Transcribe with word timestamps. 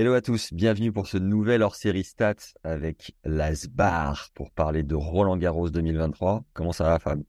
Hello 0.00 0.14
à 0.14 0.20
tous, 0.20 0.52
bienvenue 0.52 0.92
pour 0.92 1.08
ce 1.08 1.16
nouvel 1.18 1.60
hors-série 1.60 2.04
stats 2.04 2.54
avec 2.62 3.16
Lasbar 3.24 4.28
pour 4.32 4.52
parler 4.52 4.84
de 4.84 4.94
Roland 4.94 5.36
Garros 5.36 5.70
2023. 5.70 6.44
Comment 6.52 6.70
ça 6.70 6.84
va, 6.84 7.00
Fab? 7.00 7.20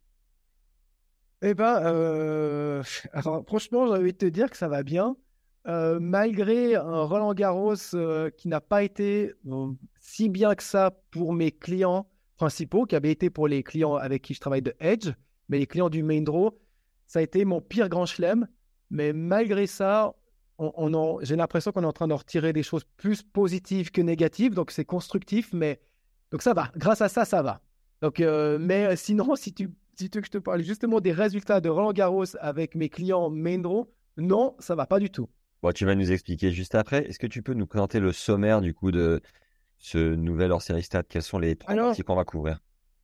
Eh 1.41 1.55
ben, 1.55 1.81
euh, 1.83 2.83
franchement, 3.47 3.87
j'ai 3.87 3.93
envie 3.93 4.13
de 4.13 4.17
te 4.19 4.27
dire 4.27 4.51
que 4.51 4.55
ça 4.55 4.67
va 4.67 4.83
bien. 4.83 5.17
Euh, 5.67 5.97
malgré 5.99 6.75
un 6.75 7.01
Roland 7.05 7.33
Garros 7.33 7.73
euh, 7.95 8.29
qui 8.29 8.47
n'a 8.47 8.61
pas 8.61 8.83
été 8.83 9.33
si 9.99 10.29
bien 10.29 10.53
que 10.53 10.61
ça 10.61 10.91
pour 11.09 11.33
mes 11.33 11.51
clients 11.51 12.07
principaux, 12.37 12.85
qui 12.85 12.95
avait 12.95 13.11
été 13.11 13.31
pour 13.31 13.47
les 13.47 13.63
clients 13.63 13.95
avec 13.95 14.21
qui 14.21 14.35
je 14.35 14.41
travaille 14.41 14.61
de 14.61 14.75
Edge, 14.79 15.09
mais 15.47 15.57
les 15.57 15.65
clients 15.65 15.89
du 15.89 16.03
Main 16.03 16.21
Draw, 16.21 16.51
ça 17.07 17.17
a 17.17 17.23
été 17.23 17.45
mon 17.45 17.61
pire 17.61 17.89
grand 17.89 18.05
chelem. 18.05 18.47
Mais 18.91 19.11
malgré 19.11 19.65
ça, 19.65 20.13
on, 20.59 20.93
on 20.93 21.19
j'ai 21.23 21.35
l'impression 21.35 21.71
qu'on 21.71 21.83
est 21.83 21.87
en 21.87 21.93
train 21.93 22.07
d'en 22.07 22.17
retirer 22.17 22.53
des 22.53 22.63
choses 22.63 22.83
plus 22.97 23.23
positives 23.23 23.91
que 23.91 24.01
négatives, 24.01 24.53
donc 24.53 24.71
c'est 24.71 24.85
constructif, 24.85 25.51
mais 25.53 25.79
donc 26.31 26.41
ça 26.41 26.53
va. 26.53 26.71
Grâce 26.75 27.01
à 27.01 27.09
ça, 27.09 27.25
ça 27.25 27.41
va. 27.41 27.61
Donc, 28.01 28.19
euh, 28.19 28.57
mais 28.59 28.85
euh, 28.85 28.95
sinon, 28.95 29.35
si 29.37 29.53
tu, 29.53 29.69
si 29.97 30.09
tu 30.09 30.17
veux 30.17 30.21
que 30.21 30.27
je 30.27 30.31
te 30.31 30.37
parle 30.37 30.61
justement 30.61 30.99
des 31.01 31.11
résultats 31.11 31.59
de 31.61 31.69
Roland 31.69 31.93
Garros 31.93 32.25
avec 32.39 32.75
mes 32.75 32.89
clients 32.89 33.29
Main 33.29 33.59
Draw, 33.59 33.89
non, 34.17 34.55
ça 34.59 34.75
va 34.75 34.85
pas 34.85 34.99
du 34.99 35.09
tout. 35.09 35.27
Bon, 35.63 35.71
tu 35.71 35.85
vas 35.85 35.95
nous 35.95 36.11
expliquer 36.11 36.51
juste 36.51 36.75
après. 36.75 37.05
Est-ce 37.09 37.19
que 37.19 37.27
tu 37.27 37.41
peux 37.41 37.53
nous 37.53 37.67
présenter 37.67 37.99
le 37.99 38.11
sommaire 38.13 38.61
du 38.61 38.73
coup 38.73 38.91
de 38.91 39.21
ce 39.77 39.97
nouvel 40.15 40.51
hors-série 40.51 40.83
stats 40.83 41.03
Quels 41.03 41.21
sont 41.23 41.39
les 41.39 41.55
trois 41.55 41.73
parties 41.87 42.03
qu'on 42.03 42.15
va 42.15 42.25
couvrir? 42.25 42.59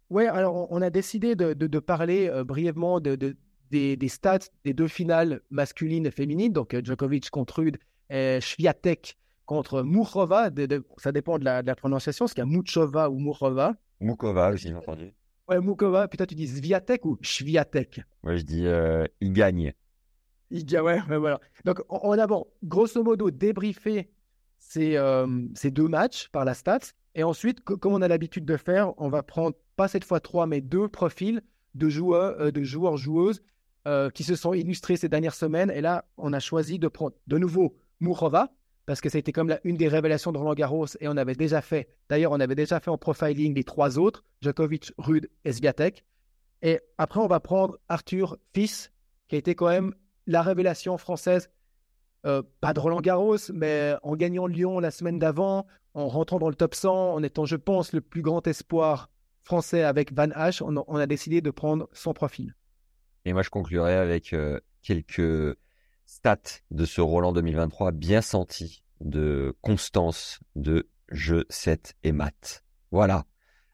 Ouais, 0.10 0.28
alors 0.28 0.56
on- 0.56 0.68
on 0.70 0.82
a 0.82 0.90
décidé 0.90 1.36
de, 1.36 1.54
de- 1.54 1.68
de 1.68 1.80
parler 1.80 2.30
euh, 2.30 2.44
brièvement 2.44 3.00
de, 3.00 3.16
de- 3.16 3.36
des, 3.72 3.96
des 3.98 4.08
stats 4.08 4.40
des 4.64 4.74
deux 4.74 4.88
finales 4.88 5.42
masculines 5.50 6.06
et 6.06 6.12
féminines, 6.12 6.54
donc 6.54 6.74
euh, 6.74 6.82
Djokovic 6.84 7.30
contre 7.30 7.60
Rude 7.60 7.78
et 8.10 8.40
Swiatek 8.42 9.18
contre 9.46 9.82
Mourova. 9.82 10.50
de- 10.50 10.66
de- 10.66 10.86
ça 10.98 11.12
dépend 11.12 11.38
de 11.40 11.46
la, 11.46 11.62
de 11.62 11.68
la 11.68 11.76
prononciation, 11.76 12.26
est-ce 12.26 12.34
qu'il 12.36 12.44
y 12.44 12.48
a 12.48 12.50
Muchova 12.50 13.10
ou 13.10 13.18
Mourova 13.20 13.76
Mukova 14.00 14.52
aussi, 14.52 14.68
j'ai 14.70 14.76
entendu. 14.76 15.14
Ouais, 15.48 15.60
Moukova, 15.60 16.08
puis 16.08 16.18
toi 16.18 16.26
tu 16.26 16.36
dis 16.36 16.48
Swiatek 16.48 17.06
ou 17.06 17.18
Swiatek? 17.22 18.02
Moi, 18.24 18.36
je 18.38 18.42
dis 18.44 18.66
euh, 18.66 19.06
il 19.22 19.32
gagne. 19.34 19.74
Il 20.52 20.64
ah 20.76 20.84
ouais, 20.84 21.00
ouais, 21.10 21.18
voilà. 21.18 21.40
Donc, 21.66 21.82
on, 21.90 22.12
a, 22.12 22.28
bon, 22.28 22.46
grosso 22.64 23.04
modo, 23.04 23.32
débriefé 23.32 24.10
ces, 24.60 24.96
euh, 24.96 25.28
ces 25.56 25.72
deux 25.72 25.88
matchs 25.88 26.30
par 26.30 26.46
la 26.46 26.54
stats. 26.54 26.94
Et 27.16 27.24
ensuite, 27.24 27.62
co- 27.62 27.78
comme 27.78 27.94
on 27.94 28.02
a 28.02 28.08
l'habitude 28.08 28.46
de 28.46 28.58
faire, 28.58 28.94
on 29.00 29.10
va 29.10 29.24
prendre, 29.24 29.56
pas 29.76 29.88
cette 29.88 30.04
fois 30.04 30.20
trois, 30.20 30.46
mais 30.48 30.62
deux 30.62 30.88
profils 30.88 31.42
de 31.74 31.90
joueurs, 31.90 32.40
euh, 32.40 32.52
de 32.52 32.64
joueurs, 32.64 32.98
joueuses 32.98 33.42
euh, 33.88 34.10
qui 34.10 34.24
se 34.24 34.36
sont 34.36 34.54
illustrés 34.54 34.98
ces 34.98 35.10
dernières 35.10 35.36
semaines. 35.36 35.72
Et 35.72 35.82
là, 35.82 36.06
on 36.18 36.34
a 36.34 36.40
choisi 36.40 36.80
de 36.80 36.88
prendre 36.88 37.16
de 37.28 37.38
nouveau 37.38 37.76
Mourova, 38.00 38.52
parce 38.86 39.02
que 39.02 39.10
c'était 39.10 39.32
comme 39.32 39.50
la, 39.50 39.60
une 39.64 39.78
des 39.78 39.88
révélations 39.88 40.32
de 40.32 40.38
Roland 40.38 40.54
Garros. 40.54 40.88
Et 41.00 41.08
on 41.08 41.18
avait 41.18 41.36
déjà 41.36 41.62
fait, 41.62 41.88
d'ailleurs, 42.10 42.32
on 42.32 42.40
avait 42.40 42.56
déjà 42.56 42.80
fait 42.80 42.90
en 42.90 42.98
profiling 42.98 43.54
les 43.54 43.64
trois 43.64 44.00
autres, 44.00 44.24
Djokovic, 44.42 44.92
Rude 44.98 45.30
et 45.44 45.54
Sviatek. 45.54 46.04
Et 46.62 46.80
après, 46.98 47.20
on 47.20 47.28
va 47.28 47.40
prendre 47.40 47.78
Arthur 47.90 48.38
Fils, 48.54 48.92
qui 49.28 49.36
a 49.36 49.38
été 49.38 49.56
quand 49.56 49.70
même 49.70 49.94
la 50.28 50.42
révélation 50.42 50.98
française, 50.98 51.50
euh, 52.26 52.42
pas 52.62 52.74
de 52.74 52.80
Roland 52.80 53.02
Garros, 53.02 53.38
mais 53.54 53.96
en 54.02 54.16
gagnant 54.16 54.48
Lyon 54.48 54.80
la 54.80 54.90
semaine 54.90 55.20
d'avant, 55.20 55.68
en 55.94 56.08
rentrant 56.08 56.40
dans 56.40 56.50
le 56.50 56.56
top 56.56 56.74
100, 56.74 57.14
en 57.14 57.24
étant, 57.24 57.46
je 57.46 57.56
pense, 57.56 57.94
le 57.94 58.02
plus 58.02 58.24
grand 58.24 58.46
espoir 58.48 59.12
français 59.44 59.84
avec 59.84 60.12
Van 60.12 60.32
a, 60.34 60.50
on 60.62 60.96
a 60.96 61.06
décidé 61.06 61.42
de 61.42 61.52
prendre 61.52 61.88
son 61.94 62.14
profil. 62.14 62.56
Et 63.26 63.34
moi, 63.34 63.42
je 63.42 63.50
conclurai 63.50 63.96
avec 63.96 64.34
euh, 64.34 64.60
quelques 64.82 65.58
stats 66.06 66.62
de 66.72 66.86
ce 66.86 67.02
Roland 67.02 67.34
2023 67.34 67.92
bien 67.92 68.22
sentis 68.22 68.84
de 69.02 69.56
constance 69.62 70.40
de 70.56 70.88
jeu 71.10 71.46
7 71.50 71.96
et 72.04 72.12
maths. 72.12 72.64
Voilà. 72.92 73.26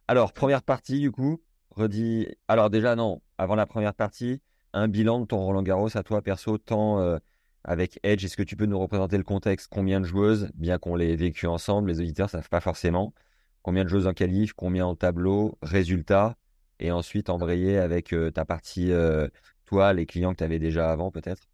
Alors, 0.07 0.34
première 0.34 0.63
partie, 0.63 1.00
du 1.00 1.11
coup, 1.11 1.41
redis. 1.69 2.28
Alors, 2.47 2.69
déjà, 2.69 2.95
non, 2.95 3.22
avant 3.38 3.56
la 3.56 3.66
première 3.66 3.94
partie, 3.94 4.41
un 4.73 4.88
bilan 4.88 5.19
de 5.19 5.25
ton 5.25 5.38
Roland 5.40 5.63
Garros 5.63 5.95
à 5.97 6.03
toi, 6.03 6.22
perso, 6.22 6.57
tant 6.57 7.00
euh, 7.00 7.17
avec 7.63 8.00
Edge. 8.03 8.23
Est-ce 8.23 8.38
que 8.38 8.44
tu 8.44 8.56
peux 8.56 8.66
nous 8.66 8.79
représenter 8.79 9.17
le 9.17 9.23
contexte? 9.23 9.67
Combien 9.69 10.00
de 10.00 10.06
joueuses, 10.06 10.50
bien 10.56 10.78
qu'on 10.78 10.95
l'ait 10.95 11.16
vécu 11.16 11.45
ensemble, 11.45 11.91
les 11.91 12.00
auditeurs 12.00 12.28
ne 12.28 12.31
savent 12.31 12.50
pas 12.50 12.61
forcément. 12.61 13.13
Combien 13.61 13.84
de 13.84 13.90
joueuses 13.90 14.07
en 14.07 14.13
qualif, 14.13 14.53
combien 14.53 14.85
en 14.85 14.95
tableau, 14.95 15.57
résultats, 15.61 16.38
et 16.81 16.91
ensuite 16.91 17.29
embrayer 17.29 17.77
avec 17.77 18.13
euh, 18.13 18.31
ta 18.31 18.43
partie, 18.43 18.91
euh, 18.91 19.27
toi, 19.65 19.93
les 19.93 20.05
clients 20.05 20.33
que 20.33 20.37
tu 20.39 20.43
avais 20.43 20.59
déjà 20.59 20.91
avant, 20.91 21.11
peut-être? 21.11 21.47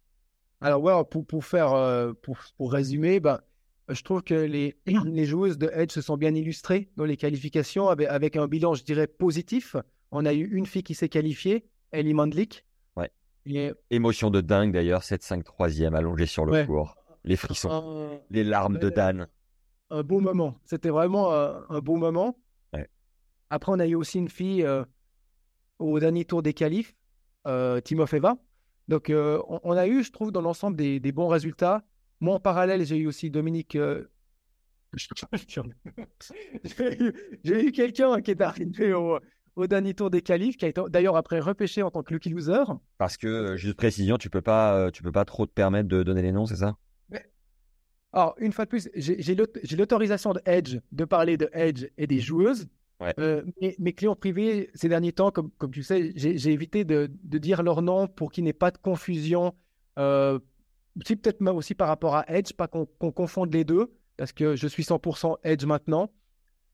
Alors, 0.60 0.82
ouais, 0.82 0.92
pour, 1.08 1.24
pour 1.26 1.44
faire, 1.44 1.72
euh, 1.72 2.12
pour, 2.22 2.38
pour 2.56 2.72
résumer, 2.72 3.20
ben, 3.20 3.40
je 3.88 4.02
trouve 4.02 4.22
que 4.22 4.34
les, 4.34 4.76
les 4.86 5.24
joueuses 5.24 5.58
de 5.58 5.70
Edge 5.72 5.92
se 5.92 6.00
sont 6.00 6.16
bien 6.16 6.34
illustrées 6.34 6.90
dans 6.96 7.04
les 7.04 7.16
qualifications 7.16 7.88
avec, 7.88 8.08
avec 8.08 8.36
un 8.36 8.48
bilan, 8.48 8.74
je 8.74 8.82
dirais, 8.82 9.06
positif. 9.06 9.76
On 10.10 10.24
a 10.24 10.32
eu 10.32 10.44
une 10.50 10.66
fille 10.66 10.82
qui 10.82 10.94
s'est 10.94 11.08
qualifiée, 11.08 11.68
Ellie 11.92 12.14
Mandlik. 12.14 12.64
Ouais. 12.96 13.12
Et 13.46 13.72
Émotion 13.90 14.30
de 14.30 14.40
dingue 14.40 14.72
d'ailleurs, 14.72 15.02
7-5 15.02 15.42
3 15.44 15.82
allongé 15.94 16.26
sur 16.26 16.44
le 16.46 16.52
Ouais. 16.52 16.66
cours. 16.66 16.96
Les 17.24 17.36
frissons, 17.36 17.70
un, 17.70 18.20
les 18.30 18.44
larmes 18.44 18.78
de. 18.78 18.88
Dan. 18.88 19.26
un 19.90 20.02
beau 20.02 20.20
moment. 20.20 20.56
C'était 20.64 20.88
vraiment 20.88 21.32
euh, 21.32 21.60
un 21.68 21.80
beau 21.80 21.96
moment. 21.96 22.38
Ouais. 22.72 22.88
Après, 23.50 23.70
on 23.70 23.78
a 23.80 23.86
eu 23.86 23.96
aussi 23.96 24.18
une 24.18 24.28
fille 24.30 24.62
euh, 24.64 24.84
au 25.78 25.98
dernier 26.00 26.24
tour 26.24 26.42
des 26.42 26.54
qualifs, 26.54 26.94
euh, 27.46 27.80
Timofeva. 27.80 28.36
Donc, 28.88 29.10
euh, 29.10 29.40
on, 29.48 29.60
on 29.62 29.72
a 29.72 29.86
eu, 29.86 30.02
je 30.02 30.12
trouve, 30.12 30.32
dans 30.32 30.40
l'ensemble 30.40 30.76
des, 30.76 31.00
des 31.00 31.12
bons 31.12 31.28
résultats. 31.28 31.84
Moi, 32.20 32.34
en 32.34 32.40
parallèle, 32.40 32.84
j'ai 32.84 32.96
eu 32.96 33.06
aussi 33.06 33.30
Dominique. 33.30 33.76
euh, 33.76 34.04
j'ai 37.44 37.66
eu, 37.66 37.72
quelqu'un 37.72 38.20
qui 38.22 38.30
est 38.30 38.40
arrivé 38.40 38.94
au, 38.94 39.18
au 39.56 39.66
dernier 39.66 39.92
tour 39.92 40.08
des 40.10 40.22
qualifs, 40.22 40.56
qui 40.56 40.64
a 40.64 40.68
été 40.68 40.80
d'ailleurs 40.88 41.16
après 41.16 41.40
repêché 41.40 41.82
en 41.82 41.90
tant 41.90 42.02
que 42.02 42.14
lucky 42.14 42.30
loser. 42.30 42.64
Parce 42.96 43.18
que, 43.18 43.56
juste 43.56 43.76
précision, 43.76 44.16
tu 44.16 44.30
peux 44.30 44.40
pas, 44.40 44.90
tu 44.90 45.02
peux 45.02 45.12
pas 45.12 45.26
trop 45.26 45.46
te 45.46 45.52
permettre 45.52 45.88
de 45.88 46.02
donner 46.02 46.22
les 46.22 46.32
noms, 46.32 46.46
c'est 46.46 46.56
ça? 46.56 46.76
Alors, 48.12 48.34
une 48.38 48.52
fois 48.52 48.64
de 48.64 48.70
plus, 48.70 48.88
j'ai 48.94 49.34
l'autorisation 49.34 50.32
de 50.32 50.40
Edge 50.46 50.78
de 50.92 51.04
parler 51.04 51.36
de 51.36 51.50
Edge 51.52 51.86
et 51.98 52.06
des 52.06 52.20
joueuses. 52.20 52.66
Ouais. 53.00 53.14
Euh, 53.20 53.44
mes, 53.60 53.76
mes 53.78 53.92
clients 53.92 54.16
privés, 54.16 54.70
ces 54.74 54.88
derniers 54.88 55.12
temps, 55.12 55.30
comme, 55.30 55.50
comme 55.58 55.70
tu 55.70 55.82
sais, 55.84 56.12
j'ai 56.16 56.50
évité 56.50 56.84
de, 56.84 57.10
de 57.22 57.38
dire 57.38 57.62
leur 57.62 57.80
nom 57.80 58.08
pour 58.08 58.32
qu'il 58.32 58.42
n'y 58.44 58.50
ait 58.50 58.52
pas 58.52 58.70
de 58.72 58.78
confusion. 58.78 59.54
Euh, 59.98 60.38
peut-être 61.04 61.40
même 61.40 61.56
aussi 61.56 61.74
par 61.74 61.88
rapport 61.88 62.16
à 62.16 62.24
Edge, 62.28 62.52
pas 62.54 62.66
qu'on 62.68 62.86
confonde 63.12 63.52
les 63.54 63.64
deux, 63.64 63.92
parce 64.16 64.32
que 64.32 64.56
je 64.56 64.66
suis 64.66 64.82
100% 64.82 65.38
Edge 65.44 65.64
maintenant. 65.64 66.10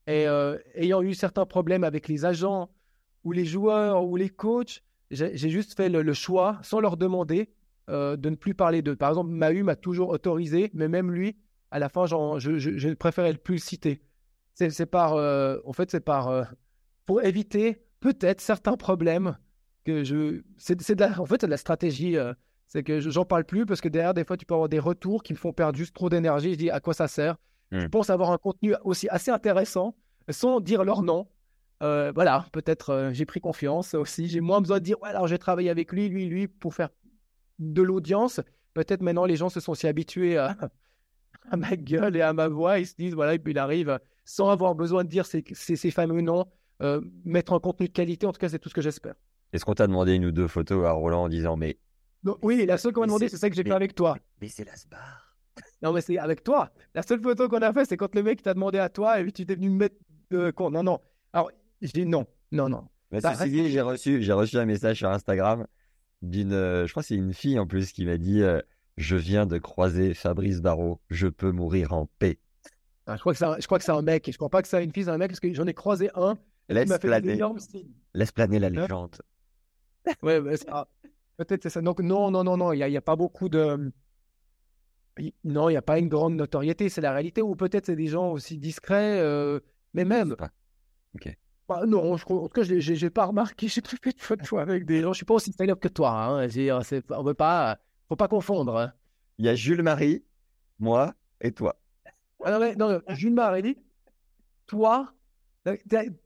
Et 0.07 0.27
euh, 0.27 0.57
ayant 0.75 1.01
eu 1.01 1.13
certains 1.13 1.45
problèmes 1.45 1.83
avec 1.83 2.07
les 2.07 2.25
agents 2.25 2.69
ou 3.23 3.31
les 3.31 3.45
joueurs 3.45 4.03
ou 4.05 4.15
les 4.17 4.29
coachs, 4.29 4.83
j'ai 5.11 5.49
juste 5.49 5.75
fait 5.75 5.89
le, 5.89 6.01
le 6.01 6.13
choix, 6.13 6.59
sans 6.63 6.79
leur 6.79 6.97
demander, 6.97 7.51
euh, 7.89 8.15
de 8.17 8.29
ne 8.29 8.35
plus 8.35 8.55
parler 8.55 8.81
d'eux. 8.81 8.95
Par 8.95 9.09
exemple, 9.09 9.29
Mahu 9.31 9.63
m'a 9.63 9.75
toujours 9.75 10.09
autorisé, 10.09 10.71
mais 10.73 10.87
même 10.87 11.11
lui, 11.11 11.37
à 11.71 11.79
la 11.79 11.89
fin, 11.89 12.05
je, 12.07 12.39
je, 12.39 12.77
je 12.77 12.89
préférais 12.93 13.31
le 13.31 13.37
plus 13.37 13.55
le 13.55 13.59
citer. 13.59 14.01
C'est 14.55 14.85
par, 14.85 15.13
euh, 15.15 15.57
en 15.65 15.73
fait, 15.73 15.91
c'est 15.91 15.99
par, 15.99 16.29
euh, 16.29 16.43
pour 17.05 17.21
éviter 17.23 17.83
peut-être 17.99 18.39
certains 18.41 18.77
problèmes 18.77 19.37
que 19.83 20.03
je, 20.03 20.41
c'est 20.57 20.73
en 21.01 21.25
fait, 21.25 21.41
c'est 21.41 21.47
de 21.47 21.51
la 21.51 21.57
stratégie. 21.57 22.17
euh, 22.17 22.33
c'est 22.67 22.81
que 22.81 22.99
je- 22.99 23.09
j'en 23.11 23.25
parle 23.25 23.43
plus 23.43 23.65
parce 23.65 23.79
que 23.79 23.87
derrière, 23.89 24.13
des 24.15 24.23
fois, 24.23 24.37
tu 24.37 24.45
peux 24.45 24.55
avoir 24.55 24.69
des 24.69 24.79
retours 24.79 25.21
qui 25.21 25.33
me 25.33 25.37
font 25.37 25.53
perdre 25.53 25.77
juste 25.77 25.93
trop 25.93 26.09
d'énergie. 26.09 26.53
Je 26.53 26.57
dis 26.57 26.69
à 26.71 26.79
quoi 26.79 26.93
ça 26.95 27.07
sert? 27.07 27.35
Je 27.71 27.85
Hmm. 27.85 27.89
pense 27.89 28.09
avoir 28.09 28.31
un 28.31 28.37
contenu 28.39 28.73
aussi 28.83 29.07
assez 29.09 29.29
intéressant 29.29 29.95
sans 30.29 30.59
dire 30.59 30.83
leur 30.83 31.03
nom. 31.03 31.27
Voilà, 31.81 32.45
peut-être 32.51 33.11
j'ai 33.13 33.25
pris 33.25 33.39
confiance 33.39 33.93
aussi. 33.93 34.27
J'ai 34.27 34.41
moins 34.41 34.59
besoin 34.61 34.79
de 34.79 34.83
dire, 34.83 34.99
ouais, 35.03 35.09
alors 35.09 35.27
j'ai 35.27 35.37
travaillé 35.37 35.69
avec 35.69 35.91
lui, 35.91 36.09
lui, 36.09 36.25
lui, 36.27 36.47
pour 36.47 36.73
faire 36.73 36.89
de 37.59 37.81
l'audience. 37.83 38.41
Peut-être 38.73 39.01
maintenant 39.03 39.25
les 39.25 39.35
gens 39.35 39.49
se 39.49 39.59
sont 39.59 39.75
si 39.75 39.85
habitués 39.85 40.37
à, 40.37 40.57
à 41.51 41.57
ma 41.57 41.75
gueule 41.75 42.15
et 42.15 42.21
à 42.21 42.33
ma 42.33 42.47
voix, 42.47 42.79
ils 42.79 42.87
se 42.87 42.95
disent, 42.95 43.13
voilà, 43.13 43.35
et 43.35 43.39
puis 43.39 43.53
il 43.53 43.59
arrive 43.59 43.99
sans 44.25 44.49
avoir 44.49 44.75
besoin 44.75 45.03
de 45.03 45.09
dire 45.09 45.25
ces, 45.25 45.43
ces, 45.53 45.75
ces 45.77 45.91
fameux 45.91 46.21
noms, 46.21 46.45
euh, 46.81 46.99
mettre 47.23 47.53
en 47.53 47.59
contenu 47.59 47.87
de 47.87 47.93
qualité, 47.93 48.25
en 48.25 48.33
tout 48.33 48.39
cas, 48.39 48.49
c'est 48.49 48.59
tout 48.59 48.69
ce 48.69 48.73
que 48.73 48.81
j'espère. 48.81 49.15
Est-ce 49.53 49.63
qu'on 49.63 49.75
t'a 49.75 49.87
demandé 49.87 50.13
une 50.13 50.25
ou 50.25 50.31
deux 50.31 50.47
photos 50.47 50.85
à 50.85 50.91
Roland 50.91 51.23
en 51.23 51.29
disant 51.29 51.55
mais 51.55 51.77
oui, 52.41 52.65
la 52.65 52.77
seule 52.77 52.91
qu'on 52.91 53.01
m'a 53.01 53.05
demandé, 53.07 53.29
c'est- 53.29 53.37
celle 53.37 53.51
que 53.51 53.55
j'ai 53.55 53.63
fait 53.63 53.71
avec 53.71 53.93
toi. 53.95 54.17
mais 54.41 54.47
c'est 54.49 54.65
la 54.65 54.75
sbar. 54.75 55.21
Non, 55.81 55.93
mais 55.93 56.01
c'est 56.01 56.17
avec 56.17 56.43
toi. 56.43 56.73
La 56.95 57.03
seule 57.03 57.21
photo 57.21 57.47
qu'on 57.47 57.61
a 57.61 57.71
fait, 57.71 57.85
c'est 57.85 57.95
quand 57.97 58.13
le 58.15 58.23
mec 58.23 58.41
t'a 58.41 58.53
demandé 58.53 58.79
à 58.79 58.89
toi 58.89 59.19
et 59.19 59.23
puis 59.23 59.31
tu 59.31 59.45
t'es 59.45 59.55
venu 59.55 59.69
me 59.69 59.77
mettre 59.77 59.95
de 60.31 60.49
con. 60.51 60.71
Non, 60.71 60.83
non. 60.83 60.99
Alors, 61.31 61.51
je 61.81 61.91
dis 61.91 62.05
non, 62.05 62.25
non, 62.51 62.67
non. 62.67 62.87
Mais 63.11 63.21
Ça 63.21 63.35
ceci 63.35 63.51
dit, 63.51 63.69
j'ai 63.69 63.81
reçu, 63.81 64.21
j'ai 64.23 64.33
reçu 64.33 64.57
un 64.57 64.65
message 64.65 64.97
sur 64.97 65.09
Instagram 65.09 65.67
d'une, 66.23 66.51
euh, 66.53 66.87
je 66.87 66.91
crois 66.91 67.03
que 67.03 67.07
c'est 67.07 67.15
une 67.15 67.33
fille 67.33 67.59
en 67.59 67.67
plus 67.67 67.91
qui 67.91 68.05
m'a 68.05 68.17
dit 68.17 68.41
euh, 68.41 68.59
Je 68.97 69.15
viens 69.15 69.45
de 69.45 69.57
croiser 69.59 70.13
Fabrice 70.15 70.59
Barrault, 70.61 70.99
je 71.09 71.27
peux 71.27 71.51
mourir 71.51 71.93
en 71.93 72.07
paix. 72.19 72.39
Ah, 73.07 73.15
je 73.15 73.19
crois 73.21 73.33
que 73.33 73.37
c'est 73.39 73.45
un, 73.45 73.57
je 73.59 73.65
crois 73.65 73.77
que 73.77 73.83
c'est 73.85 73.91
un 73.91 74.01
mec. 74.01 74.29
Je 74.31 74.35
crois 74.37 74.49
pas 74.49 74.61
que 74.61 74.67
c'est 74.67 74.83
une 74.83 74.91
fille, 74.91 75.03
c'est 75.03 75.09
un 75.11 75.17
mec 75.17 75.29
parce 75.29 75.39
que 75.39 75.51
j'en 75.53 75.67
ai 75.67 75.73
croisé 75.73 76.09
un. 76.15 76.37
Laisse 76.69 76.89
planer, 76.97 77.37
laisse 78.15 78.31
planer 78.31 78.59
la 78.59 78.67
Hein? 78.67 78.69
légende. 78.71 79.15
Ouais, 80.23 80.39
ouais, 80.39 80.57
c'est- 80.57 80.67
ah, 80.69 80.87
peut-être 81.37 81.63
c'est 81.63 81.69
ça. 81.69 81.81
Donc, 81.81 81.99
non, 81.99 82.31
non, 82.31 82.43
non, 82.43 82.57
non, 82.57 82.71
il 82.73 82.83
n'y 82.87 82.97
a, 82.97 83.01
pas 83.01 83.15
beaucoup 83.15 83.49
de. 83.49 83.91
Non, 85.43 85.69
il 85.69 85.73
n'y 85.73 85.77
a 85.77 85.81
pas 85.81 85.97
une 85.99 86.09
grande 86.09 86.35
notoriété, 86.35 86.89
c'est 86.89 87.01
la 87.01 87.13
réalité. 87.13 87.41
Ou 87.41 87.55
peut-être 87.55 87.85
c'est 87.85 87.95
des 87.95 88.07
gens 88.07 88.31
aussi 88.31 88.57
discrets, 88.57 89.19
euh, 89.19 89.59
mais 89.93 90.03
même. 90.05 90.35
pas. 90.35 90.51
Bah, 91.67 91.83
non, 91.87 92.15
je, 92.17 92.25
en 92.25 92.47
tout 92.47 92.49
cas, 92.49 92.63
je 92.63 93.05
n'ai 93.05 93.09
pas 93.09 93.25
remarqué, 93.25 93.67
j'ai 93.69 93.81
pas 93.81 93.89
fait 94.01 94.13
de 94.13 94.21
photos 94.21 94.59
avec 94.59 94.85
des 94.85 95.01
gens. 95.01 95.13
Je 95.13 95.17
suis 95.17 95.25
pas 95.25 95.35
aussi 95.35 95.51
stand-up 95.51 95.79
que 95.79 95.87
toi. 95.87 96.11
Hein. 96.11 96.47
On 97.11 97.23
veut 97.23 97.33
pas, 97.33 97.79
faut 98.09 98.15
pas 98.15 98.27
confondre. 98.27 98.77
hein. 98.77 98.93
Il 99.37 99.45
y 99.45 99.49
a 99.49 99.55
Jules 99.55 99.81
Marie, 99.81 100.23
moi 100.79 101.13
et 101.41 101.51
toi. 101.51 101.75
Ah 102.45 102.51
non, 102.51 102.59
mais, 102.59 102.75
non, 102.75 103.01
Jules 103.09 103.33
Maréli, 103.33 103.77
toi, 104.67 105.11
euh, 105.67 105.75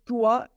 toi 0.06 0.48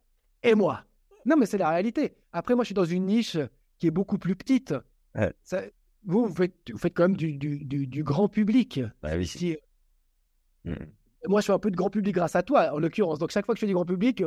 et 0.42 0.54
moi. 0.54 0.84
Non, 1.24 1.36
mais 1.36 1.46
c'est 1.46 1.56
la 1.58 1.70
réalité. 1.70 2.16
Après, 2.32 2.54
moi, 2.54 2.64
je 2.64 2.66
suis 2.66 2.74
dans 2.74 2.84
une 2.84 3.06
niche 3.06 3.38
qui 3.78 3.86
est 3.86 3.90
beaucoup 3.92 4.18
plus 4.18 4.34
petite. 4.36 4.74
Ouais. 5.14 5.32
Ça- 5.44 5.62
vous, 6.04 6.26
vous 6.26 6.34
faites, 6.34 6.54
vous 6.72 6.78
faites 6.78 6.94
quand 6.94 7.04
même 7.04 7.16
du, 7.16 7.34
du, 7.34 7.64
du, 7.64 7.86
du 7.86 8.02
grand 8.02 8.28
public. 8.28 8.80
Bah 9.02 9.10
oui, 9.16 9.26
si. 9.26 9.38
Si- 9.38 9.58
Mm. 10.64 10.74
moi, 11.26 11.40
je 11.40 11.46
fais 11.46 11.52
un 11.52 11.58
peu 11.58 11.70
de 11.72 11.76
grand 11.76 11.90
public 11.90 12.14
grâce 12.14 12.36
à 12.36 12.42
toi, 12.44 12.72
en 12.72 12.78
l'occurrence. 12.78 13.18
Donc, 13.18 13.30
chaque 13.30 13.46
fois 13.46 13.54
que 13.54 13.58
je 13.58 13.62
fais 13.62 13.66
du 13.68 13.74
grand 13.74 13.84
public, 13.84 14.18
tu 14.18 14.24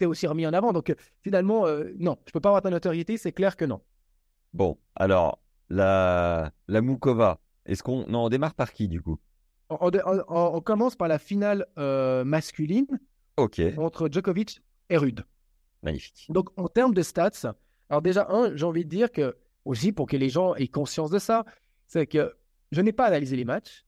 es 0.00 0.06
aussi 0.06 0.26
remis 0.26 0.44
en 0.46 0.52
avant. 0.52 0.72
Donc, 0.72 0.90
euh, 0.90 0.94
finalement, 1.22 1.66
euh, 1.66 1.92
non, 1.98 2.16
je 2.26 2.32
peux 2.32 2.40
pas 2.40 2.48
avoir 2.48 2.62
ta 2.62 2.70
notoriété, 2.70 3.16
c'est 3.16 3.30
clair 3.32 3.56
que 3.56 3.64
non. 3.64 3.80
Bon, 4.54 4.76
alors, 4.96 5.40
la, 5.68 6.52
la 6.66 6.80
Moukova, 6.80 7.40
est-ce 7.66 7.82
qu'on. 7.84 8.06
Non, 8.08 8.24
on 8.24 8.28
démarre 8.28 8.54
par 8.54 8.72
qui 8.72 8.88
du 8.88 9.00
coup? 9.00 9.18
On, 9.70 9.90
on- 10.28 10.60
commence 10.60 10.96
par 10.96 11.08
la 11.08 11.18
finale 11.18 11.66
euh, 11.78 12.24
masculine 12.24 12.86
Ok, 13.36 13.60
entre 13.76 14.08
Djokovic 14.10 14.62
et 14.88 14.96
Rude. 14.96 15.24
magnifique. 15.82 16.26
Donc, 16.30 16.48
en 16.58 16.68
termes 16.68 16.94
de 16.94 17.02
stats, 17.02 17.54
alors 17.90 18.02
déjà, 18.02 18.26
un, 18.30 18.56
j'ai 18.56 18.64
envie 18.64 18.84
de 18.84 18.88
dire 18.90 19.12
que, 19.12 19.36
aussi 19.64 19.92
pour 19.92 20.06
que 20.06 20.16
les 20.16 20.28
gens 20.30 20.54
aient 20.54 20.68
conscience 20.68 21.10
de 21.10 21.18
ça, 21.18 21.44
c'est 21.86 22.06
que 22.06 22.34
je 22.72 22.80
n'ai 22.80 22.92
pas 22.92 23.06
analysé 23.06 23.36
les 23.36 23.44
matchs 23.44 23.84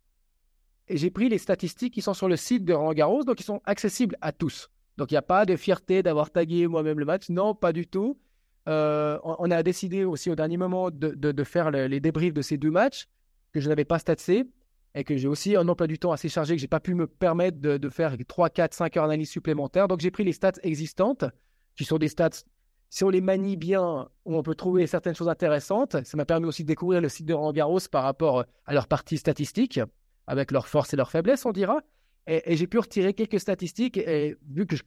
et 0.88 0.96
j'ai 0.96 1.10
pris 1.10 1.28
les 1.28 1.38
statistiques 1.38 1.94
qui 1.94 2.02
sont 2.02 2.14
sur 2.14 2.28
le 2.28 2.36
site 2.36 2.64
de 2.64 2.72
Roland 2.74 2.92
Garros, 2.92 3.24
donc 3.24 3.40
ils 3.40 3.44
sont 3.44 3.60
accessibles 3.64 4.16
à 4.20 4.32
tous. 4.32 4.70
Donc, 4.98 5.10
il 5.10 5.14
n'y 5.14 5.18
a 5.18 5.22
pas 5.22 5.46
de 5.46 5.56
fierté 5.56 6.02
d'avoir 6.02 6.30
tagué 6.30 6.66
moi-même 6.66 6.98
le 6.98 7.06
match. 7.06 7.30
Non, 7.30 7.54
pas 7.54 7.72
du 7.72 7.86
tout. 7.86 8.18
Euh, 8.68 9.18
on, 9.24 9.36
on 9.38 9.50
a 9.50 9.62
décidé 9.62 10.04
aussi 10.04 10.30
au 10.30 10.34
dernier 10.34 10.58
moment 10.58 10.90
de, 10.90 11.08
de- 11.08 11.32
de 11.32 11.44
faire 11.44 11.70
le- 11.70 11.86
les 11.86 12.00
débriefs 12.00 12.34
de 12.34 12.42
ces 12.42 12.58
deux 12.58 12.70
matchs 12.70 13.06
que 13.52 13.60
je 13.60 13.68
n'avais 13.70 13.86
pas 13.86 13.98
statsé 13.98 14.44
et 14.94 15.04
que 15.04 15.16
j'ai 15.16 15.28
aussi 15.28 15.56
un 15.56 15.68
emploi 15.68 15.86
du 15.86 15.98
temps 15.98 16.12
assez 16.12 16.28
chargé 16.28 16.54
que 16.54 16.60
j'ai 16.60 16.68
pas 16.68 16.80
pu 16.80 16.94
me 16.94 17.06
permettre 17.06 17.58
de, 17.60 17.76
de 17.76 17.88
faire 17.88 18.16
3, 18.26 18.50
4, 18.50 18.74
5 18.74 18.96
heures 18.96 19.04
d'analyse 19.04 19.30
supplémentaires. 19.30 19.88
Donc, 19.88 20.00
j'ai 20.00 20.10
pris 20.10 20.24
les 20.24 20.32
stats 20.32 20.52
existantes 20.62 21.24
qui 21.76 21.84
sont 21.84 21.98
des 21.98 22.08
stats 22.08 22.42
si 22.92 23.04
on 23.04 23.08
les 23.08 23.20
manie 23.20 23.56
bien, 23.56 24.08
on 24.24 24.42
peut 24.42 24.56
trouver 24.56 24.88
certaines 24.88 25.14
choses 25.14 25.28
intéressantes. 25.28 26.04
Ça 26.04 26.16
m'a 26.16 26.24
permis 26.24 26.46
aussi 26.46 26.64
de 26.64 26.68
découvrir 26.68 27.00
le 27.00 27.08
site 27.08 27.24
de 27.24 27.32
Roland 27.32 27.52
Garros 27.52 27.78
par 27.90 28.02
rapport 28.02 28.44
à 28.66 28.74
leur 28.74 28.88
partie 28.88 29.16
statistique, 29.16 29.80
avec 30.26 30.50
leurs 30.50 30.66
forces 30.66 30.92
et 30.92 30.96
leurs 30.96 31.10
faiblesses, 31.10 31.46
on 31.46 31.52
dira. 31.52 31.82
Et, 32.26 32.52
et 32.52 32.56
j'ai 32.56 32.66
pu 32.66 32.78
retirer 32.78 33.14
quelques 33.14 33.38
statistiques, 33.38 33.96
et 33.96 34.36
vu 34.48 34.66
que 34.66 34.74
je 34.74 34.82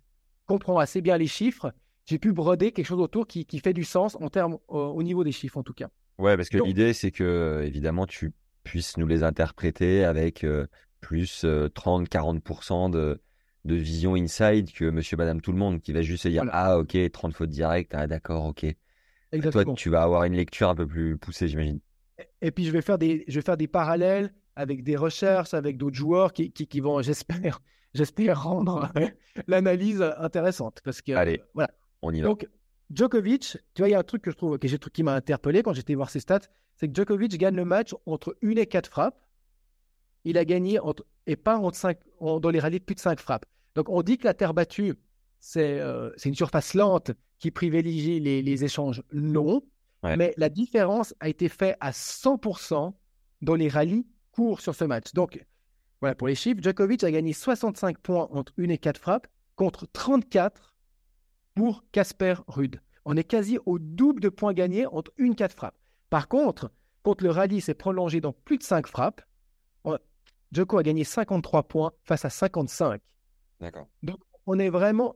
comprends 0.45 0.79
assez 0.79 1.01
bien 1.01 1.17
les 1.17 1.27
chiffres, 1.27 1.73
j'ai 2.05 2.19
pu 2.19 2.33
broder 2.33 2.73
quelque 2.73 2.85
chose 2.85 2.99
autour 2.99 3.25
qui, 3.25 3.45
qui 3.45 3.59
fait 3.59 3.73
du 3.73 3.85
sens 3.85 4.17
en 4.19 4.29
termes 4.29 4.57
au, 4.67 4.79
au 4.79 5.01
niveau 5.01 5.23
des 5.23 5.31
chiffres, 5.31 5.57
en 5.57 5.63
tout 5.63 5.73
cas. 5.73 5.87
Ouais, 6.17 6.35
parce 6.35 6.49
que 6.49 6.57
l'idée, 6.57 6.91
c'est 6.91 7.11
que, 7.11 7.63
évidemment, 7.65 8.05
tu 8.05 8.33
puisses 8.63 8.97
nous 8.97 9.07
les 9.07 9.23
interpréter 9.23 10.03
avec 10.05 10.43
euh, 10.43 10.67
plus 11.01 11.43
30-40% 11.45 12.89
de, 12.89 13.21
de 13.65 13.75
vision 13.75 14.15
inside 14.15 14.71
que 14.71 14.85
monsieur, 14.85 15.17
madame, 15.17 15.41
tout 15.41 15.51
le 15.51 15.57
monde 15.57 15.81
qui 15.81 15.93
va 15.93 16.01
juste 16.01 16.23
se 16.23 16.27
dire 16.27 16.43
Voilà. 16.43 16.57
Ah, 16.57 16.77
ok, 16.79 16.97
30 17.11 17.33
fautes 17.33 17.49
directes, 17.49 17.93
ah, 17.95 18.07
d'accord, 18.07 18.45
ok. 18.45 18.65
Toi, 19.51 19.65
tu 19.75 19.89
vas 19.89 20.03
avoir 20.03 20.25
une 20.25 20.35
lecture 20.35 20.69
un 20.69 20.75
peu 20.75 20.85
plus 20.85 21.17
poussée, 21.17 21.47
j'imagine. 21.47 21.79
Et 22.41 22.51
puis, 22.51 22.65
je 22.65 22.71
vais 22.71 22.81
faire 22.81 22.97
des, 22.97 23.23
je 23.27 23.39
vais 23.39 23.41
faire 23.43 23.57
des 23.57 23.67
parallèles 23.67 24.33
avec 24.55 24.83
des 24.83 24.95
recherches, 24.95 25.53
avec 25.53 25.77
d'autres 25.77 25.95
joueurs 25.95 26.33
qui, 26.33 26.51
qui, 26.51 26.67
qui 26.67 26.79
vont, 26.79 27.01
j'espère, 27.01 27.59
j'espère 27.93 28.43
rendre 28.43 28.91
l'analyse 29.47 30.01
intéressante. 30.17 30.81
Parce 30.83 31.01
que, 31.01 31.13
Allez. 31.13 31.41
voilà. 31.55 31.71
On 32.03 32.13
y 32.13 32.21
va. 32.21 32.27
Donc, 32.27 32.47
Djokovic, 32.93 33.57
tu 33.73 33.81
vois, 33.81 33.89
il 33.89 33.91
y 33.91 33.95
a 33.95 33.99
un 33.99 34.03
truc 34.03 34.21
que 34.21 34.31
je 34.31 34.35
trouve 34.35 34.57
que 34.59 34.67
j'ai 34.67 34.77
qui 34.77 35.03
m'a 35.03 35.13
interpellé 35.15 35.63
quand 35.63 35.73
j'étais 35.73 35.95
voir 35.95 36.09
ses 36.09 36.19
stats, 36.19 36.39
c'est 36.75 36.87
que 36.87 36.93
Djokovic 36.93 37.37
gagne 37.37 37.55
le 37.55 37.65
match 37.65 37.93
entre 38.05 38.35
une 38.41 38.57
et 38.57 38.65
quatre 38.67 38.87
frappes. 38.89 39.19
Il 40.25 40.37
a 40.37 40.45
gagné 40.45 40.79
entre, 40.79 41.05
et 41.27 41.35
pas 41.35 41.57
entre 41.57 41.77
cinq, 41.77 41.97
en- 42.19 42.39
dans 42.39 42.49
les 42.49 42.59
rallyes 42.59 42.79
de 42.79 42.83
plus 42.85 42.95
de 42.95 42.99
cinq 42.99 43.19
frappes. 43.19 43.45
Donc, 43.75 43.89
on 43.89 44.01
dit 44.01 44.17
que 44.17 44.25
la 44.25 44.33
terre 44.33 44.53
battue, 44.53 44.93
c'est 45.39 45.79
euh, 45.79 46.11
une 46.23 46.35
surface 46.35 46.73
lente 46.73 47.11
qui 47.39 47.51
privilégie 47.51 48.19
les, 48.19 48.41
les 48.41 48.63
échanges 48.63 49.01
longs. 49.09 49.63
Ouais. 50.03 50.15
Mais 50.17 50.33
la 50.37 50.49
différence 50.49 51.13
a 51.19 51.29
été 51.29 51.49
faite 51.49 51.77
à 51.79 51.91
100% 51.91 52.93
dans 53.41 53.55
les 53.55 53.69
rallyes 53.69 54.05
courts 54.31 54.61
sur 54.61 54.75
ce 54.75 54.83
match. 54.85 55.13
Donc, 55.13 55.43
voilà 56.01 56.15
pour 56.15 56.27
les 56.27 56.35
chiffres. 56.35 56.61
Djokovic 56.61 57.03
a 57.03 57.11
gagné 57.11 57.33
65 57.33 57.97
points 57.99 58.27
entre 58.31 58.53
une 58.57 58.71
et 58.71 58.77
quatre 58.77 58.99
frappes 58.99 59.27
contre 59.55 59.85
34 59.91 60.72
pour 61.55 61.83
Casper 61.91 62.35
Rude. 62.47 62.81
On 63.05 63.17
est 63.17 63.23
quasi 63.23 63.57
au 63.65 63.79
double 63.79 64.21
de 64.21 64.29
points 64.29 64.53
gagnés 64.53 64.85
entre 64.85 65.11
une 65.17 65.33
et 65.33 65.35
quatre 65.35 65.55
frappes. 65.55 65.77
Par 66.09 66.27
contre, 66.27 66.71
quand 67.03 67.21
le 67.21 67.29
rallye 67.29 67.61
s'est 67.61 67.73
prolongé 67.73 68.21
dans 68.21 68.33
plus 68.33 68.57
de 68.57 68.63
5 68.63 68.87
frappes, 68.87 69.21
Djoko 70.53 70.77
a 70.77 70.83
gagné 70.83 71.03
53 71.03 71.63
points 71.63 71.91
face 72.03 72.25
à 72.25 72.29
55. 72.29 73.01
D'accord. 73.59 73.87
On 74.45 74.59
est 74.59 74.69
vraiment. 74.69 75.15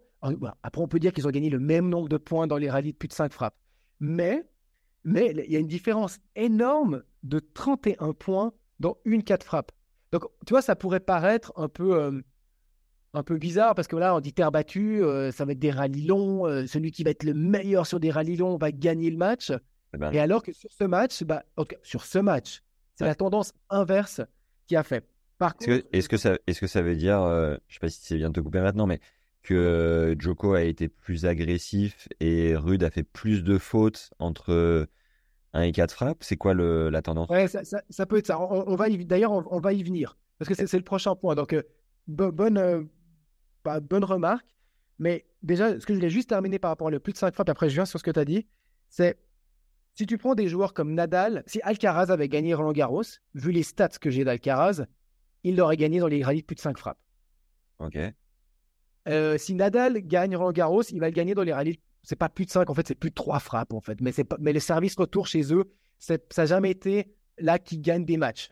Après, 0.64 0.82
on 0.82 0.88
peut 0.88 1.00
dire 1.00 1.14
qu'ils 1.14 1.28
ont 1.28 1.32
gagné 1.32 1.50
le 1.50 1.60
même 1.60 1.90
nombre 1.90 2.10
de 2.10 2.18
points 2.18 2.48
dans 2.48 2.58
les 2.58 2.70
rallyes 2.70 2.94
de 2.94 2.98
plus 2.98 3.08
de 3.08 3.14
5 3.14 3.32
frappes. 3.32 3.56
Mais, 4.00 4.48
mais 5.04 5.32
il 5.46 5.52
y 5.52 5.56
a 5.56 5.60
une 5.60 5.68
différence 5.68 6.18
énorme 6.36 7.04
de 7.22 7.40
31 7.40 8.14
points 8.14 8.52
dans 8.80 8.98
une 9.06 9.24
4 9.24 9.44
frappes. 9.44 9.72
Donc, 10.12 10.24
tu 10.46 10.54
vois, 10.54 10.64
ça 10.64 10.76
pourrait 10.76 11.00
paraître 11.00 11.54
un 11.56 11.70
peu, 11.70 12.02
euh, 12.02 12.22
un 13.18 13.24
peu 13.24 13.38
bizarre 13.38 13.76
parce 13.76 13.88
que 13.88 13.96
là, 13.96 14.16
on 14.16 14.20
dit 14.20 14.34
terre 14.34 14.52
battue, 14.52 15.04
euh, 15.04 15.32
ça 15.32 15.46
va 15.46 15.52
être 15.54 15.60
des 15.60 15.72
rallyes 15.72 16.06
longs. 16.06 16.46
euh, 16.48 16.66
celui 16.68 16.92
qui 16.92 17.04
va 17.04 17.10
être 17.12 17.24
le 17.24 17.34
meilleur 17.34 17.86
sur 17.88 18.00
des 18.00 18.12
rallyes 18.12 18.38
longs 18.38 18.58
va 18.58 18.72
gagner 18.72 19.10
le 19.12 19.18
match. 19.18 19.52
Eh 19.94 19.98
ben, 19.98 20.12
Et 20.12 20.20
alors 20.20 20.44
que 20.44 20.54
sur 20.54 20.72
ce 20.72 20.84
match, 20.84 21.24
bah, 21.24 21.44
cas, 21.58 21.76
sur 21.84 22.06
ce 22.06 22.20
match, 22.20 22.62
c'est 22.96 23.04
Ouais. 23.04 23.10
la 23.10 23.16
tendance 23.16 23.54
inverse 23.70 24.22
qui 24.68 24.76
a 24.76 24.84
fait. 24.84 25.06
Par 25.38 25.54
Est-ce 25.60 25.68
que, 25.68 25.76
contre, 25.78 25.88
est-ce 25.94 26.10
que 26.10 26.18
ça, 26.18 26.38
est-ce 26.48 26.60
que 26.62 26.68
ça 26.68 26.82
veut 26.82 26.96
dire, 26.96 27.22
euh, 27.22 27.56
je 27.68 27.76
sais 27.76 27.80
pas 27.80 27.90
si 27.90 28.00
c'est 28.02 28.18
bien 28.18 28.30
de 28.30 28.34
te 28.34 28.40
couper 28.40 28.60
maintenant, 28.60 28.88
mais 28.88 29.00
que 29.44 30.16
Djoko 30.20 30.54
a 30.54 30.64
été 30.64 30.90
plus 30.90 31.26
agressif 31.26 32.08
et 32.20 32.56
Rude 32.56 32.84
a 32.84 32.90
fait 32.90 33.04
plus 33.04 33.44
de 33.44 33.58
fautes 33.58 34.10
entre 34.20 34.88
1 35.54 35.62
et 35.62 35.72
4 35.72 35.94
frappes? 35.94 36.24
C'est 36.24 36.36
quoi 36.38 36.54
le, 36.54 36.90
la 36.90 37.02
tendance? 37.02 37.30
Ouais, 37.30 37.48
ça, 37.48 37.64
ça- 37.64 37.84
ça 37.90 38.06
peut 38.06 38.18
être 38.18 38.28
ça. 38.28 38.40
On, 38.42 38.66
on 38.68 38.76
va 38.76 38.90
y- 38.90 39.06
d'ailleurs, 39.06 39.32
on, 39.32 39.44
on 39.50 39.60
va 39.60 39.74
y 39.74 39.84
venir 39.84 40.18
parce 40.40 40.50
que 40.50 40.56
c'est 40.56 40.68
c'est 40.68 40.78
le 40.78 40.84
prochain 40.84 41.16
point. 41.16 41.36
Donc, 41.36 41.56
bo- 42.08 42.32
bonne, 42.32 42.90
bah, 43.68 43.82
bonne 43.82 44.06
remarque. 44.06 44.48
Mais 44.98 45.26
déjà, 45.44 45.78
ce 45.80 45.86
que 45.86 45.94
je 45.94 46.00
voulais 46.00 46.10
juste 46.10 46.30
terminer 46.30 46.58
par 46.58 46.72
rapport 46.72 46.88
à 46.88 46.92
le 46.92 47.00
plus 47.00 47.12
de 47.12 47.18
5 47.18 47.34
frappes, 47.34 47.50
après 47.50 47.70
je 47.70 47.76
viens 47.76 47.86
sur 47.86 48.00
ce 48.00 48.04
que 48.04 48.12
tu 48.12 48.20
as 48.20 48.26
dit, 48.26 48.48
c'est 48.90 49.20
si 49.94 50.06
tu 50.06 50.18
prends 50.18 50.36
des 50.36 50.48
joueurs 50.48 50.74
comme 50.74 50.94
Nadal, 50.94 51.44
si 51.48 51.60
Alcaraz 51.64 52.10
avait 52.10 52.30
gagné 52.30 52.54
Roland 52.54 52.72
Garros, 52.72 53.04
vu 53.34 53.52
les 53.52 53.64
stats 53.64 53.90
que 54.00 54.10
j'ai 54.10 54.24
d'Alcaraz, 54.24 54.86
il 55.44 55.58
l'aurait 55.58 55.76
gagné 55.76 56.00
dans 56.00 56.08
les 56.08 56.24
rallyes 56.24 56.42
de 56.42 56.46
plus 56.46 56.56
de 56.56 56.62
5 56.62 56.78
frappes. 56.78 57.00
Ok. 57.80 57.98
Euh, 59.10 59.38
si 59.38 59.54
Nadal 59.54 60.00
gagne 60.02 60.36
Roland 60.38 60.54
Garros, 60.54 60.84
il 60.84 61.00
va 61.00 61.08
le 61.08 61.14
gagner 61.14 61.34
dans 61.34 61.44
les 61.44 61.54
rallyes. 61.54 61.80
C'est 62.04 62.16
pas 62.16 62.30
plus 62.30 62.46
de 62.46 62.52
5, 62.52 62.70
en 62.70 62.74
fait, 62.74 62.88
c'est 62.88 62.96
plus 62.96 63.10
de 63.10 63.16
3 63.16 63.40
frappes, 63.40 63.74
en 63.74 63.82
fait. 63.82 64.00
Mais, 64.00 64.14
c'est 64.14 64.24
pas... 64.24 64.38
mais 64.40 64.54
le 64.54 64.62
service 64.62 64.96
retour 64.96 65.28
chez 65.28 65.54
eux, 65.54 65.66
ça 66.00 66.18
n'a 66.38 66.46
jamais 66.46 66.72
été 66.72 67.14
là 67.38 67.60
qui 67.60 67.80
gagne 67.80 68.06
des 68.06 68.18
matchs. 68.18 68.50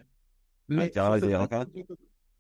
Mais 0.68 0.86
Alcaraz 0.86 1.20
et 1.20 1.36
Rafa? 1.36 1.66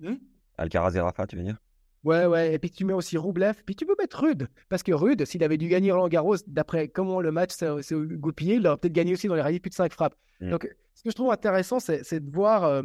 Hmm? 0.02 0.16
Alcaraz 0.58 0.96
et 0.96 1.00
Rafa, 1.00 1.26
tu 1.26 1.38
veux 1.38 1.44
dire? 1.44 1.58
Ouais, 2.06 2.26
ouais. 2.28 2.54
Et 2.54 2.60
puis 2.60 2.70
tu 2.72 2.86
mets 2.86 2.94
aussi 2.94 3.18
Roublev. 3.18 3.56
Puis 3.66 3.76
tu 3.76 3.86
peux 3.86 3.96
mettre 4.00 4.22
Rude. 4.22 4.48
Parce 4.70 4.84
que 4.84 4.94
Rude, 4.94 5.26
s'il 5.26 5.44
avait 5.44 5.58
dû 5.58 5.68
gagner 5.68 5.92
Roland 5.92 6.08
Garros, 6.08 6.36
d'après 6.48 6.88
comment 6.88 7.20
le 7.20 7.32
match 7.32 7.52
s'est 7.52 7.96
goupillé, 7.96 8.56
il 8.56 8.68
aurait 8.68 8.78
peut-être 8.78 8.94
gagné 8.94 9.14
aussi 9.14 9.28
dans 9.28 9.36
les 9.36 9.42
rallyes 9.42 9.60
plus 9.60 9.70
de 9.72 9.76
5 9.76 9.92
frappes. 9.92 10.16
Mm. 10.40 10.52
Donc, 10.52 10.70
ce 10.94 11.04
que 11.04 11.10
je 11.10 11.16
trouve 11.16 11.32
intéressant, 11.32 11.80
c'est 11.80 12.20
de 12.20 12.32
voir, 12.32 12.64
euh, 12.64 12.84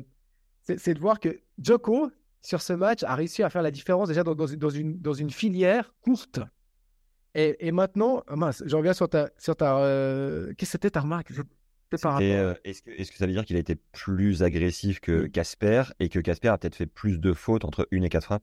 c'est 0.63 0.95
de 0.95 0.99
voir 0.99 1.21
que 1.21 1.41
Djoko, 1.59 2.11
sur 2.41 2.63
ce 2.63 2.73
match, 2.73 3.03
a 3.03 3.15
réussi 3.15 3.43
à 3.43 3.51
faire 3.51 3.63
la 3.63 3.71
différence 3.71 4.09
déjà 4.09 4.25
dans, 4.25 4.35
dans 4.35 4.47
une- 4.47 4.59
dans 4.59 4.71
une, 4.71 4.99
dans 4.99 5.13
une 5.13 5.31
filière 5.31 5.93
courte. 6.01 6.41
Et, 7.35 7.69
et 7.69 7.71
maintenant, 7.73 8.25
ah 8.27 8.37
mince, 8.37 8.63
j'en 8.67 8.79
reviens 8.79 8.95
sur 8.95 9.09
ta. 9.09 9.31
Sur 9.39 9.55
ta 9.55 9.79
euh, 9.85 10.47
Qu'est-ce 10.57 10.71
que 10.71 10.73
c'était 10.73 10.91
ta 10.91 11.01
remarque? 11.01 11.31
Euh, 12.35 12.55
est-ce 12.65 12.83
que, 12.83 12.91
est-ce 12.91 13.11
que 13.13 13.19
ça 13.19 13.27
veut 13.27 13.33
dire 13.33 13.45
qu'il 13.45 13.57
a 13.57 13.61
été 13.61 13.77
plus 13.93 14.43
agressif 14.43 15.01
que 15.01 15.27
Casper 15.27 15.83
et 16.01 16.09
que 16.09 16.19
Casper 16.21 16.49
a 16.49 16.59
peut-être 16.59 16.77
fait 16.77 16.87
plus 16.87 17.19
de 17.21 17.33
fautes 17.33 17.65
entre 17.65 17.87
une 17.91 18.05
et 18.05 18.09
quatre 18.09 18.25
frappes? 18.25 18.43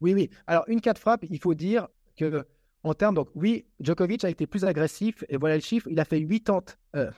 Oui, 0.00 0.14
oui. 0.14 0.30
Alors, 0.46 0.64
une 0.68 0.80
4 0.80 0.98
frappes, 0.98 1.24
il 1.28 1.38
faut 1.38 1.54
dire 1.54 1.88
que, 2.16 2.46
en 2.82 2.94
termes. 2.94 3.14
Donc, 3.14 3.28
oui, 3.34 3.66
Djokovic 3.80 4.24
a 4.24 4.30
été 4.30 4.46
plus 4.46 4.64
agressif. 4.64 5.24
Et 5.28 5.36
voilà 5.36 5.56
le 5.56 5.60
chiffre. 5.60 5.88
Il 5.90 6.00
a 6.00 6.04
fait 6.04 6.20
80, 6.20 6.62
euh, 6.96 7.10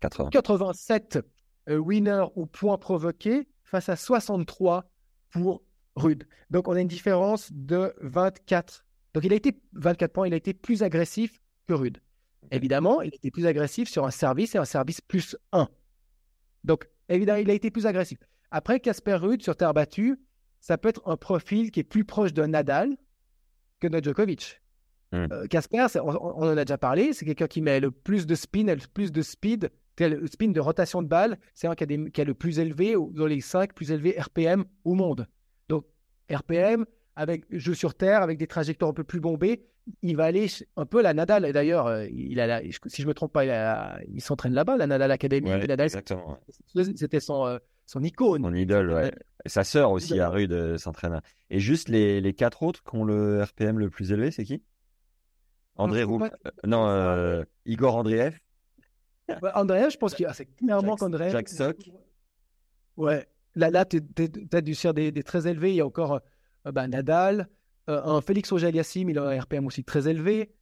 80. 0.00 0.30
87 0.30 1.18
euh, 1.68 1.76
winners 1.76 2.26
ou 2.34 2.46
points 2.46 2.78
provoqués 2.78 3.48
face 3.64 3.88
à 3.88 3.96
63 3.96 4.84
pour 5.30 5.62
Rude. 5.96 6.26
Donc, 6.50 6.68
on 6.68 6.72
a 6.72 6.80
une 6.80 6.88
différence 6.88 7.50
de 7.52 7.94
24. 8.00 8.84
Donc, 9.14 9.24
il 9.24 9.32
a 9.32 9.36
été 9.36 9.58
24 9.72 10.12
points, 10.12 10.26
il 10.26 10.34
a 10.34 10.36
été 10.36 10.52
plus 10.52 10.82
agressif 10.82 11.40
que 11.66 11.72
Rude. 11.72 11.98
Évidemment, 12.50 13.02
il 13.02 13.14
était 13.14 13.30
plus 13.30 13.46
agressif 13.46 13.88
sur 13.88 14.04
un 14.04 14.10
service 14.10 14.54
et 14.54 14.58
un 14.58 14.64
service 14.64 15.00
plus 15.00 15.36
1. 15.52 15.68
Donc, 16.64 16.88
évidemment, 17.08 17.38
il 17.38 17.50
a 17.50 17.54
été 17.54 17.70
plus 17.70 17.86
agressif. 17.86 18.18
Après, 18.50 18.78
Casper 18.78 19.14
Rude 19.14 19.42
sur 19.42 19.56
terre 19.56 19.74
battue, 19.74 20.16
ça 20.66 20.76
peut 20.78 20.88
être 20.88 21.02
un 21.06 21.16
profil 21.16 21.70
qui 21.70 21.78
est 21.78 21.84
plus 21.84 22.04
proche 22.04 22.32
de 22.32 22.42
Nadal 22.44 22.96
que 23.78 23.86
de 23.86 24.02
Djokovic. 24.02 24.60
Hmm. 25.12 25.26
Euh, 25.30 25.46
Casper, 25.46 25.86
c'est- 25.88 26.00
on, 26.00 26.08
on 26.08 26.42
en 26.42 26.56
a 26.56 26.64
déjà 26.64 26.76
parlé, 26.76 27.12
c'est 27.12 27.24
quelqu'un 27.24 27.46
qui 27.46 27.62
met 27.62 27.78
le 27.78 27.92
plus 27.92 28.26
de 28.26 28.34
spin, 28.34 28.64
le 28.64 28.80
plus 28.92 29.12
de 29.12 29.22
speed, 29.22 29.70
le 30.00 30.26
spin 30.26 30.48
de 30.48 30.58
rotation 30.58 31.02
de 31.02 31.06
balle, 31.06 31.38
c'est 31.54 31.68
un 31.68 31.76
qui 31.76 31.84
a, 31.84 31.86
des- 31.86 32.10
qui 32.10 32.20
a 32.20 32.24
le 32.24 32.34
plus 32.34 32.58
élevé, 32.58 32.96
dans 33.12 33.26
les 33.26 33.40
5 33.40 33.74
plus 33.74 33.92
élevés 33.92 34.16
RPM 34.18 34.64
au 34.84 34.94
monde. 34.94 35.28
Donc, 35.68 35.84
RPM, 36.28 36.84
avec 37.14 37.44
jeu 37.52 37.74
sur 37.74 37.94
terre, 37.94 38.22
avec 38.22 38.36
des 38.36 38.48
trajectoires 38.48 38.90
un 38.90 38.94
peu 38.94 39.04
plus 39.04 39.20
bombées, 39.20 39.64
il 40.02 40.16
va 40.16 40.24
aller 40.24 40.48
un 40.76 40.84
peu 40.84 41.00
la 41.00 41.14
Nadal. 41.14 41.46
Et 41.46 41.52
D'ailleurs, 41.52 41.86
euh, 41.86 42.06
il 42.10 42.40
a 42.40 42.48
la- 42.48 42.62
si 42.86 43.02
je 43.02 43.06
me 43.06 43.14
trompe 43.14 43.32
pas, 43.32 43.44
il, 44.08 44.20
s'entraîne 44.20 44.52
là-bas, 44.52 44.76
la 44.76 44.88
Nadal 44.88 45.12
Academy. 45.12 45.48
Ouais, 45.48 45.64
Nadal, 45.64 45.84
exactement. 45.86 46.40
c'était 46.96 47.20
son, 47.20 47.46
euh, 47.46 47.58
son 47.86 48.02
icône. 48.02 48.42
Mon 48.42 48.52
idole, 48.54 48.92
ouais. 48.92 49.12
Et 49.44 49.48
Sa 49.48 49.64
sœur 49.64 49.90
aussi, 49.92 50.18
à 50.20 50.28
Rude, 50.28 50.52
euh, 50.52 50.76
s'entraîne. 50.76 51.20
Et 51.50 51.60
juste 51.60 51.88
les, 51.88 52.20
les 52.20 52.34
quatre 52.34 52.62
autres 52.62 52.82
qui 52.82 52.96
ont 52.96 53.04
le 53.04 53.42
RPM 53.42 53.78
le 53.78 53.88
plus 53.90 54.12
élevé, 54.12 54.30
c'est 54.30 54.44
qui? 54.44 54.62
André 55.76 56.02
Roux. 56.02 56.18
pas. 56.18 56.30
euh, 56.46 56.50
non, 56.66 56.86
euh, 56.88 57.44
Igor 57.64 57.96
Andreev. 57.96 58.38
Ouais, 59.42 59.50
Andreev, 59.54 59.90
je 59.90 59.96
pense 59.96 60.14
que 60.14 60.22
ah, 60.24 60.32
c'est 60.32 60.46
clairement 60.46 60.94
qu'Andreev. 60.94 61.32
Jack 61.32 61.48
Sock. 61.48 61.78
Ouais. 62.96 63.26
Là, 63.56 63.70
là 63.70 63.84
tu 63.84 64.00
as 64.52 64.60
dû 64.60 64.76
sur 64.76 64.94
des, 64.94 65.10
des 65.10 65.24
très 65.24 65.48
élevés. 65.48 65.70
Il 65.72 65.74
y 65.76 65.80
a 65.80 65.86
encore 65.86 66.20
euh, 66.64 66.70
bah, 66.70 66.86
Nadal, 66.86 67.48
euh, 67.90 68.00
un 68.04 68.20
Félix 68.20 68.52
Auger-Aliassime, 68.52 69.10
il 69.10 69.18
a 69.18 69.24
un 69.24 69.40
RPM 69.40 69.66
aussi 69.66 69.82
très 69.82 70.08
élevé. 70.08 70.52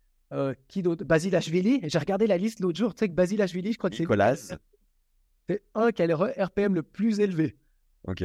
Qui 0.67 0.83
d'autre? 0.83 1.05
Basilashvili. 1.05 1.81
J'ai 1.85 1.99
regardé 1.99 2.27
la 2.27 2.39
liste 2.39 2.59
l'autre 2.61 2.77
jour. 2.79 2.93
Tu 2.95 3.01
sais 3.01 3.09
que 3.09 3.15
Basilashvili, 3.15 3.73
je 3.73 3.79
crois 3.79 3.89
que 3.91 3.97
c'est 3.97 4.03
Nicolas. 4.03 4.35
C'est 5.49 5.63
un 5.75 5.93
qui 5.93 6.03
a 6.03 6.07
le 6.07 6.15
RPM 6.15 6.75
le 6.75 6.83
plus 6.83 7.21
élevé. 7.21 7.57
Ok. 8.07 8.25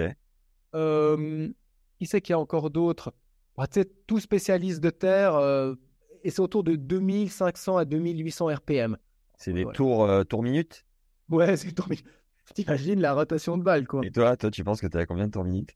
Euh, 0.76 1.50
qui 1.98 2.06
c'est 2.06 2.22
qu'il 2.22 2.34
y 2.34 2.36
a 2.36 2.40
encore 2.40 2.70
d'autres? 2.70 3.14
Bah, 3.58 3.68
Tu 3.68 3.82
sais, 3.82 3.92
tout 4.08 4.20
spécialiste 4.20 4.80
de 4.82 4.90
terre, 4.90 5.36
euh, 5.36 5.76
et 6.24 6.30
c'est 6.30 6.40
autour 6.42 6.64
de 6.64 6.76
2500 6.76 7.78
à 7.78 7.86
2800 7.86 8.48
RPM. 8.48 8.98
C'est 9.38 9.54
des 9.54 9.66
Ouais. 9.66 9.74
tours, 9.74 10.04
euh, 10.06 10.24
tours 10.24 10.44
minutes? 10.44 10.86
Ouais, 11.30 11.56
c'est 11.58 11.72
tombé. 11.72 12.00
T'imagines 12.56 13.00
la 13.00 13.14
rotation 13.14 13.58
de 13.58 13.64
balle, 13.64 13.86
quoi. 13.88 14.02
Et 14.04 14.12
toi, 14.12 14.36
toi, 14.38 14.50
tu 14.52 14.64
penses 14.64 14.82
que 14.82 14.88
tu 14.88 14.98
as 14.98 15.06
combien 15.06 15.28
de 15.28 15.32
tours 15.32 15.44
minutes? 15.44 15.76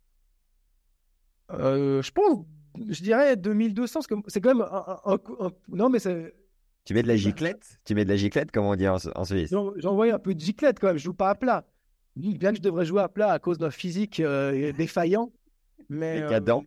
Euh, 1.52 2.02
je 2.02 2.12
pense, 2.12 2.46
je 2.90 3.04
dirais 3.04 3.36
2200, 3.36 4.00
parce 4.00 4.08
que 4.08 4.16
c'est 4.28 4.42
quand 4.42 4.56
même 4.56 4.66
un, 4.70 4.86
un- 5.06 5.14
un- 5.14 5.46
un- 5.48 5.52
Non, 5.68 5.90
mais 5.90 6.00
c'est- 6.00 6.34
Tu 6.86 6.94
mets 6.94 7.04
de 7.04 7.08
la 7.08 7.16
giclette? 7.16 7.80
Tu 7.86 7.96
mets 7.96 8.04
de 8.04 8.10
la 8.10 8.16
giclette, 8.18 8.52
comme 8.52 8.66
on 8.66 8.76
dit 8.76 8.88
en, 8.88 8.98
en 9.16 9.24
Suisse? 9.26 9.50
j'en- 9.52 9.72
j'envoie 9.78 10.14
un 10.14 10.20
peu 10.20 10.36
de 10.36 10.40
giclette 10.40 10.80
quand 10.80 10.88
même. 10.88 10.98
Je 10.98 11.04
joue 11.04 11.14
pas 11.14 11.30
à 11.30 11.36
plat. 11.36 11.66
Bien 12.16 12.52
que 12.52 12.58
je 12.58 12.62
devrais 12.62 12.86
jouer 12.86 13.02
à 13.02 13.10
plat 13.10 13.32
à 13.32 13.40
cause 13.40 13.58
d'un 13.58 13.72
physique 13.72 14.20
euh, 14.20 14.72
défaillant. 14.74 15.32
Mais, 15.90 16.22
euh, 16.22 16.28
Décadent. 16.28 16.64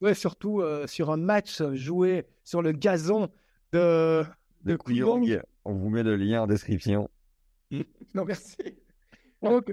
ouais, 0.00 0.14
surtout 0.14 0.60
euh, 0.60 0.86
sur 0.86 1.10
un 1.10 1.16
match 1.16 1.62
joué 1.74 2.26
sur 2.44 2.60
le 2.62 2.72
gazon 2.72 3.28
de. 3.72 4.24
De 4.64 4.76
Couillon. 4.76 5.18
Couillon. 5.18 5.42
On 5.64 5.72
vous 5.74 5.88
met 5.90 6.02
le 6.02 6.16
lien 6.16 6.42
en 6.42 6.46
description. 6.46 7.08
Non, 8.14 8.24
merci. 8.24 8.56
Donc, 9.42 9.70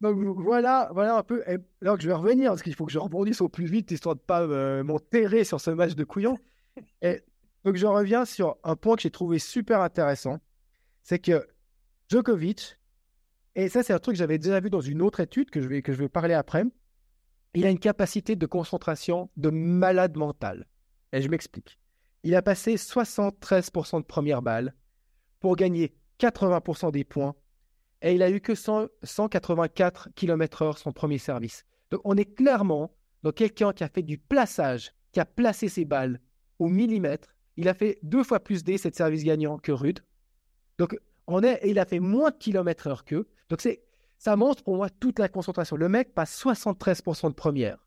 donc, 0.00 0.16
voilà, 0.40 0.90
voilà 0.92 1.16
un 1.16 1.22
peu. 1.22 1.42
Et 1.48 1.56
donc 1.84 2.00
je 2.00 2.06
vais 2.08 2.12
revenir 2.12 2.50
parce 2.50 2.62
qu'il 2.62 2.74
faut 2.74 2.84
que 2.84 2.92
je 2.92 2.98
rebondisse 2.98 3.40
au 3.40 3.48
plus 3.48 3.64
vite 3.66 3.90
histoire 3.90 4.16
de 4.16 4.20
pas 4.20 4.42
euh, 4.42 4.82
m'enterrer 4.84 5.44
sur 5.44 5.60
ce 5.60 5.70
match 5.70 5.94
de 5.94 6.04
couillon. 6.04 6.36
Et 7.00 7.22
donc 7.64 7.76
je 7.76 7.86
reviens 7.86 8.24
sur 8.24 8.56
un 8.64 8.76
point 8.76 8.96
que 8.96 9.02
j'ai 9.02 9.10
trouvé 9.10 9.38
super 9.38 9.80
intéressant, 9.80 10.38
c'est 11.02 11.18
que 11.18 11.48
Djokovic, 12.08 12.78
et 13.54 13.68
ça 13.68 13.82
c'est 13.82 13.92
un 13.92 13.98
truc 13.98 14.14
que 14.14 14.18
j'avais 14.18 14.38
déjà 14.38 14.60
vu 14.60 14.70
dans 14.70 14.80
une 14.80 15.02
autre 15.02 15.20
étude 15.20 15.50
que 15.50 15.60
je 15.60 15.68
vais 15.68 15.82
que 15.82 15.92
je 15.92 15.98
vais 15.98 16.08
parler 16.08 16.34
après, 16.34 16.64
il 17.54 17.66
a 17.66 17.70
une 17.70 17.78
capacité 17.78 18.36
de 18.36 18.46
concentration 18.46 19.30
de 19.36 19.50
malade 19.50 20.16
mental. 20.16 20.66
Et 21.12 21.20
je 21.20 21.28
m'explique. 21.28 21.78
Il 22.22 22.34
a 22.34 22.40
passé 22.40 22.76
73% 22.76 24.00
de 24.00 24.06
première 24.06 24.40
balle 24.40 24.74
pour 25.40 25.56
gagner 25.56 25.94
80% 26.18 26.92
des 26.92 27.04
points 27.04 27.34
et 28.00 28.14
il 28.14 28.22
a 28.22 28.30
eu 28.30 28.40
que 28.40 28.54
100 28.54 28.88
184 29.02 30.08
km/h 30.14 30.78
son 30.78 30.92
premier 30.92 31.18
service. 31.18 31.64
Donc 31.90 32.00
on 32.04 32.16
est 32.16 32.34
clairement 32.34 32.94
dans 33.22 33.32
quelqu'un 33.32 33.72
qui 33.72 33.84
a 33.84 33.88
fait 33.88 34.02
du 34.02 34.18
plaçage, 34.18 34.92
qui 35.12 35.20
a 35.20 35.24
placé 35.24 35.68
ses 35.68 35.84
balles 35.84 36.20
au 36.58 36.68
millimètre. 36.68 37.34
Il 37.56 37.68
a 37.68 37.74
fait 37.74 37.98
deux 38.02 38.24
fois 38.24 38.40
plus 38.40 38.64
d 38.64 38.76
de 38.76 38.94
service 38.94 39.24
gagnant 39.24 39.58
que 39.58 39.72
Rude. 39.72 40.00
Donc 40.78 40.96
on 41.26 41.42
est, 41.42 41.60
et 41.62 41.70
il 41.70 41.78
a 41.78 41.84
fait 41.84 42.00
moins 42.00 42.30
de 42.30 42.36
kilomètres 42.36 42.86
heure 42.86 43.04
qu'eux. 43.04 43.28
Donc 43.48 43.60
c'est, 43.60 43.82
ça 44.18 44.36
montre 44.36 44.62
pour 44.62 44.76
moi 44.76 44.88
toute 44.88 45.18
la 45.18 45.28
concentration. 45.28 45.76
Le 45.76 45.88
mec 45.88 46.14
passe 46.14 46.42
73% 46.42 47.28
de 47.28 47.34
première 47.34 47.78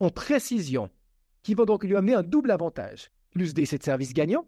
en 0.00 0.10
précision, 0.10 0.90
qui 1.42 1.54
va 1.54 1.64
donc 1.64 1.84
lui 1.84 1.96
amener 1.96 2.14
un 2.14 2.22
double 2.22 2.50
avantage. 2.50 3.10
Plus 3.30 3.54
d 3.54 3.62
de 3.64 3.82
service 3.82 4.12
gagnant 4.12 4.46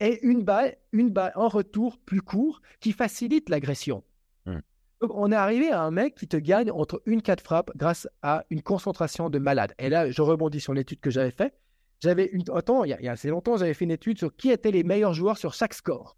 et 0.00 0.24
une 0.24 0.42
balle, 0.42 0.76
une 0.92 1.10
balle 1.10 1.32
en 1.34 1.48
retour 1.48 1.98
plus 1.98 2.22
court 2.22 2.60
qui 2.80 2.92
facilite 2.92 3.48
l'agression. 3.48 4.04
Hmm. 4.46 4.60
Donc, 5.00 5.12
on 5.14 5.30
est 5.30 5.36
arrivé 5.36 5.70
à 5.70 5.82
un 5.82 5.90
mec 5.90 6.14
qui 6.14 6.26
te 6.26 6.36
gagne 6.36 6.70
entre 6.70 7.02
une 7.06 7.22
quatre 7.22 7.42
frappes 7.42 7.70
grâce 7.76 8.08
à 8.22 8.44
une 8.50 8.62
concentration 8.62 9.30
de 9.30 9.38
malade. 9.38 9.74
Et 9.78 9.88
là, 9.88 10.10
je 10.10 10.22
rebondis 10.22 10.60
sur 10.60 10.74
l'étude 10.74 11.00
que 11.00 11.10
j'avais 11.10 11.30
faite. 11.30 11.58
J'avais 12.00 12.26
une, 12.26 12.44
attends, 12.54 12.84
il 12.84 12.90
y, 12.90 13.08
a, 13.08 13.12
assez 13.12 13.28
longtemps, 13.28 13.56
j'avais 13.56 13.74
fait 13.74 13.84
une 13.84 13.90
étude 13.90 14.18
sur 14.18 14.34
qui 14.36 14.50
étaient 14.50 14.70
les 14.70 14.84
meilleurs 14.84 15.14
joueurs 15.14 15.38
sur 15.38 15.54
chaque 15.54 15.74
score. 15.74 16.16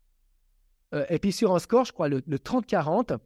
Euh, 0.95 1.07
et 1.09 1.19
puis 1.19 1.33
sur 1.33 1.55
un 1.55 1.59
score, 1.59 1.85
je 1.85 1.93
crois 1.93 2.09
le, 2.09 2.23
le 2.27 2.39
30-40, 2.39 3.19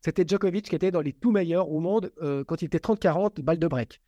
c'était 0.00 0.24
Djokovic 0.26 0.68
qui 0.68 0.74
était 0.74 0.90
dans 0.90 1.02
les 1.02 1.12
tout 1.12 1.30
meilleurs 1.30 1.70
au 1.70 1.80
monde 1.80 2.12
euh, 2.22 2.42
quand 2.44 2.62
il 2.62 2.66
était 2.66 2.78
30-40 2.78 3.42
balle 3.42 3.58
de 3.58 3.68
break. 3.68 4.00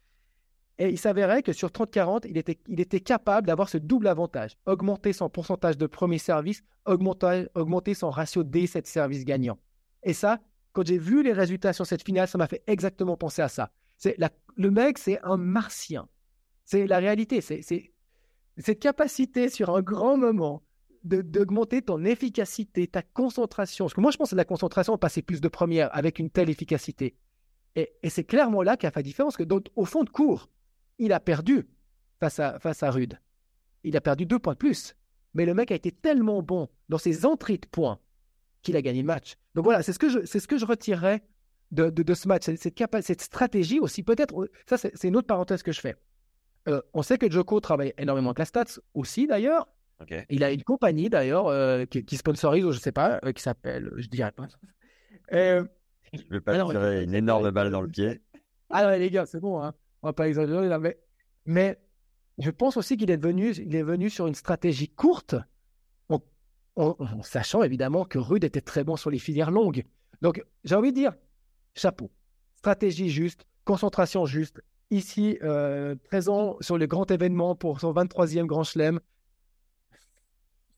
Et 0.78 0.88
il 0.88 0.98
s'avérait 0.98 1.42
que 1.42 1.52
sur 1.52 1.68
30-40, 1.68 2.26
il 2.28 2.38
était, 2.80 3.00
capable 3.00 3.46
d'avoir 3.46 3.68
ce 3.68 3.76
double 3.76 4.08
avantage. 4.08 4.56
Augmenter 4.66 5.12
son 5.12 5.28
pourcentage 5.28 5.76
de 5.76 5.86
premier 5.86 6.18
service, 6.18 6.64
augmenter, 6.86 7.94
son 7.94 8.10
ratio 8.10 8.42
D7 8.42 8.86
service 8.86 9.24
gagnant. 9.24 9.58
Et 10.02 10.14
ça, 10.14 10.40
quand 10.72 10.86
j'ai 10.86 10.98
vu 10.98 11.22
les 11.22 11.34
résultats 11.34 11.74
sur 11.74 11.86
cette 11.86 12.02
finale, 12.02 12.26
ça 12.26 12.38
m'a 12.38 12.48
fait 12.48 12.62
exactement 12.66 13.16
penser 13.16 13.42
à 13.42 13.48
ça. 13.48 13.70
Le 14.56 14.70
mec, 14.70 14.98
c'est 14.98 15.20
un 15.22 15.36
martien. 15.36 16.08
C'est 16.64 16.86
la 16.86 16.98
réalité. 16.98 17.40
C'est- 17.42 17.91
cette 18.58 18.80
capacité 18.80 19.48
sur 19.48 19.74
un 19.74 19.82
grand 19.82 20.16
moment 20.16 20.62
d'augmenter 21.04 21.82
ton 21.82 22.04
efficacité, 22.04 22.86
ta 22.86 23.02
concentration. 23.02 23.86
Parce 23.86 23.94
que 23.94 24.00
moi, 24.00 24.10
je 24.10 24.16
pense 24.16 24.30
que 24.30 24.36
la 24.36 24.44
concentration, 24.44 24.96
passer 24.98 25.22
plus 25.22 25.40
de 25.40 25.48
première 25.48 25.94
avec 25.96 26.18
une 26.18 26.30
telle 26.30 26.48
efficacité. 26.48 27.16
Et, 27.74 27.92
c'est 28.08 28.24
clairement 28.24 28.62
là 28.62 28.76
qu'a 28.76 28.90
fait 28.90 29.00
la 29.00 29.02
différence. 29.02 29.36
Que 29.36 29.44
au 29.74 29.84
fond 29.84 30.04
de 30.04 30.10
cours, 30.10 30.48
il 30.98 31.12
a 31.12 31.20
perdu 31.20 31.66
face 32.20 32.38
à, 32.38 32.58
face 32.60 32.82
à 32.82 32.90
Rude. 32.90 33.18
Il 33.82 33.96
a 33.96 34.00
perdu 34.00 34.26
deux 34.26 34.38
points 34.38 34.52
de 34.52 34.58
plus. 34.58 34.94
Mais 35.34 35.46
le 35.46 35.54
mec 35.54 35.72
a 35.72 35.74
été 35.74 35.90
tellement 35.90 36.42
bon 36.42 36.68
dans 36.88 36.98
ses 36.98 37.24
entrées 37.26 37.58
de 37.58 37.66
points 37.66 37.98
qu'il 38.62 38.76
a 38.76 38.82
gagné 38.82 39.00
le 39.00 39.06
match. 39.06 39.34
Donc 39.54 39.64
voilà, 39.64 39.82
c'est 39.82 39.92
ce 39.92 39.98
que 39.98 40.08
je, 40.08 40.64
retirerais 40.64 41.22
de, 41.72 42.14
ce 42.14 42.28
match. 42.28 42.44
Cette, 42.44 42.74
capa- 42.74 43.02
cette 43.02 43.22
stratégie 43.22 43.80
aussi, 43.80 44.02
peut-être, 44.02 44.48
ça 44.66 44.76
c'est 44.76 45.08
une 45.08 45.16
autre 45.16 45.26
parenthèse 45.26 45.62
que 45.62 45.72
je 45.72 45.80
fais. 45.80 45.96
Euh, 46.68 46.80
on 46.94 47.02
sait 47.02 47.18
que 47.18 47.30
Joko 47.30 47.60
travaille 47.60 47.92
énormément 47.98 48.30
avec 48.30 48.38
la 48.38 48.44
stats 48.44 48.80
aussi 48.94 49.26
d'ailleurs. 49.26 49.68
Il 50.30 50.42
a 50.42 50.50
une 50.50 50.64
compagnie 50.64 51.08
d'ailleurs 51.10 51.46
euh, 51.46 51.84
qui, 51.84 52.04
qui 52.04 52.16
sponsorise, 52.16 52.64
ou 52.64 52.72
je 52.72 52.78
sais 52.80 52.90
pas, 52.92 53.20
euh, 53.24 53.32
qui 53.32 53.40
s'appelle, 53.42 53.92
je 53.96 54.08
dirais 54.08 54.32
pas. 54.32 54.46
Je 55.30 55.64
vais 56.30 56.40
pas 56.40 56.52
Ah 56.54 56.58
non, 56.58 56.66
te 56.66 56.72
tirer 56.72 57.04
une 57.04 57.14
énorme 57.14 57.50
balle 57.52 57.70
dans 57.70 57.80
le 57.80 57.88
pied. 57.88 58.20
ah 58.70 58.86
ouais, 58.86 58.98
les 58.98 59.10
gars, 59.10 59.24
c'est 59.26 59.40
bon, 59.40 59.62
hein. 59.62 59.72
on 60.02 60.08
va 60.08 60.12
pas 60.12 60.28
exagérer 60.28 60.68
là, 60.68 60.78
mais, 60.78 60.98
mais 61.46 61.78
je 62.38 62.50
pense 62.50 62.76
aussi 62.76 62.96
qu'il 62.98 63.10
est 63.10 63.22
venu, 63.22 63.52
il 63.52 63.74
est 63.74 63.82
venu 63.82 64.10
sur 64.10 64.26
une 64.26 64.34
stratégie 64.34 64.88
courte, 64.90 65.36
en, 66.10 66.18
en- 66.76 66.96
en 66.98 67.22
sachant 67.22 67.62
évidemment 67.62 68.04
que 68.04 68.18
Rude 68.18 68.44
était 68.44 68.60
très 68.60 68.84
bon 68.84 68.96
sur 68.96 69.08
les 69.10 69.18
filières 69.18 69.50
longues. 69.50 69.84
Donc 70.20 70.44
j'ai 70.64 70.74
envie 70.74 70.90
de 70.92 70.96
dire, 70.96 71.12
chapeau, 71.74 72.10
stratégie 72.56 73.08
juste, 73.08 73.46
concentration 73.64 74.26
juste. 74.26 74.60
Ici, 74.92 75.38
euh, 75.42 75.94
présent 76.04 76.58
sur 76.60 76.76
le 76.76 76.86
grand 76.86 77.10
événement 77.10 77.54
pour 77.54 77.80
son 77.80 77.94
23e 77.94 78.44
Grand 78.44 78.62
Chelem. 78.62 79.00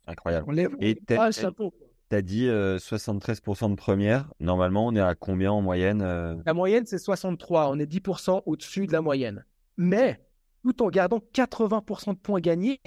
Incroyable. 0.06 0.44
On 0.47 0.52
lève 0.52 0.71
Et 0.78 0.97
le 1.09 1.33
chapeau. 1.33 1.75
Tu 2.11 2.14
as 2.14 2.23
dit 2.23 2.47
euh, 2.47 2.78
73% 2.78 3.71
de 3.71 3.75
première. 3.75 4.33
Normalement, 4.38 4.87
on 4.87 4.94
est 4.94 5.00
à 5.00 5.16
combien 5.16 5.50
en 5.50 5.62
moyenne 5.62 6.00
euh? 6.00 6.37
La 6.47 6.54
moyenne, 6.54 6.87
c'est 6.87 6.99
63. 6.99 7.71
On 7.71 7.78
est 7.80 7.90
10% 7.90 8.42
au-dessus 8.47 8.87
de 8.87 8.92
la 8.92 9.00
moyenne. 9.00 9.44
Mais 9.78 10.21
tout 10.62 10.80
en 10.85 10.90
gardant 10.90 11.21
80% 11.35 12.14
de 12.14 12.18
points 12.18 12.40
gagnés, 12.40 12.80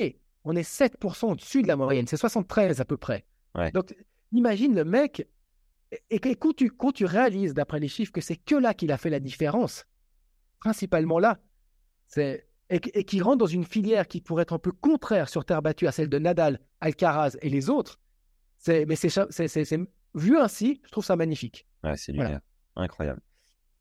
on 0.46 0.56
est 0.56 0.62
7% 0.62 1.34
au-dessus 1.34 1.62
de 1.62 1.68
la 1.68 1.76
moyenne. 1.76 2.08
C'est 2.08 2.16
73 2.16 2.80
à 2.80 2.86
peu 2.86 2.96
près. 2.96 3.26
Ouais. 3.54 3.70
Donc, 3.72 3.94
imagine 4.32 4.74
le 4.74 4.86
mec. 4.86 5.28
Et, 5.92 6.00
et 6.10 6.36
quand, 6.36 6.56
tu, 6.56 6.72
quand 6.72 6.94
tu 6.94 7.04
réalises, 7.04 7.54
d'après 7.54 7.82
les 7.82 7.90
chiffres, 7.90 8.14
que 8.14 8.22
c'est 8.22 8.38
que 8.38 8.56
là 8.56 8.74
qu'il 8.74 8.94
a 8.94 8.98
fait 8.98 9.10
la 9.10 9.20
différence, 9.20 9.84
principalement 10.60 11.20
là, 11.20 11.40
c'est, 12.08 12.48
et, 12.70 12.80
et 13.00 13.04
qui 13.04 13.22
rentre 13.22 13.38
dans 13.38 13.46
une 13.46 13.64
filière 13.66 14.08
qui 14.08 14.22
pourrait 14.22 14.44
être 14.44 14.54
un 14.54 14.60
peu 14.60 14.72
contraire 14.72 15.30
sur 15.30 15.46
terre 15.46 15.62
battue 15.62 15.88
à 15.88 15.92
celle 15.92 16.10
de 16.10 16.20
Nadal, 16.20 16.60
Alcaraz 16.82 17.38
et 17.42 17.50
les 17.50 17.70
autres, 17.70 18.00
c'est, 18.58 18.86
mais 18.86 18.96
c'est, 18.96 19.80
vu 20.16 20.38
ainsi, 20.38 20.82
je 20.86 20.92
trouve 20.92 21.06
ça 21.06 21.16
magnifique. 21.16 21.66
Ouais, 21.84 21.96
c'est 21.96 22.14
Voilà. 22.14 22.42
Incroyable. 22.76 23.22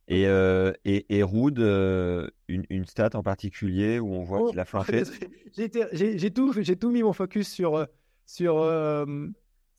Et, 0.08 0.26
euh, 0.28 0.72
et, 0.84 1.04
et 1.16 1.22
Ruud, 1.22 1.58
euh, 1.58 2.28
une, 2.46 2.64
une 2.70 2.86
stat 2.86 3.10
en 3.14 3.22
particulier 3.22 3.98
où 3.98 4.14
on 4.14 4.22
voit 4.22 4.42
Oh, 4.42 4.50
qu'il 4.50 4.60
a 4.60 4.64
flanché 4.64 5.02
j'ai, 5.56 6.30
tout, 6.30 6.52
j'ai 6.62 6.76
tout 6.76 6.90
mis 6.90 7.02
mon 7.02 7.12
focus 7.12 7.48
sur, 7.48 7.74
euh, 7.76 7.86
sur, 8.24 8.58
euh, 8.58 9.04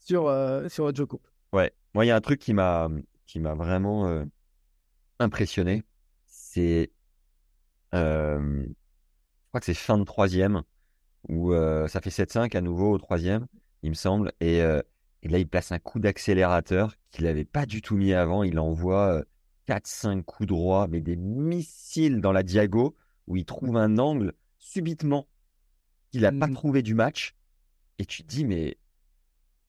sur, 0.00 0.30
sur 0.68 0.94
Djoko. 0.94 1.22
Ouais, 1.54 1.72
moi, 1.94 2.04
il 2.04 2.08
y 2.08 2.10
a 2.10 2.16
un 2.16 2.20
truc 2.20 2.40
qui 2.40 2.52
m'a 2.52 2.88
qui 3.26 3.40
m'a 3.40 3.54
vraiment 3.54 4.24
impressionné. 5.18 5.82
C'est, 6.58 6.90
euh, 7.94 8.64
je 8.66 9.48
crois 9.50 9.60
que 9.60 9.66
c'est 9.66 9.74
fin 9.74 9.96
de 9.96 10.02
troisième, 10.02 10.62
où 11.28 11.52
euh, 11.52 11.86
ça 11.86 12.00
fait 12.00 12.10
7-5 12.10 12.56
à 12.56 12.60
nouveau 12.60 12.92
au 12.92 12.98
troisième, 12.98 13.46
il 13.84 13.90
me 13.90 13.94
semble. 13.94 14.32
Et, 14.40 14.60
euh, 14.60 14.82
et 15.22 15.28
là, 15.28 15.38
il 15.38 15.46
place 15.46 15.70
un 15.70 15.78
coup 15.78 16.00
d'accélérateur 16.00 16.94
qu'il 17.12 17.26
n'avait 17.26 17.44
pas 17.44 17.64
du 17.64 17.80
tout 17.80 17.96
mis 17.96 18.12
avant. 18.12 18.42
Il 18.42 18.58
envoie 18.58 19.22
4-5 19.66 20.24
coups 20.24 20.48
droits, 20.48 20.88
mais 20.88 21.00
des 21.00 21.14
missiles 21.14 22.20
dans 22.20 22.32
la 22.32 22.42
diago, 22.42 22.96
où 23.28 23.36
il 23.36 23.44
trouve 23.44 23.76
un 23.76 23.96
angle 23.98 24.32
subitement 24.58 25.28
qu'il 26.10 26.22
n'a 26.22 26.32
pas 26.32 26.48
Mhm. 26.48 26.54
trouvé 26.54 26.82
du 26.82 26.94
match. 26.94 27.36
Et 28.00 28.04
tu 28.04 28.24
te 28.24 28.28
dis, 28.28 28.44
mais 28.44 28.78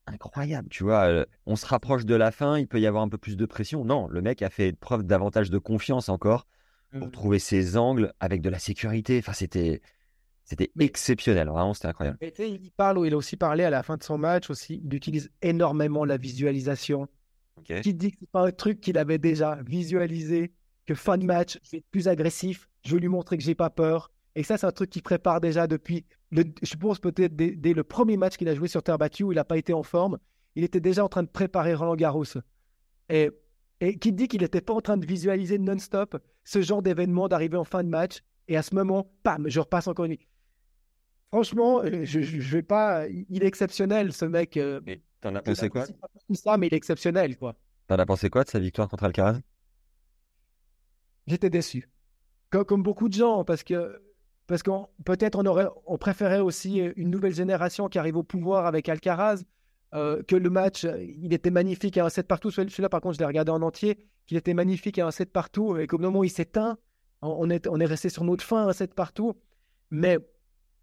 incroyable, 0.07 0.69
tu 0.69 0.83
vois. 0.83 1.03
euh, 1.03 1.25
on 1.45 1.55
se 1.55 1.67
rapproche 1.67 2.05
de 2.05 2.15
la 2.15 2.31
fin, 2.31 2.57
il 2.57 2.67
peut 2.67 2.79
y 2.79 2.87
avoir 2.87 3.03
un 3.03 3.09
peu 3.09 3.19
plus 3.19 3.37
de 3.37 3.45
pression. 3.45 3.85
Non, 3.85 4.07
le 4.07 4.23
mec 4.23 4.41
a 4.41 4.49
fait 4.49 4.73
preuve 4.73 5.03
davantage 5.03 5.51
de 5.51 5.59
confiance 5.59 6.09
encore 6.09 6.47
pour 6.97 7.11
trouver 7.11 7.39
ses 7.39 7.77
angles 7.77 8.13
avec 8.19 8.41
de 8.41 8.49
la 8.49 8.59
sécurité. 8.59 9.19
Enfin, 9.19 9.33
c'était, 9.33 9.81
c'était 10.43 10.71
exceptionnel. 10.79 11.47
Vraiment, 11.47 11.73
c'était 11.73 11.87
incroyable. 11.87 12.17
Il 12.21 12.71
parle, 12.71 13.05
il 13.05 13.13
a 13.13 13.17
aussi 13.17 13.37
parlé 13.37 13.63
à 13.63 13.69
la 13.69 13.83
fin 13.83 13.97
de 13.97 14.03
son 14.03 14.17
match 14.17 14.49
aussi, 14.49 14.81
il 14.83 14.93
utilise 14.93 15.29
énormément 15.41 16.05
la 16.05 16.17
visualisation. 16.17 17.07
Ok. 17.57 17.81
Qui 17.81 17.93
dit 17.93 18.11
que 18.11 18.17
c'est 18.21 18.29
pas 18.29 18.47
un 18.47 18.51
truc 18.51 18.79
qu'il 18.79 18.97
avait 18.97 19.17
déjà 19.17 19.59
visualisé, 19.65 20.53
que 20.85 20.95
fin 20.95 21.17
de 21.17 21.25
match, 21.25 21.59
je 21.63 21.71
vais 21.71 21.77
être 21.79 21.89
plus 21.91 22.07
agressif, 22.07 22.67
je 22.85 22.95
vais 22.95 23.01
lui 23.01 23.09
montrer 23.09 23.37
que 23.37 23.43
j'ai 23.43 23.55
pas 23.55 23.69
peur. 23.69 24.11
Et 24.35 24.43
ça, 24.43 24.57
c'est 24.57 24.65
un 24.65 24.71
truc 24.71 24.89
qu'il 24.89 25.03
prépare 25.03 25.41
déjà 25.41 25.67
depuis, 25.67 26.05
le, 26.31 26.43
je 26.61 26.75
pense 26.75 26.99
peut-être 26.99 27.35
dès, 27.35 27.51
dès 27.51 27.73
le 27.73 27.83
premier 27.83 28.15
match 28.15 28.37
qu'il 28.37 28.47
a 28.47 28.55
joué 28.55 28.67
sur 28.67 28.81
terre 28.81 28.97
battue 28.97 29.23
où 29.23 29.31
il 29.31 29.35
n'a 29.35 29.43
pas 29.43 29.57
été 29.57 29.73
en 29.73 29.83
forme, 29.83 30.17
il 30.55 30.63
était 30.63 30.79
déjà 30.79 31.03
en 31.03 31.09
train 31.09 31.23
de 31.23 31.27
préparer 31.27 31.73
Roland 31.73 31.95
Garros. 31.95 32.23
Et, 33.09 33.29
et 33.81 33.97
qui 33.97 34.11
dit 34.11 34.27
qu'il 34.27 34.41
n'était 34.41 34.61
pas 34.61 34.73
en 34.73 34.81
train 34.81 34.97
de 34.97 35.05
visualiser 35.05 35.57
non-stop 35.57 36.17
ce 36.43 36.61
genre 36.61 36.81
d'événement 36.81 37.27
d'arriver 37.27 37.57
en 37.57 37.63
fin 37.63 37.83
de 37.83 37.89
match 37.89 38.19
et 38.47 38.57
à 38.57 38.61
ce 38.63 38.73
moment, 38.75 39.11
pam, 39.23 39.47
je 39.47 39.59
repasse 39.59 39.87
encore 39.87 40.05
une. 40.05 40.17
Franchement, 41.29 41.81
euh, 41.83 42.03
je, 42.05 42.21
je, 42.21 42.39
je 42.39 42.51
vais 42.57 42.63
pas. 42.63 43.07
Il 43.07 43.43
est 43.43 43.45
exceptionnel, 43.45 44.11
ce 44.13 44.25
mec. 44.25 44.57
euh, 44.57 44.81
Et 44.87 45.03
t'en 45.21 45.35
as 45.35 45.41
pensé 45.43 45.69
quoi? 45.69 45.85
Ça, 46.33 46.57
mais 46.57 46.67
il 46.67 46.73
est 46.73 46.77
exceptionnel, 46.77 47.37
quoi. 47.37 47.55
T'en 47.87 47.97
as 47.99 48.05
pensé 48.05 48.29
quoi 48.31 48.43
de 48.43 48.49
sa 48.49 48.59
victoire 48.59 48.89
contre 48.89 49.03
Alcaraz? 49.03 49.39
J'étais 51.27 51.49
déçu. 51.49 51.89
Comme, 52.49 52.65
comme 52.65 52.83
beaucoup 52.83 53.09
de 53.09 53.13
gens, 53.13 53.43
parce 53.43 53.63
que 53.63 54.01
parce 54.47 54.63
qu'on 54.63 54.87
peut-être 55.05 55.37
on 55.37 55.45
aurait 55.45 55.67
on 55.85 55.99
préférait 55.99 56.39
aussi 56.39 56.77
une 56.95 57.11
nouvelle 57.11 57.35
génération 57.35 57.87
qui 57.87 57.99
arrive 57.99 58.17
au 58.17 58.23
pouvoir 58.23 58.65
avec 58.65 58.89
Alcaraz. 58.89 59.43
Euh, 59.93 60.21
que 60.23 60.35
le 60.35 60.49
match, 60.49 60.85
euh, 60.85 61.03
il 61.21 61.33
était 61.33 61.49
magnifique 61.51 61.97
à 61.97 62.05
un 62.05 62.09
7 62.09 62.27
partout. 62.27 62.51
Celui- 62.51 62.69
Celui-là, 62.71 62.89
par 62.89 63.01
contre, 63.01 63.15
je 63.15 63.19
l'ai 63.19 63.25
regardé 63.25 63.51
en 63.51 63.61
entier. 63.61 63.97
Qu'il 64.27 64.37
était 64.37 64.53
magnifique 64.53 64.99
à 64.99 65.07
un 65.07 65.11
7 65.11 65.31
partout. 65.31 65.77
Et 65.77 65.87
qu'au 65.87 65.97
moment 65.97 66.19
où 66.19 66.23
il 66.23 66.29
s'éteint, 66.29 66.77
on, 67.21 67.49
est, 67.49 67.67
on 67.67 67.79
est 67.79 67.85
resté 67.85 68.09
sur 68.09 68.23
notre 68.23 68.43
fin 68.43 68.65
à 68.65 68.69
un 68.69 68.73
7 68.73 68.93
partout. 68.93 69.33
Mais, 69.91 70.19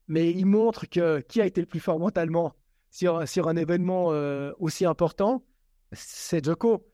mais 0.09 0.31
il 0.33 0.47
montre 0.47 0.87
que 0.89 1.21
qui 1.21 1.41
a 1.41 1.47
été 1.47 1.61
le 1.61 1.67
plus 1.67 1.79
fort 1.81 1.99
mentalement 2.01 2.55
sur, 2.91 3.27
sur 3.29 3.47
un 3.49 3.57
événement 3.57 4.09
euh, 4.13 4.53
aussi 4.59 4.85
important, 4.85 5.45
c'est 5.93 6.45
Djoko. 6.45 6.85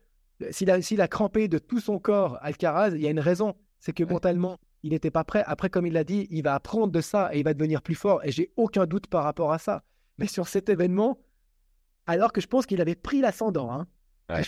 S'il 0.51 0.71
a, 0.71 0.83
s'il 0.83 1.01
a 1.01 1.09
crampé 1.09 1.49
de 1.49 1.59
tout 1.59 1.79
son 1.81 1.99
corps 1.99 2.37
Alcaraz, 2.43 2.91
il 2.91 3.01
y 3.01 3.07
a 3.07 3.11
une 3.11 3.21
raison. 3.21 3.55
C'est 3.79 3.93
que 3.93 4.05
mentalement, 4.05 4.59
il 4.83 4.91
n'était 4.91 5.11
pas 5.11 5.25
prêt. 5.25 5.43
Après, 5.47 5.71
comme 5.71 5.87
il 5.87 5.93
l'a 5.93 6.05
dit, 6.05 6.27
il 6.31 6.43
va 6.43 6.55
apprendre 6.55 6.93
de 6.93 7.01
ça 7.01 7.31
et 7.35 7.39
il 7.39 7.45
va 7.45 7.55
devenir 7.55 7.81
plus 7.83 7.95
fort. 7.95 8.25
Et 8.25 8.33
j'ai 8.33 8.53
aucun 8.57 8.87
doute 8.87 9.07
par 9.07 9.25
rapport 9.25 9.53
à 9.53 9.59
ça. 9.59 9.85
Mais 10.19 10.27
sur 10.27 10.49
cet 10.49 10.69
événement, 10.69 11.19
alors 12.07 12.33
que 12.33 12.41
je 12.41 12.47
pense 12.47 12.67
qu'il 12.67 12.81
avait 12.81 12.95
pris 12.95 13.21
l'ascendant. 13.21 13.71
hein. 13.73 13.87
Ouais. 14.31 14.43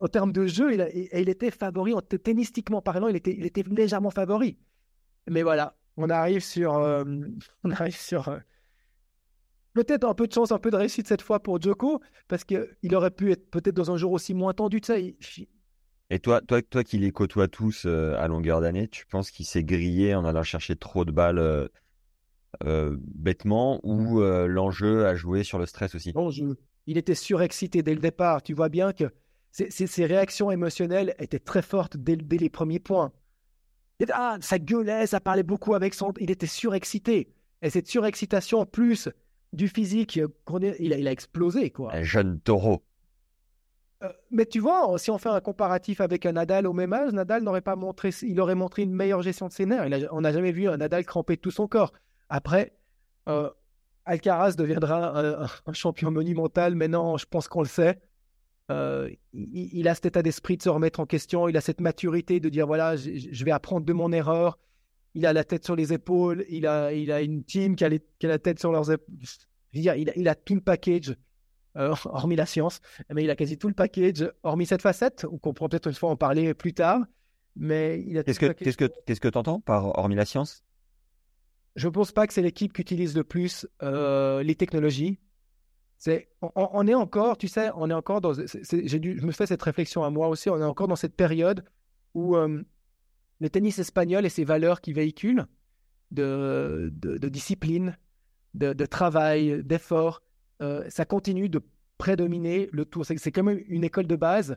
En 0.00 0.08
termes 0.08 0.32
de 0.32 0.46
jeu, 0.46 0.74
il, 0.74 0.80
a- 0.82 0.90
était 0.90 1.50
favori, 1.50 1.94
en 1.94 2.00
tennistiquement 2.02 2.82
parlant, 2.82 3.08
il 3.08 3.16
était, 3.16 3.34
il 3.36 3.46
était 3.46 3.62
légèrement 3.62 4.10
favori. 4.10 4.58
Mais 5.28 5.42
voilà, 5.42 5.76
on 5.96 6.10
arrive 6.10 6.42
sur, 6.44 6.74
euh, 6.74 7.04
on 7.64 7.70
arrive 7.70 7.96
sur 7.96 8.28
euh, 8.28 8.38
peut-être 9.72 10.04
un 10.04 10.14
peu 10.14 10.26
de 10.26 10.32
chance, 10.32 10.52
un 10.52 10.58
peu 10.58 10.70
de 10.70 10.76
réussite 10.76 11.08
cette 11.08 11.22
fois 11.22 11.42
pour 11.42 11.60
Djoko, 11.60 12.00
parce 12.28 12.44
qu'il 12.44 12.94
aurait 12.94 13.10
pu 13.10 13.32
être 13.32 13.50
peut-être 13.50 13.74
dans 13.74 13.90
un 13.90 13.96
jour 13.96 14.12
aussi 14.12 14.34
moins 14.34 14.52
tendu. 14.52 14.80
Tu 14.80 14.86
sais, 14.86 15.16
il- 15.38 15.48
Et 16.10 16.18
toi, 16.18 16.40
toi, 16.42 16.60
toi 16.62 16.84
qui 16.84 16.98
les 16.98 17.10
côtoies 17.10 17.48
tous 17.48 17.84
euh, 17.86 18.14
à 18.18 18.28
longueur 18.28 18.60
d'année, 18.60 18.88
tu 18.88 19.06
penses 19.06 19.30
qu'il 19.30 19.46
s'est 19.46 19.64
grillé 19.64 20.14
en 20.14 20.24
allant 20.24 20.42
chercher 20.42 20.76
trop 20.76 21.04
de 21.04 21.10
balles 21.12 21.68
bêtement 22.62 23.80
ou 23.82 24.20
l'enjeu 24.20 25.06
a 25.06 25.14
joué 25.14 25.42
sur 25.42 25.58
le 25.58 25.66
stress 25.66 25.94
aussi? 25.94 26.12
Bon 26.12 26.30
jeu. 26.30 26.56
Il 26.86 26.98
était 26.98 27.14
surexcité 27.14 27.82
dès 27.82 27.94
le 27.94 28.00
départ. 28.00 28.42
Tu 28.42 28.54
vois 28.54 28.68
bien 28.68 28.92
que 28.92 29.04
ses, 29.50 29.70
ses- 29.70 29.86
ses 29.86 30.06
réactions 30.06 30.50
émotionnelles 30.50 31.14
étaient 31.18 31.38
très 31.38 31.62
fortes 31.62 31.96
dès, 31.96 32.16
dès 32.16 32.36
les 32.38 32.50
premiers 32.50 32.78
points. 32.80 33.12
Était- 33.98 34.12
ah, 34.14 34.36
ça 34.40 34.58
gueulait, 34.58 35.06
ça 35.06 35.20
parlait 35.20 35.42
beaucoup 35.42 35.74
avec 35.74 35.94
son. 35.94 36.12
Il 36.20 36.30
était 36.30 36.46
surexcité. 36.46 37.32
Et 37.62 37.70
cette 37.70 37.88
surexcitation, 37.88 38.66
plus 38.66 39.08
du 39.52 39.68
physique, 39.68 40.16
est- 40.18 40.76
il, 40.78 40.92
a, 40.92 40.98
il 40.98 41.08
a 41.08 41.12
explosé, 41.12 41.70
quoi. 41.70 41.94
Un 41.94 42.02
jeune 42.02 42.38
taureau. 42.40 42.82
Euh, 44.02 44.12
mais 44.30 44.44
tu 44.44 44.60
vois, 44.60 44.98
si 44.98 45.10
on 45.10 45.16
fait 45.16 45.30
un 45.30 45.40
comparatif 45.40 46.02
avec 46.02 46.26
un 46.26 46.32
Nadal 46.32 46.66
au 46.66 46.74
même 46.74 46.92
âge, 46.92 47.12
Nadal 47.12 47.42
n'aurait 47.42 47.62
pas 47.62 47.76
montré, 47.76 48.10
il 48.22 48.38
aurait 48.40 48.54
montré 48.54 48.82
une 48.82 48.92
meilleure 48.92 49.22
gestion 49.22 49.48
de 49.48 49.52
ses 49.54 49.64
nerfs. 49.64 49.90
A- 49.90 50.14
on 50.14 50.20
n'a 50.20 50.32
jamais 50.32 50.52
vu 50.52 50.68
un 50.68 50.76
Nadal 50.76 51.06
cramper 51.06 51.38
tout 51.38 51.50
son 51.50 51.66
corps. 51.66 51.94
Après, 52.28 52.76
euh, 53.28 53.48
Alcaraz 54.06 54.54
deviendra 54.54 55.44
un, 55.66 55.72
champion 55.72 56.10
monumental. 56.10 56.74
Maintenant, 56.74 57.16
je 57.16 57.26
pense 57.26 57.48
qu'on 57.48 57.62
le 57.62 57.68
sait. 57.68 57.98
Euh, 58.70 59.10
il, 59.32 59.70
il 59.72 59.88
a 59.88 59.94
cet 59.94 60.06
état 60.06 60.22
d'esprit 60.22 60.56
de 60.56 60.62
se 60.62 60.68
remettre 60.68 61.00
en 61.00 61.06
question. 61.06 61.48
Il 61.48 61.56
a 61.56 61.60
cette 61.60 61.80
maturité 61.80 62.40
de 62.40 62.48
dire 62.48 62.66
voilà, 62.66 62.96
je, 62.96 63.10
je 63.30 63.44
vais 63.44 63.50
apprendre 63.50 63.84
de 63.84 63.92
mon 63.92 64.12
erreur. 64.12 64.58
Il 65.14 65.26
a 65.26 65.32
la 65.32 65.44
tête 65.44 65.64
sur 65.64 65.76
les 65.76 65.92
épaules. 65.92 66.44
Il 66.48 66.66
a, 66.66 66.92
il 66.92 67.10
a 67.10 67.20
une 67.20 67.42
team 67.44 67.74
qui 67.76 67.84
a, 67.84 67.88
les- 67.88 68.02
qui 68.18 68.26
a 68.26 68.28
la 68.28 68.38
tête 68.38 68.58
sur 68.58 68.72
leurs 68.72 68.90
épaules. 68.90 69.14
Je 69.20 69.78
veux 69.78 69.82
dire, 69.82 69.94
il, 69.96 70.10
a, 70.10 70.12
il 70.16 70.28
a 70.28 70.34
tout 70.34 70.54
le 70.54 70.60
package, 70.60 71.14
euh, 71.76 71.94
hormis 72.06 72.36
la 72.36 72.46
science 72.46 72.80
mais 73.10 73.24
il 73.24 73.30
a 73.30 73.36
quasi 73.36 73.58
tout 73.58 73.68
le 73.68 73.74
package, 73.74 74.30
hormis 74.42 74.66
cette 74.66 74.82
facette, 74.82 75.26
qu'on 75.42 75.52
pourra 75.52 75.68
peut-être 75.68 75.88
une 75.88 75.94
fois 75.94 76.10
en 76.10 76.16
parler 76.16 76.54
plus 76.54 76.74
tard. 76.74 77.00
Mais 77.56 78.04
il 78.06 78.18
a 78.18 78.22
Qu'est-ce 78.22 78.38
que 78.38 78.52
qu'est-ce 78.52 78.76
que 78.76 78.90
qu'est-ce 79.06 79.20
que 79.20 79.28
t'entends 79.28 79.60
par 79.60 79.98
hormis 79.98 80.14
la 80.14 80.26
science? 80.26 80.62
Je 81.76 81.88
pense 81.88 82.10
pas 82.10 82.26
que 82.26 82.32
c'est 82.32 82.42
l'équipe 82.42 82.72
qui 82.72 82.80
utilise 82.80 83.14
le 83.14 83.22
plus 83.22 83.66
euh, 83.82 84.42
les 84.42 84.54
technologies. 84.54 85.18
C'est, 85.98 86.28
on, 86.42 86.86
est 86.86 86.94
encore, 86.94 87.38
tu 87.38 87.48
sais, 87.48 87.70
on 87.74 87.88
est 87.88 87.94
encore 87.94 88.20
dans. 88.20 88.32
j'ai 88.34 88.98
dû, 88.98 89.18
je 89.18 89.26
me 89.26 89.32
fais 89.32 89.46
cette 89.46 89.62
réflexion 89.62 90.04
à 90.04 90.10
moi 90.10 90.28
aussi. 90.28 90.50
On 90.50 90.58
est 90.58 90.64
encore 90.64 90.88
dans 90.88 90.96
cette 90.96 91.16
période 91.16 91.64
où 92.14 92.36
euh, 92.36 92.62
le 93.40 93.50
tennis 93.50 93.78
espagnol 93.78 94.26
et 94.26 94.28
ses 94.28 94.44
valeurs 94.44 94.80
qu'il 94.80 94.94
véhicule 94.94 95.46
de, 96.10 96.90
de, 96.92 97.28
discipline, 97.28 97.96
de, 98.54 98.72
travail, 98.86 99.62
d'effort, 99.64 100.22
euh, 100.62 100.84
ça 100.88 101.04
continue 101.04 101.48
de 101.48 101.62
prédominer 101.98 102.68
le 102.72 102.84
tour. 102.84 103.04
C'est, 103.06 103.18
c'est 103.18 103.32
quand 103.32 103.42
même 103.42 103.62
une 103.68 103.84
école 103.84 104.06
de 104.06 104.16
base 104.16 104.56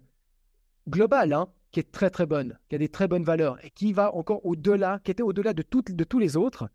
globale, 0.90 1.34
hein, 1.34 1.48
qui 1.72 1.80
est 1.80 1.92
très 1.92 2.10
très 2.10 2.26
bonne, 2.26 2.58
qui 2.68 2.76
a 2.76 2.78
des 2.78 2.90
très 2.90 3.08
bonnes 3.08 3.24
valeurs 3.24 3.64
et 3.64 3.70
qui 3.70 3.94
va 3.94 4.14
encore 4.14 4.46
au-delà, 4.46 5.00
qui 5.04 5.12
était 5.12 5.24
au-delà 5.24 5.54
de, 5.54 5.62
toutes, 5.62 5.92
de 5.92 6.04
tous 6.04 6.20
les 6.20 6.36
autres. 6.38 6.70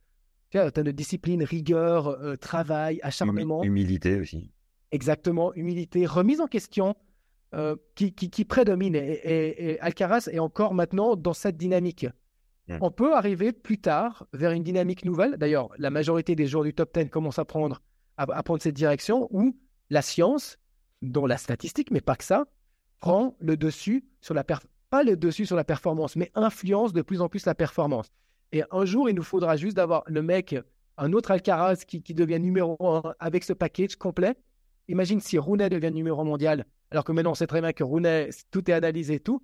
Tu 0.54 0.58
vois, 0.60 0.68
en 0.68 0.70
termes 0.70 0.86
de 0.86 0.92
discipline, 0.92 1.42
rigueur, 1.42 2.06
euh, 2.06 2.36
travail, 2.36 3.00
acharnement. 3.02 3.64
Humilité 3.64 4.20
aussi. 4.20 4.52
Exactement, 4.92 5.52
humilité, 5.54 6.06
remise 6.06 6.40
en 6.40 6.46
question 6.46 6.94
euh, 7.54 7.74
qui, 7.96 8.12
qui, 8.12 8.30
qui 8.30 8.44
prédomine. 8.44 8.94
Et, 8.94 9.00
et- 9.00 9.70
et 9.72 9.80
Alcaraz 9.80 10.28
est 10.30 10.38
encore 10.38 10.72
maintenant 10.72 11.16
dans 11.16 11.32
cette 11.32 11.56
dynamique. 11.56 12.06
On 12.80 12.92
peut 12.92 13.16
arriver 13.16 13.50
plus 13.50 13.78
tard 13.78 14.28
vers 14.32 14.52
une 14.52 14.62
dynamique 14.62 15.04
nouvelle. 15.04 15.36
D'ailleurs, 15.38 15.70
la 15.76 15.90
majorité 15.90 16.36
des 16.36 16.46
joueurs 16.46 16.62
du 16.62 16.72
top 16.72 16.96
10 16.96 17.10
commencent 17.10 17.40
à 17.40 17.44
prendre, 17.44 17.82
à, 18.16 18.22
à 18.22 18.42
prendre 18.44 18.62
cette 18.62 18.76
direction 18.76 19.26
où 19.32 19.56
la 19.90 20.02
science, 20.02 20.56
dont 21.02 21.26
la 21.26 21.36
statistique, 21.36 21.90
mais 21.90 22.00
pas 22.00 22.14
que 22.14 22.22
ça, 22.24 22.46
prend 23.00 23.36
le 23.40 23.56
dessus 23.56 24.04
sur 24.20 24.34
la 24.34 24.44
per- 24.44 24.58
pas 24.88 25.02
le 25.02 25.16
dessus 25.16 25.46
sur 25.46 25.56
la 25.56 25.64
performance, 25.64 26.14
mais 26.14 26.30
influence 26.36 26.92
de 26.92 27.02
plus 27.02 27.20
en 27.22 27.28
plus 27.28 27.44
la 27.44 27.56
performance. 27.56 28.12
Et 28.52 28.62
un 28.70 28.84
jour, 28.84 29.08
il 29.08 29.14
nous 29.14 29.22
faudra 29.22 29.56
juste 29.56 29.76
d'avoir 29.76 30.04
le 30.06 30.22
mec, 30.22 30.56
un 30.96 31.12
autre 31.12 31.30
Alcaraz 31.30 31.84
qui, 31.86 32.02
qui 32.02 32.14
devient 32.14 32.38
numéro 32.38 32.76
un 32.80 33.14
avec 33.18 33.44
ce 33.44 33.52
package 33.52 33.96
complet. 33.96 34.36
Imagine 34.88 35.20
si 35.20 35.38
Rooney 35.38 35.68
devient 35.68 35.90
numéro 35.90 36.24
mondial, 36.24 36.66
alors 36.90 37.04
que 37.04 37.12
maintenant 37.12 37.32
on 37.32 37.34
sait 37.34 37.46
très 37.46 37.60
bien 37.60 37.72
que 37.72 37.82
Rooney, 37.82 38.30
tout 38.50 38.70
est 38.70 38.74
analysé 38.74 39.18
tout. 39.18 39.42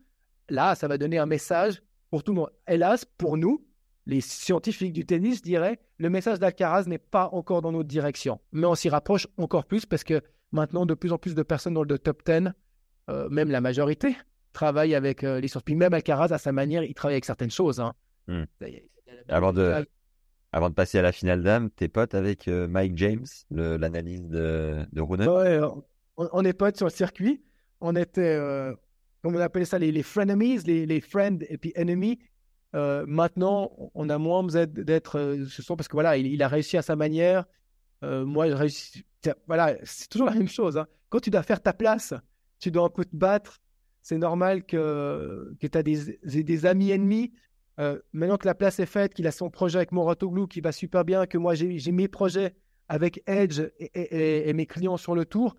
Là, 0.48 0.74
ça 0.74 0.86
va 0.86 0.98
donner 0.98 1.18
un 1.18 1.26
message 1.26 1.82
pour 2.10 2.22
tout 2.22 2.32
le 2.32 2.40
monde. 2.40 2.50
Hélas, 2.68 3.04
pour 3.04 3.36
nous, 3.36 3.64
les 4.06 4.20
scientifiques 4.20 4.92
du 4.92 5.06
tennis, 5.06 5.42
dirais, 5.42 5.78
le 5.98 6.10
message 6.10 6.38
d'Alcaraz 6.38 6.84
n'est 6.86 6.98
pas 6.98 7.28
encore 7.32 7.62
dans 7.62 7.72
notre 7.72 7.88
direction. 7.88 8.40
Mais 8.52 8.66
on 8.66 8.74
s'y 8.74 8.88
rapproche 8.88 9.26
encore 9.36 9.64
plus 9.64 9.86
parce 9.86 10.04
que 10.04 10.20
maintenant, 10.52 10.86
de 10.86 10.94
plus 10.94 11.12
en 11.12 11.18
plus 11.18 11.34
de 11.34 11.42
personnes 11.42 11.74
dans 11.74 11.84
le 11.84 11.98
top 11.98 12.22
10, 12.26 12.50
euh, 13.08 13.28
même 13.28 13.50
la 13.50 13.60
majorité, 13.60 14.16
travaillent 14.52 14.94
avec 14.94 15.22
euh, 15.22 15.40
les 15.40 15.48
sciences. 15.48 15.62
Puis 15.62 15.76
même 15.76 15.94
Alcaraz, 15.94 16.32
à 16.32 16.38
sa 16.38 16.52
manière, 16.52 16.82
il 16.82 16.94
travaille 16.94 17.14
avec 17.14 17.24
certaines 17.24 17.50
choses. 17.50 17.80
hein. 17.80 17.94
Hmm. 18.30 18.44
Avant 19.28 19.52
de, 19.52 19.84
avant 20.52 20.70
de 20.70 20.74
passer 20.74 20.98
à 20.98 21.02
la 21.02 21.12
finale 21.12 21.42
d'âme, 21.42 21.68
t'es 21.70 21.88
pote 21.88 22.14
avec 22.14 22.46
euh, 22.46 22.68
Mike 22.68 22.96
James, 22.96 23.26
l'analyse 23.50 24.22
de, 24.22 24.86
de 24.92 25.00
Ouais, 25.00 25.60
on, 26.16 26.28
on 26.32 26.44
est 26.44 26.52
potes 26.52 26.76
sur 26.76 26.86
le 26.86 26.92
circuit. 26.92 27.42
On 27.80 27.96
était, 27.96 28.36
euh, 28.36 28.72
comme 29.22 29.34
on 29.34 29.40
appelait 29.40 29.64
ça, 29.64 29.78
les, 29.78 29.90
les 29.90 30.02
frenemies, 30.02 30.58
les, 30.58 30.86
les 30.86 31.00
friends 31.00 31.38
et 31.48 31.58
puis 31.58 31.72
ennemis. 31.74 32.20
Euh, 32.76 33.04
maintenant, 33.08 33.72
on 33.94 34.08
a 34.08 34.18
moins 34.18 34.44
besoin 34.44 34.66
d'être 34.66 35.18
euh, 35.18 35.44
ce 35.46 35.60
sont 35.62 35.76
parce 35.76 35.88
que 35.88 35.96
voilà, 35.96 36.16
il, 36.16 36.26
il 36.26 36.42
a 36.42 36.48
réussi 36.48 36.76
à 36.76 36.82
sa 36.82 36.94
manière. 36.94 37.44
Euh, 38.04 38.24
moi, 38.24 38.46
j'ai 38.46 38.54
réussi. 38.54 39.04
Voilà, 39.48 39.76
c'est 39.82 40.08
toujours 40.08 40.28
la 40.28 40.34
même 40.34 40.48
chose. 40.48 40.78
hein. 40.78 40.86
Quand 41.08 41.20
tu 41.20 41.30
dois 41.30 41.42
faire 41.42 41.60
ta 41.60 41.72
place, 41.72 42.14
tu 42.60 42.70
dois 42.70 42.84
un 42.84 42.90
peu 42.90 43.04
te 43.04 43.16
battre. 43.16 43.58
C'est 44.02 44.18
normal 44.18 44.64
que, 44.64 45.52
que 45.60 45.66
tu 45.66 45.76
as 45.76 45.82
des, 45.82 46.18
des, 46.24 46.44
des 46.44 46.66
amis 46.66 46.90
ennemis. 46.92 47.32
Euh, 47.80 47.98
maintenant 48.12 48.36
que 48.36 48.46
la 48.46 48.54
place 48.54 48.78
est 48.78 48.86
faite, 48.86 49.14
qu'il 49.14 49.26
a 49.26 49.32
son 49.32 49.48
projet 49.50 49.78
avec 49.78 49.90
Moratoglou 49.92 50.46
qui 50.46 50.60
va 50.60 50.70
super 50.70 51.04
bien, 51.04 51.26
que 51.26 51.38
moi 51.38 51.54
j'ai 51.54 51.92
mes 51.92 52.08
projets 52.08 52.54
avec 52.88 53.22
Edge 53.26 53.60
et, 53.78 53.90
et- 53.94 54.00
et- 54.16 54.48
et 54.48 54.52
mes 54.52 54.66
clients 54.66 54.96
sur 54.98 55.14
le 55.14 55.24
tour, 55.24 55.56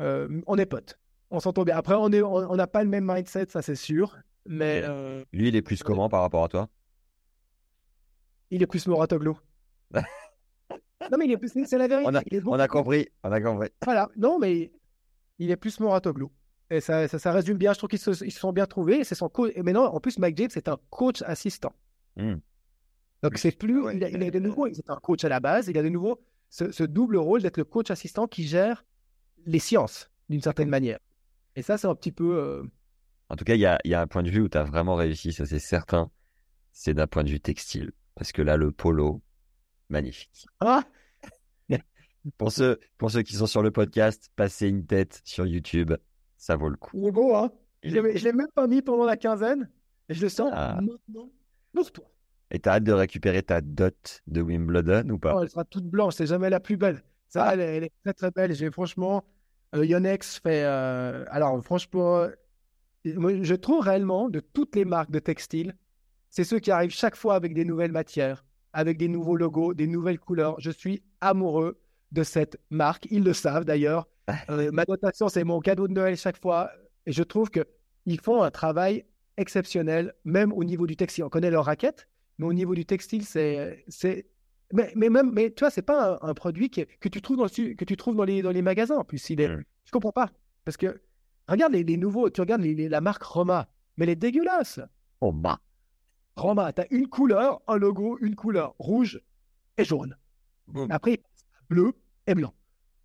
euh, 0.00 0.40
on 0.46 0.58
est 0.58 0.66
potes. 0.66 0.98
On 1.30 1.38
s'entend 1.40 1.62
bien. 1.64 1.76
Après, 1.76 1.94
on 1.94 2.10
est- 2.10 2.22
on 2.22 2.34
on 2.50 2.56
n'a 2.56 2.66
pas 2.66 2.82
le 2.82 2.88
même 2.90 3.04
mindset, 3.06 3.46
ça 3.48 3.62
c'est 3.62 3.74
sûr. 3.76 4.16
Mais 4.48 4.82
euh, 4.84 5.24
Lui, 5.32 5.48
il 5.48 5.56
est 5.56 5.62
plus 5.62 5.82
comment 5.82 6.08
par 6.08 6.22
rapport 6.22 6.44
à 6.44 6.48
toi? 6.48 6.68
Il 8.50 8.62
est 8.62 8.66
plus 8.66 8.86
Moratoglou. 8.86 9.36
non, 9.94 11.18
mais 11.18 11.26
il 11.26 11.32
est 11.32 11.36
plus. 11.36 11.50
C'est 11.66 11.78
la 11.78 11.88
vérité. 11.88 12.08
on 12.10 12.14
a, 12.14 12.22
il 12.30 12.36
est 12.38 12.42
on 12.46 12.52
a 12.58 12.68
compris, 12.68 13.08
on 13.24 13.32
a 13.32 13.40
compris. 13.40 13.68
Voilà, 13.84 14.08
non, 14.16 14.38
mais 14.38 14.72
il 15.38 15.50
est 15.50 15.56
plus 15.56 15.78
Moratoglou. 15.80 16.30
Et 16.70 16.80
ça, 16.80 17.06
ça, 17.08 17.18
ça 17.18 17.32
résume 17.32 17.58
bien. 17.58 17.72
Je 17.72 17.78
trouve 17.78 17.90
qu'ils 17.90 17.98
se, 17.98 18.24
ils 18.24 18.32
se 18.32 18.40
sont 18.40 18.52
bien 18.52 18.66
trouvés. 18.66 19.04
C'est 19.04 19.14
son 19.14 19.28
coach. 19.28 19.52
Et 19.54 19.62
maintenant, 19.62 19.84
en 19.86 20.00
plus, 20.00 20.18
Mike 20.18 20.36
James, 20.36 20.50
c'est 20.50 20.68
un 20.68 20.78
coach 20.90 21.22
assistant. 21.22 21.72
Hmm. 22.16 22.36
Donc, 23.22 23.38
c'est 23.38 23.52
plus. 23.56 23.82
Ouais. 23.82 23.96
Il, 23.96 24.04
a, 24.04 24.08
il 24.10 24.22
a 24.22 24.30
de 24.30 24.38
nouveau, 24.38 24.66
il 24.66 24.76
est 24.78 24.90
un 24.90 24.96
coach 24.96 25.24
à 25.24 25.28
la 25.28 25.40
base. 25.40 25.68
Il 25.68 25.78
a 25.78 25.82
de 25.82 25.88
nouveau 25.88 26.20
ce, 26.50 26.72
ce 26.72 26.82
double 26.84 27.16
rôle 27.18 27.42
d'être 27.42 27.56
le 27.56 27.64
coach 27.64 27.90
assistant 27.90 28.26
qui 28.26 28.46
gère 28.46 28.84
les 29.44 29.58
sciences 29.60 30.10
d'une 30.28 30.42
certaine 30.42 30.68
manière. 30.68 30.98
Et 31.54 31.62
ça, 31.62 31.78
c'est 31.78 31.86
un 31.86 31.94
petit 31.94 32.12
peu. 32.12 32.36
euh, 32.36 32.62
En 33.28 33.36
tout 33.36 33.44
cas, 33.44 33.54
il 33.54 33.60
y 33.60 33.66
a, 33.66 33.78
y 33.84 33.94
a 33.94 34.00
un 34.00 34.06
point 34.06 34.22
de 34.24 34.30
vue 34.30 34.40
où 34.42 34.48
tu 34.48 34.58
as 34.58 34.64
vraiment 34.64 34.96
réussi, 34.96 35.32
ça 35.32 35.46
c'est 35.46 35.58
certain. 35.60 36.10
C'est 36.72 36.94
d'un 36.94 37.06
point 37.06 37.24
de 37.24 37.30
vue 37.30 37.40
textile. 37.40 37.92
Parce 38.16 38.32
que 38.32 38.42
là, 38.42 38.56
le 38.56 38.72
polo, 38.72 39.22
magnifique. 39.88 40.46
Ah, 40.60 40.84
Pour 42.38 42.50
ceux, 42.50 42.80
pour 42.98 43.10
ceux 43.10 43.22
qui 43.22 43.34
sont 43.36 43.46
sur 43.46 43.62
le 43.62 43.70
podcast, 43.70 44.30
passez 44.34 44.68
une 44.68 44.84
tête 44.84 45.20
sur 45.24 45.46
YouTube, 45.46 45.92
ça 46.36 46.56
vaut 46.56 46.68
le 46.68 46.76
coup. 46.76 46.90
il 46.94 47.06
est 47.06 47.10
beau, 47.12 47.34
hein 47.34 47.50
Je 47.82 47.98
l'ai 47.98 48.16
je 48.16 48.24
l'ai 48.24 48.32
même 48.32 48.50
pas 48.54 48.66
mis 48.66 48.82
pendant 48.82 49.04
la 49.04 49.16
quinzaine. 49.16 49.70
Et 50.08 50.14
je 50.14 50.22
le 50.22 50.28
sens 50.28 50.50
Ah. 50.54 50.78
maintenant 50.80 51.30
pour 51.72 51.92
toi. 51.92 52.04
Et 52.50 52.58
t'as 52.60 52.74
hâte 52.74 52.84
de 52.84 52.92
récupérer 52.92 53.42
ta 53.42 53.60
dot 53.60 54.22
de 54.28 54.40
Wimbledon 54.40 55.08
ou 55.10 55.18
pas? 55.18 55.34
Oh, 55.36 55.42
elle 55.42 55.50
sera 55.50 55.64
toute 55.64 55.86
blanche, 55.86 56.14
c'est 56.14 56.26
jamais 56.26 56.48
la 56.50 56.60
plus 56.60 56.76
belle. 56.76 57.02
Ça, 57.28 57.52
elle, 57.54 57.60
est- 57.60 57.76
elle 57.76 57.84
est 57.84 57.92
très 58.04 58.14
très 58.14 58.30
belle. 58.30 58.54
J'ai 58.54 58.70
franchement, 58.70 59.24
euh, 59.74 59.84
Yonex 59.84 60.38
fait. 60.38 60.62
euh, 60.64 61.24
alors 61.28 61.60
franchement, 61.64 62.18
euh, 62.18 62.30
je 63.04 63.54
trouve 63.54 63.80
réellement 63.80 64.28
de 64.28 64.40
toutes 64.40 64.76
les 64.76 64.84
marques 64.84 65.10
de 65.10 65.18
textile, 65.18 65.76
c'est 66.30 66.44
ceux 66.44 66.58
qui 66.60 66.70
arrivent 66.70 66.90
chaque 66.90 67.16
fois 67.16 67.34
avec 67.34 67.54
des 67.54 67.64
nouvelles 67.64 67.92
matières, 67.92 68.44
avec 68.72 68.96
des 68.98 69.08
nouveaux 69.08 69.36
logos, 69.36 69.74
des 69.74 69.86
nouvelles 69.86 70.18
couleurs. 70.18 70.56
Je 70.60 70.70
suis 70.70 71.02
amoureux 71.20 71.78
de 72.12 72.22
cette 72.22 72.58
marque. 72.70 73.06
Ils 73.10 73.24
le 73.24 73.32
savent 73.32 73.64
d'ailleurs. 73.64 74.06
Euh, 74.50 74.70
ma 74.72 74.84
notation, 74.88 75.28
c'est 75.28 75.44
mon 75.44 75.60
cadeau 75.60 75.86
de 75.88 75.92
Noël 75.92 76.16
chaque 76.16 76.40
fois. 76.40 76.70
Et 77.06 77.12
je 77.12 77.22
trouve 77.22 77.50
que 77.50 77.64
ils 78.06 78.20
font 78.20 78.42
un 78.42 78.50
travail 78.50 79.04
exceptionnel, 79.36 80.14
même 80.24 80.52
au 80.52 80.64
niveau 80.64 80.86
du 80.86 80.96
textile. 80.96 81.24
On 81.24 81.28
connaît 81.28 81.50
leur 81.50 81.64
raquette, 81.66 82.08
mais 82.38 82.46
au 82.46 82.52
niveau 82.52 82.74
du 82.74 82.84
textile, 82.86 83.24
c'est, 83.24 83.84
mais, 84.72 84.92
mais 84.96 85.08
même, 85.10 85.30
mais 85.32 85.50
tu 85.50 85.60
vois, 85.60 85.70
c'est 85.70 85.82
pas 85.82 86.18
un, 86.22 86.28
un 86.30 86.34
produit 86.34 86.70
qui 86.70 86.80
est- 86.80 86.98
que 87.00 87.08
tu 87.08 87.20
trouves 87.20 87.36
dans 87.36 87.44
le, 87.44 87.74
que 87.74 87.84
tu 87.84 87.96
trouves 87.96 88.16
dans 88.16 88.24
les, 88.24 88.42
dans 88.42 88.50
les 88.50 88.62
magasins. 88.62 88.96
En 88.96 89.04
plus, 89.04 89.28
il 89.30 89.40
est, 89.40 89.48
Mm. 89.48 89.64
je 89.84 89.90
comprends 89.92 90.12
pas, 90.12 90.30
parce 90.64 90.76
que 90.76 91.00
regarde 91.48 91.72
les, 91.72 91.84
les 91.84 91.96
nouveaux, 91.96 92.30
tu 92.30 92.40
regardes 92.40 92.62
les- 92.62 92.88
la 92.88 93.00
marque 93.00 93.22
Roma, 93.22 93.68
mais 93.96 94.04
elle 94.04 94.10
est 94.10 94.16
dégueulasse. 94.16 94.80
Bah. 95.20 95.60
Roma, 96.36 96.72
t'as 96.72 96.86
une 96.90 97.08
couleur, 97.08 97.60
un 97.68 97.76
logo, 97.76 98.18
une 98.20 98.34
couleur, 98.36 98.74
rouge 98.78 99.20
et 99.78 99.84
jaune. 99.84 100.16
Après, 100.90 101.20
bleu 101.68 101.92
et 102.26 102.34
blanc. 102.34 102.54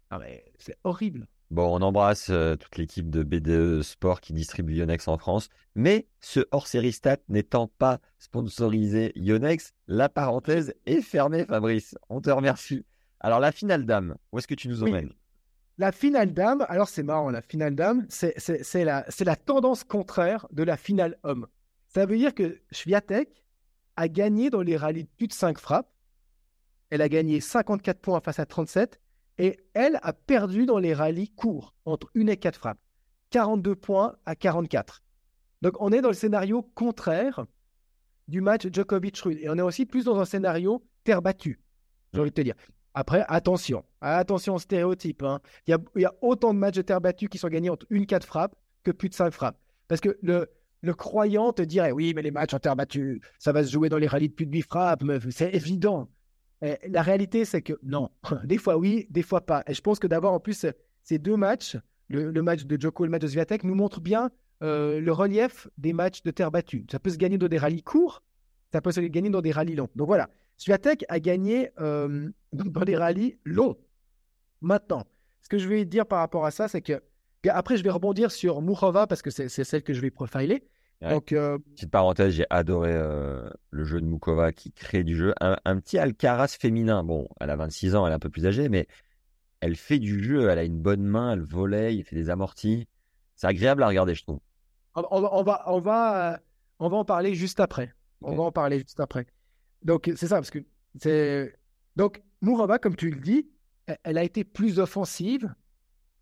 Ah 0.10 0.20
mais 0.20 0.44
c'est 0.58 0.78
horrible. 0.84 1.28
Bon, 1.52 1.76
on 1.78 1.82
embrasse 1.82 2.30
euh, 2.30 2.56
toute 2.56 2.78
l'équipe 2.78 3.10
de 3.10 3.24
BDE 3.24 3.82
Sport 3.82 4.22
qui 4.22 4.32
distribue 4.32 4.76
Yonex 4.76 5.08
en 5.10 5.18
France. 5.18 5.50
Mais 5.76 6.08
ce 6.22 6.46
hors-série 6.52 6.94
stat 6.94 7.18
n'étant 7.28 7.68
pas 7.68 8.00
sponsorisé 8.20 9.12
Yonex, 9.16 9.74
la 9.88 10.08
parenthèse 10.08 10.74
est 10.86 11.02
fermée, 11.02 11.46
Fabrice. 11.46 11.96
On 12.10 12.22
te 12.22 12.30
remercie. 12.30 12.86
Alors, 13.20 13.40
la 13.40 13.52
finale 13.52 13.86
dame, 13.86 14.16
où 14.32 14.40
est-ce 14.40 14.48
que 14.48 14.56
tu 14.56 14.70
nous 14.70 14.82
Oui. 14.84 14.92
emmènes? 14.92 15.14
La 15.78 15.92
finale 15.92 16.34
dame, 16.34 16.66
alors 16.70 16.88
c'est 16.90 17.04
marrant, 17.04 17.30
la 17.30 17.42
finale 17.42 17.76
dame, 17.76 18.06
c'est 18.10 18.84
la, 18.84 19.36
tendance 19.36 19.84
contraire 19.84 20.48
de 20.52 20.64
la 20.64 20.78
finale 20.78 21.18
homme. 21.24 21.48
Ça 21.88 22.06
veut 22.06 22.18
dire 22.18 22.34
que 22.34 22.62
Swiatek 22.72 23.44
a 23.96 24.08
gagné 24.08 24.50
dans 24.50 24.62
les 24.62 24.78
rallyes 24.78 25.04
de 25.04 25.10
plus 25.18 25.28
de 25.28 25.34
5 25.34 25.58
frappes. 25.58 25.92
Elle 26.92 27.02
a 27.02 27.10
gagné 27.10 27.40
54 27.40 28.00
points 28.00 28.22
face 28.22 28.38
à 28.38 28.46
37. 28.46 29.02
Et 29.40 29.58
elle 29.74 30.00
a 30.04 30.14
perdu 30.14 30.68
dans 30.68 30.78
les 30.78 30.94
rallyes 30.94 31.30
courts, 31.30 31.74
entre 31.86 32.12
1 32.16 32.28
et 32.28 32.38
4 32.38 32.56
frappes. 32.58 32.78
42 33.32 33.76
points 33.76 34.16
à 34.26 34.36
44. 34.36 35.02
Donc 35.62 35.74
on 35.80 35.92
est 35.92 36.02
dans 36.02 36.10
le 36.10 36.14
scénario 36.14 36.62
contraire 36.76 37.46
du 38.28 38.42
match 38.42 38.68
Djokovic-Rude. 38.68 39.40
Et 39.42 39.50
on 39.50 39.58
est 39.58 39.62
aussi 39.62 39.86
plus 39.86 40.06
dans 40.06 40.20
un 40.20 40.26
scénario 40.26 40.84
terre 41.04 41.22
battue, 41.22 41.60
j'ai 42.14 42.20
envie 42.20 42.30
de 42.30 42.36
te 42.36 42.42
dire. 42.42 42.56
Après, 42.94 43.24
attention, 43.30 43.86
attention 44.02 44.56
au 44.56 44.60
stéréotype. 44.60 45.24
hein. 45.24 45.40
Il 45.66 45.78
y, 45.96 46.06
a, 46.06 46.14
autant 46.22 46.54
de 46.54 46.60
matchs 46.60 46.76
de 46.76 46.82
terre 46.82 47.00
battue 47.00 47.30
qui 47.30 47.38
sont 47.38 47.48
gagnés 47.48 47.70
entre 47.70 47.86
une 47.90 48.06
4 48.06 48.26
frappes 48.26 48.56
que 48.84 48.92
plus 48.92 49.10
de 49.10 49.14
5 49.14 49.32
frappes. 49.32 49.58
Parce 49.88 50.02
que 50.02 50.18
le, 50.22 50.48
croyant 50.94 51.54
te 51.54 51.62
dirait 51.62 51.92
oui, 51.92 52.14
mais 52.14 52.22
les 52.22 52.32
matchs 52.32 52.54
en 52.54 52.60
terre 52.60 52.76
battue, 52.76 53.22
ça 53.40 53.54
va 53.54 53.64
se 53.64 53.72
jouer 53.72 53.88
dans 53.88 53.98
les 53.98 54.08
rallyes 54.08 54.30
de 54.30 54.34
plus 54.34 54.46
de 54.46 54.52
8 54.52 54.62
frappes, 54.64 55.04
c'est 55.30 55.54
évident. 55.54 56.10
Et 56.62 56.78
la 56.90 57.02
réalité, 57.02 57.46
c'est 57.46 57.62
que 57.62 57.74
non. 57.84 58.10
Des 58.44 58.58
fois 58.58 58.78
oui, 58.78 59.08
des 59.10 59.24
fois 59.24 59.42
pas. 59.42 59.64
Et 59.68 59.74
je 59.74 59.82
pense 59.82 60.00
que 60.00 60.08
d'abord, 60.08 60.34
en 60.34 60.40
plus, 60.40 60.66
ces 61.04 61.20
deux 61.20 61.38
matchs, 61.38 61.78
le, 62.10 62.32
match 62.42 62.66
de 62.66 62.80
Djoko 62.80 63.04
et 63.04 63.08
le 63.08 63.12
match 63.12 63.22
de 63.22 63.28
Swiatek, 63.28 63.64
nous 63.64 63.76
montrent 63.76 64.02
bien 64.02 64.30
euh, 64.62 65.00
le 65.00 65.12
relief 65.12 65.68
des 65.78 65.94
matchs 65.94 66.24
de 66.24 66.32
terre 66.32 66.52
battue. 66.52 66.86
Ça 66.92 67.00
peut 67.00 67.10
se 67.10 67.18
gagner 67.18 67.38
dans 67.38 67.48
des 67.48 67.58
rallyes 67.58 67.84
courts, 67.84 68.22
ça 68.72 68.82
peut 68.82 68.92
se 68.92 69.00
gagner 69.02 69.30
dans 69.30 69.42
des 69.42 69.52
rallyes 69.52 69.76
longs. 69.76 69.90
Donc 69.96 70.08
voilà, 70.08 70.30
Swiatek 70.58 71.06
a 71.10 71.20
gagné 71.20 71.72
euh, 71.80 72.30
dans 72.54 72.82
des 72.82 72.96
rallyes 72.96 73.38
longs. 73.44 73.78
Maintenant, 74.62 75.06
ce 75.42 75.50
que 75.50 75.58
je 75.58 75.68
vais 75.68 75.86
dire 75.86 76.06
par 76.06 76.20
rapport 76.20 76.46
à 76.46 76.52
ça, 76.52 76.68
c'est 76.68 76.82
que 76.82 77.02
après, 77.50 77.78
je 77.78 77.84
vais 77.84 77.90
rebondir 77.90 78.32
sur 78.32 78.62
Mourova 78.62 79.08
parce 79.08 79.24
que 79.24 79.32
c'est 79.32 79.50
celle 79.50 79.82
que 79.82 79.94
je 79.94 80.02
vais 80.02 80.12
profiler. 80.12 80.64
Ouais. 81.02 81.10
Donc, 81.10 81.32
euh, 81.32 81.58
Petite 81.76 81.90
parenthèse, 81.90 82.34
j'ai 82.34 82.46
adoré 82.50 82.92
euh, 82.94 83.50
le 83.72 83.84
jeu 83.84 84.00
de 84.00 84.06
Mukova 84.06 84.52
qui 84.52 84.72
crée 84.72 85.04
du 85.04 85.16
jeu. 85.16 85.34
Un, 85.42 85.58
un 85.66 85.80
petit 85.80 85.98
Alcaraz 85.98 86.50
féminin. 86.60 87.04
Bon, 87.04 87.28
elle 87.40 87.50
a 87.50 87.56
26 87.56 87.96
ans, 87.96 88.06
elle 88.06 88.12
est 88.12 88.16
un 88.16 88.20
peu 88.20 88.30
plus 88.30 88.46
âgée, 88.46 88.70
mais 88.70 88.88
elle 89.62 89.76
fait 89.76 89.98
du 89.98 90.24
jeu. 90.24 90.50
Elle 90.50 90.60
a 90.60 90.64
une 90.64 90.80
bonne 90.80 91.04
main, 91.04 91.34
elle 91.34 91.42
volley, 91.42 91.98
elle 91.98 92.04
fait 92.04 92.16
des 92.16 92.30
amortis. 92.30 92.88
C'est 93.36 93.48
agréable 93.48 93.82
à 93.82 93.88
regarder, 93.88 94.14
je 94.14 94.24
trouve. 94.24 94.40
on, 94.96 95.04
on 95.10 95.22
va, 95.22 95.34
on, 95.34 95.44
va, 95.44 95.64
on, 95.68 95.80
va, 95.80 96.34
euh, 96.34 96.38
on 96.80 96.90
va 96.90 96.98
en 96.98 97.06
parler 97.06 97.34
juste 97.34 97.60
après. 97.60 97.94
On 98.22 98.36
va 98.36 98.44
en 98.44 98.52
parler 98.52 98.80
juste 98.80 99.00
après. 99.00 99.26
Donc, 99.84 100.12
c'est 100.16 100.28
ça, 100.28 100.36
parce 100.36 100.52
que 100.52 100.60
c'est. 101.00 101.56
Donc, 101.96 102.22
Mourova, 102.42 102.78
comme 102.78 102.96
tu 102.96 103.10
le 103.10 103.20
dis, 103.20 103.50
elle, 103.88 103.98
elle 104.04 104.18
a 104.20 104.24
été 104.24 104.44
plus 104.44 104.78
offensive 104.78 105.52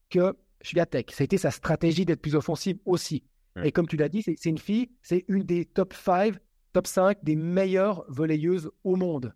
que 0.10 0.38
Swiatek. 0.62 1.12
Ça 1.12 1.24
a 1.24 1.26
été 1.26 1.38
sa 1.38 1.52
stratégie 1.52 2.06
d'être 2.06 2.22
plus 2.22 2.36
offensive 2.36 2.78
aussi. 2.86 3.24
Et 3.64 3.72
comme 3.72 3.88
tu 3.88 3.98
l'as 3.98 4.10
dit, 4.10 4.22
c'est 4.22 4.46
une 4.46 4.58
fille, 4.58 4.90
c'est 5.02 5.26
une 5.28 5.44
des 5.44 5.66
top 5.66 5.94
5 5.94 6.36
top 6.72 6.88
5 6.88 7.18
des 7.24 7.36
meilleures 7.36 8.06
volleyeuses 8.08 8.72
au 8.84 8.96
monde. 8.96 9.34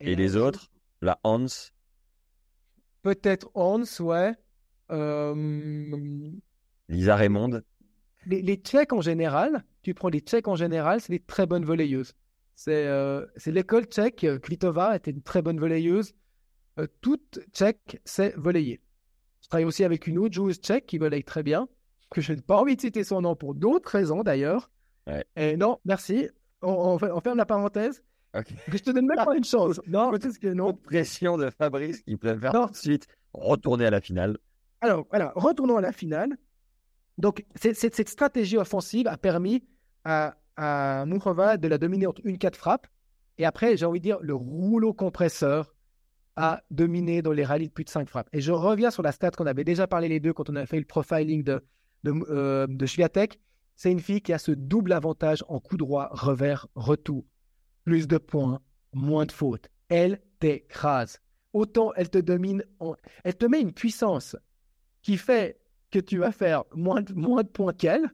Et, 0.00 0.14
les 0.14 0.36
autres 0.36 0.70
La 1.02 1.18
Hans 1.24 1.46
Peut-être 3.02 3.50
Hans, 3.54 3.82
ouais. 4.00 4.32
Euh, 4.90 6.30
Lisa 6.88 7.16
Raymond 7.16 7.62
les, 8.26 8.40
les 8.40 8.56
Tchèques 8.56 8.92
en 8.92 9.00
général, 9.02 9.64
tu 9.82 9.92
prends 9.92 10.08
les 10.08 10.20
Tchèques 10.20 10.48
en 10.48 10.56
général, 10.56 11.00
c'est 11.00 11.12
des 11.12 11.20
très 11.20 11.46
bonnes 11.46 11.64
volleyeuses. 11.64 12.14
C'est 12.56 12.86
euh, 12.86 13.26
l'école 13.46 13.84
tchèque. 13.84 14.26
Kvitova 14.42 14.96
était 14.96 15.10
une 15.10 15.22
très 15.22 15.42
bonne 15.42 15.58
volleyeuse. 15.58 16.14
Euh, 16.78 16.86
toute 17.00 17.40
tchèque 17.52 18.00
sait 18.04 18.32
volleyer. 18.36 18.80
Je 19.42 19.48
travaille 19.48 19.64
aussi 19.64 19.84
avec 19.84 20.06
une 20.06 20.18
autre 20.18 20.34
joueuse 20.34 20.56
tchèque 20.56 20.86
qui 20.86 20.98
volleye 20.98 21.24
très 21.24 21.42
bien, 21.42 21.68
que 22.10 22.20
je 22.20 22.32
n'ai 22.32 22.40
pas 22.40 22.56
envie 22.56 22.76
de 22.76 22.80
citer 22.80 23.04
son 23.04 23.20
nom 23.22 23.34
pour 23.36 23.54
d'autres 23.54 23.90
raisons 23.90 24.22
d'ailleurs. 24.22 24.70
Ouais. 25.06 25.24
Et 25.36 25.56
non, 25.56 25.78
merci. 25.84 26.28
On, 26.62 26.98
on 27.00 27.20
ferme 27.20 27.36
la 27.38 27.46
parenthèse. 27.46 28.02
Ok. 28.36 28.48
Je 28.68 28.78
te 28.78 28.90
donne 28.90 29.06
même 29.06 29.24
pas 29.24 29.36
une 29.36 29.44
chance. 29.44 29.80
Non, 29.86 30.10
parce 30.10 30.38
que 30.38 30.48
non. 30.48 30.74
Pression 30.74 31.36
de 31.36 31.50
Fabrice 31.50 32.02
qui 32.02 32.16
préfère 32.16 32.52
Non. 32.52 32.66
tout 32.66 32.72
de 32.72 32.76
suite 32.76 33.06
retourner 33.32 33.86
à 33.86 33.90
la 33.90 34.00
finale. 34.00 34.38
Alors, 34.80 35.06
voilà, 35.10 35.32
retournons 35.36 35.76
à 35.76 35.80
la 35.80 35.92
finale. 35.92 36.36
Donc, 37.16 37.44
cette 37.54 38.08
stratégie 38.08 38.58
offensive 38.58 39.06
a 39.06 39.16
permis 39.16 39.64
à, 40.04 40.36
à 40.56 41.04
de 41.06 41.68
la 41.68 41.78
dominer 41.78 42.06
entre 42.06 42.20
une 42.24 42.38
quatre 42.38 42.56
frappes. 42.56 42.86
Et 43.38 43.44
après, 43.44 43.76
j'ai 43.76 43.86
envie 43.86 44.00
de 44.00 44.04
dire, 44.04 44.18
le 44.20 44.34
rouleau 44.34 44.92
compresseur 44.92 45.74
a 46.36 46.62
dominé 46.70 47.22
dans 47.22 47.32
les 47.32 47.44
rallyes 47.44 47.68
de 47.68 47.72
plus 47.72 47.84
de 47.84 47.90
5 47.90 48.08
frappes. 48.08 48.28
Et 48.32 48.40
je 48.40 48.52
reviens 48.52 48.90
sur 48.90 49.02
la 49.02 49.12
stat 49.12 49.30
qu'on 49.30 49.46
avait 49.46 49.64
déjà 49.64 49.86
parlé 49.86 50.08
les 50.08 50.20
deux 50.20 50.32
quand 50.32 50.50
on 50.50 50.56
a 50.56 50.66
fait 50.66 50.78
le 50.78 50.84
profiling 50.84 51.44
de, 51.44 51.64
de, 52.04 52.12
euh, 52.30 52.66
de 52.68 52.86
Swiatek. 52.86 53.40
C'est 53.76 53.90
une 53.90 53.98
fille 54.00 54.20
qui 54.22 54.32
a 54.32 54.38
ce 54.38 54.52
double 54.52 54.92
avantage 54.92 55.44
en 55.48 55.58
coup 55.58 55.76
droit, 55.76 56.08
revers, 56.12 56.68
retour. 56.76 57.24
Plus 57.84 58.06
de 58.06 58.18
points, 58.18 58.60
moins 58.92 59.26
de 59.26 59.32
fautes. 59.32 59.68
Elle 59.88 60.20
t'écrase. 60.38 61.18
Autant 61.52 61.92
elle 61.96 62.08
te 62.10 62.18
domine, 62.18 62.64
en- 62.78 62.94
elle 63.24 63.36
te 63.36 63.46
met 63.46 63.60
une 63.60 63.72
puissance 63.72 64.36
qui 65.02 65.16
fait 65.16 65.58
que 65.90 65.98
tu 65.98 66.18
vas 66.18 66.32
faire 66.32 66.64
moins 66.74 67.02
de, 67.02 67.12
moins 67.14 67.42
de 67.42 67.48
points 67.48 67.72
qu'elle. 67.72 68.10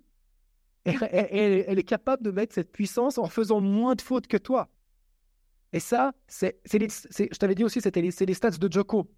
Et 0.87 0.95
elle 1.69 1.79
est 1.79 1.85
capable 1.85 2.23
de 2.23 2.31
mettre 2.31 2.55
cette 2.55 2.73
puissance 2.73 3.19
en 3.19 3.27
faisant 3.27 3.61
moins 3.61 3.95
de 3.95 4.01
fautes 4.01 4.27
que 4.27 4.37
toi. 4.39 4.71
Et 5.73 5.81
ça, 5.81 6.13
c'est, 6.27 6.59
c'est 6.65 6.79
les- 6.79 6.89
c'est- 6.89 7.29
je 7.33 7.39
t'avais 7.39 7.55
dit 7.55 7.65
aussi, 7.65 7.81
c'était 7.81 8.03
les, 8.03 8.11
c'est 8.11 8.27
les 8.27 8.35
stats 8.35 8.51
de 8.51 8.73
Joko. 8.73 9.09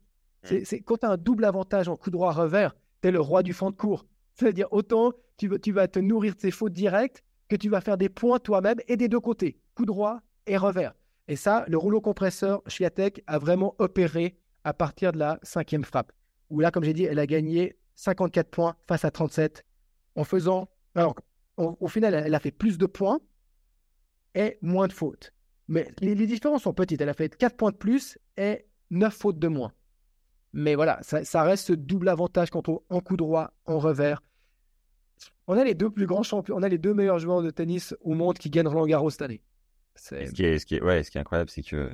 C'est, 0.43 0.65
c'est- 0.65 0.81
quand 0.81 0.99
tu 0.99 1.07
as 1.07 1.11
un 1.11 1.17
double 1.17 1.45
avantage 1.45 1.89
en 1.89 1.97
coup 1.97 2.11
droit 2.11 2.33
revers, 2.33 2.75
tu 3.01 3.09
es 3.09 3.11
le 3.13 3.21
roi 3.21 3.43
du 3.43 3.53
fond 3.53 3.71
de 3.71 3.77
cours. 3.77 4.05
C'est-à-dire, 4.35 4.69
autant 4.73 5.13
tu, 5.37 5.49
vas- 5.49 5.89
te 5.89 5.99
nourrir 5.99 6.35
de 6.35 6.41
ces 6.41 6.51
fautes 6.51 6.73
directes 6.73 7.23
que 7.49 7.57
tu 7.57 7.69
vas 7.69 7.81
faire 7.81 7.99
des 7.99 8.09
points 8.09 8.39
toi-même 8.39 8.79
et 8.89 8.97
des 8.97 9.09
deux 9.09 9.21
côtés, 9.21 9.59
coup 9.75 9.85
droit 9.85 10.21
et 10.47 10.57
revers. 10.57 10.95
Et 11.29 11.37
ça, 11.37 11.65
le 11.69 11.77
rouleau 11.77 12.01
compresseur 12.01 12.63
Chiatek 12.67 13.23
a 13.27 13.39
vraiment 13.39 13.75
opéré 13.79 14.37
à 14.65 14.73
partir 14.75 15.13
de 15.13 15.19
la 15.19 15.39
cinquième 15.43 15.85
frappe. 15.85 16.13
Où 16.51 16.61
là, 16.61 16.71
comme 16.71 16.85
j'ai 16.85 16.93
dit, 16.95 17.05
elle 17.05 17.19
a 17.19 17.27
gagné 17.27 17.77
54 17.95 18.51
points 18.51 18.77
face 18.87 19.05
à 19.05 19.11
37 19.11 19.65
en 20.17 20.25
faisant. 20.25 20.69
Alors, 20.95 21.15
au, 21.57 21.77
au 21.81 21.89
final, 21.89 22.15
elle 22.15 22.35
a 22.35 22.41
fait 22.41 22.51
plus 22.51 22.79
de 22.79 22.87
points 22.87 23.21
et 24.35 24.59
moins 24.63 24.89
de 24.89 24.93
fautes. 24.93 25.33
Mais 25.69 25.89
les, 26.01 26.15
les 26.15 26.27
différences 26.27 26.63
sont 26.63 26.75
petites. 26.75 27.01
Elle 27.01 27.09
a 27.09 27.15
fait 27.15 27.35
4 27.37 27.57
points 27.57 27.71
de 27.71 27.77
plus 27.77 28.19
et 28.37 28.67
9 28.91 29.15
fautes 29.15 29.39
de 29.39 29.49
moins. 29.49 29.73
Mais 30.53 30.75
voilà, 30.75 30.99
ça, 31.03 31.25
ça 31.25 31.43
reste 31.45 31.69
ce 31.69 31.73
double 31.73 32.09
avantage 32.09 32.51
quand 32.51 32.69
on 32.69 32.83
en 32.91 33.01
coup 33.01 33.17
droit, 33.17 33.53
en 33.67 33.79
revers. 33.79 34.23
On 35.47 35.57
a 35.57 35.65
les 35.65 35.75
deux 35.75 35.91
plus 35.91 36.07
grands 36.07 36.23
champions, 36.23 36.57
on 36.57 36.63
a 36.63 36.69
les 36.69 36.79
deux 36.79 36.95
meilleurs 36.95 37.19
joueurs 37.19 37.43
de 37.43 37.51
tennis 37.51 37.95
au 38.01 38.15
monde 38.15 38.39
qui 38.39 38.51
gagnent 38.51 38.69
Roland 38.69 38.87
Garros 38.87 39.11
cette 39.11 39.23
année. 39.23 39.43
C'est- 39.95 40.27
Ce 40.27 40.33
qui 40.33 40.45
est, 40.45 40.59
ce 40.59 40.67
qui 40.67 40.77
est, 40.77 40.83
ouais, 40.83 41.03
ce 41.03 41.11
qui 41.11 41.19
est 41.19 41.21
incroyable, 41.21 41.51
c'est 41.51 41.63
que 41.63 41.91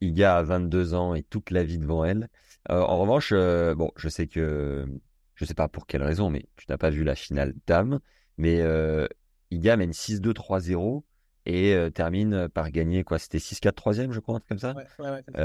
Iga 0.00 0.38
a 0.38 0.42
22 0.42 0.94
ans 0.94 1.14
et 1.14 1.22
toute 1.22 1.50
la 1.50 1.62
vie 1.62 1.78
devant 1.78 2.04
elle. 2.04 2.28
Euh, 2.70 2.80
en 2.80 2.98
revanche, 2.98 3.30
euh, 3.32 3.74
bon, 3.74 3.90
je 3.96 4.08
sais 4.08 4.26
que, 4.26 4.86
je 5.34 5.44
sais 5.44 5.54
pas 5.54 5.68
pour 5.68 5.86
quelle 5.86 6.02
raison, 6.02 6.30
mais 6.30 6.46
tu 6.56 6.66
n'as 6.68 6.78
pas 6.78 6.90
vu 6.90 7.04
la 7.04 7.14
finale 7.14 7.54
dame, 7.66 8.00
mais 8.38 8.60
euh, 8.60 9.06
Iga 9.50 9.76
mène 9.76 9.92
6-2, 9.92 10.32
3-0 10.32 11.04
et 11.46 11.74
termine 11.94 12.48
par 12.48 12.70
gagner, 12.70 13.02
quoi, 13.04 13.18
c'était 13.18 13.38
6-4, 13.38 13.74
3 13.74 13.92
je 13.94 14.20
crois, 14.20 14.36
un 14.36 14.38
truc 14.40 14.48
comme 14.48 14.58
ça. 14.58 14.74
Ouais, 14.74 14.84
ouais, 14.98 15.10
ouais, 15.10 15.22
c'est 15.26 15.32
ça. 15.34 15.40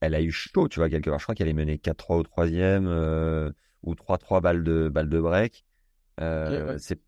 Elle 0.00 0.14
a 0.14 0.22
eu 0.22 0.30
chaud, 0.32 0.68
tu 0.68 0.80
vois, 0.80 0.88
quelque 0.90 1.10
part. 1.10 1.18
Je 1.18 1.24
crois 1.24 1.34
qu'elle 1.34 1.48
est 1.48 1.52
menée 1.52 1.78
4-3 1.78 2.16
au 2.16 2.22
troisième 2.22 2.86
euh, 2.88 3.50
ou 3.82 3.94
3-3 3.94 4.40
balles 4.40 4.64
de, 4.64 4.88
balles 4.88 5.08
de 5.08 5.20
break. 5.20 5.64
Euh, 6.20 6.66
ouais. 6.66 6.78
C'est 6.78 7.00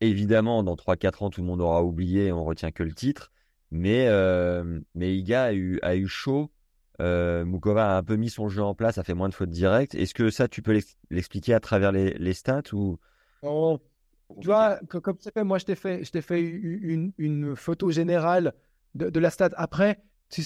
évidemment 0.00 0.62
dans 0.62 0.76
3-4 0.76 1.22
ans, 1.22 1.30
tout 1.30 1.40
le 1.42 1.46
monde 1.46 1.60
aura 1.60 1.84
oublié 1.84 2.26
et 2.28 2.32
on 2.32 2.44
retient 2.44 2.72
que 2.72 2.82
le 2.82 2.94
titre. 2.94 3.32
Mais, 3.70 4.06
euh, 4.08 4.80
mais 4.94 5.16
Iga 5.16 5.44
a 5.44 5.52
eu, 5.54 5.78
a 5.82 5.96
eu 5.96 6.08
chaud. 6.08 6.52
Mukova 7.00 7.94
a 7.94 7.98
un 7.98 8.02
peu 8.02 8.16
mis 8.16 8.30
son 8.30 8.48
jeu 8.48 8.62
en 8.62 8.74
place, 8.74 8.98
a 8.98 9.04
fait 9.04 9.14
moins 9.14 9.28
de 9.28 9.34
fautes 9.34 9.50
directes. 9.50 9.94
Est-ce 9.94 10.14
que 10.14 10.30
ça, 10.30 10.48
tu 10.48 10.62
peux 10.62 10.72
l'ex- 10.72 10.96
l'expliquer 11.10 11.54
à 11.54 11.60
travers 11.60 11.92
les, 11.92 12.12
les 12.14 12.34
stats 12.34 12.62
ou? 12.74 12.98
Non, 13.42 13.80
Tu 14.40 14.48
vois, 14.48 14.78
comme 14.88 15.18
c'est 15.20 15.34
fait, 15.34 15.44
moi, 15.44 15.58
je 15.58 15.66
t'ai 15.66 15.76
fait, 15.76 16.04
je 16.04 16.12
t'ai 16.12 16.22
fait 16.22 16.40
une, 16.42 17.12
une 17.18 17.56
photo 17.56 17.90
générale 17.90 18.54
de, 18.94 19.10
de 19.10 19.20
la 19.20 19.30
stade. 19.30 19.54
Après, 19.56 20.02
tu- 20.30 20.42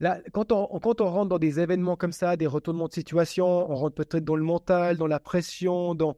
là, 0.00 0.20
quand 0.32 0.50
on, 0.52 0.66
quand 0.80 1.00
on 1.00 1.10
rentre 1.10 1.28
dans 1.28 1.38
des 1.38 1.60
événements 1.60 1.96
comme 1.96 2.12
ça, 2.12 2.36
des 2.36 2.46
retournements 2.46 2.88
de 2.88 2.92
situation, 2.92 3.46
on 3.70 3.74
rentre 3.74 3.94
peut-être 3.94 4.24
dans 4.24 4.36
le 4.36 4.42
mental, 4.44 4.96
dans 4.96 5.06
la 5.06 5.20
pression, 5.20 5.94
dans... 5.94 6.16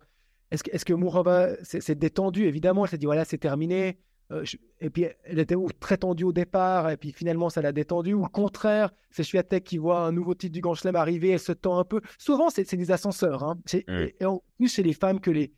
Est-ce 0.51 0.65
que, 0.65 0.77
que 0.85 0.93
Mourova 0.93 1.57
s'est 1.65 1.95
détendue 1.95 2.45
Évidemment, 2.45 2.85
elle 2.85 2.91
s'est 2.91 2.99
dit, 2.99 3.07
voilà, 3.07 3.25
c'est 3.25 3.39
terminé. 3.39 3.99
Euh, 4.31 4.45
je- 4.45 4.57
Et 4.81 4.91
puis, 4.91 5.07
elle 5.25 5.39
était 5.39 5.57
très 5.81 5.97
tendue 5.97 6.25
au 6.25 6.33
départ, 6.33 6.91
et 6.91 6.97
puis 6.97 7.13
finalement, 7.13 7.49
ça 7.51 7.63
l'a 7.63 7.73
détendue. 7.73 8.13
Ou 8.15 8.25
au 8.25 8.29
contraire, 8.29 8.91
c'est 9.11 9.23
Swiatek 9.23 9.65
qui 9.65 9.79
voit 9.79 10.01
un 10.01 10.13
nouveau 10.13 10.35
titre 10.35 10.53
du 10.53 10.61
Grand 10.61 10.75
Chelem 10.75 10.97
arriver, 10.97 11.31
elle 11.31 11.39
se 11.41 11.53
tend 11.53 11.79
un 11.79 11.85
peu. 11.85 12.01
Souvent, 12.19 12.51
c'est 12.51 12.65
c'est 12.69 12.77
des 12.77 12.91
ascenseurs. 12.91 13.43
Hein. 13.43 13.59
C'est-. 13.67 13.85
Et, 13.89 14.15
et 14.21 14.25
en 14.27 14.43
plus, 14.59 14.73
chez 14.75 14.83
les 14.83 14.93
femmes 14.93 15.21
que 15.21 15.31
les, 15.31 15.53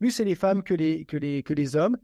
plus 0.00 0.10
c'est 0.10 0.24
les 0.24 0.34
femmes 0.34 0.62
que 0.62 0.74
les, 0.74 1.04
que 1.04 1.16
les, 1.16 1.42
que 1.42 1.54
les 1.54 1.76
hommes. 1.76 1.96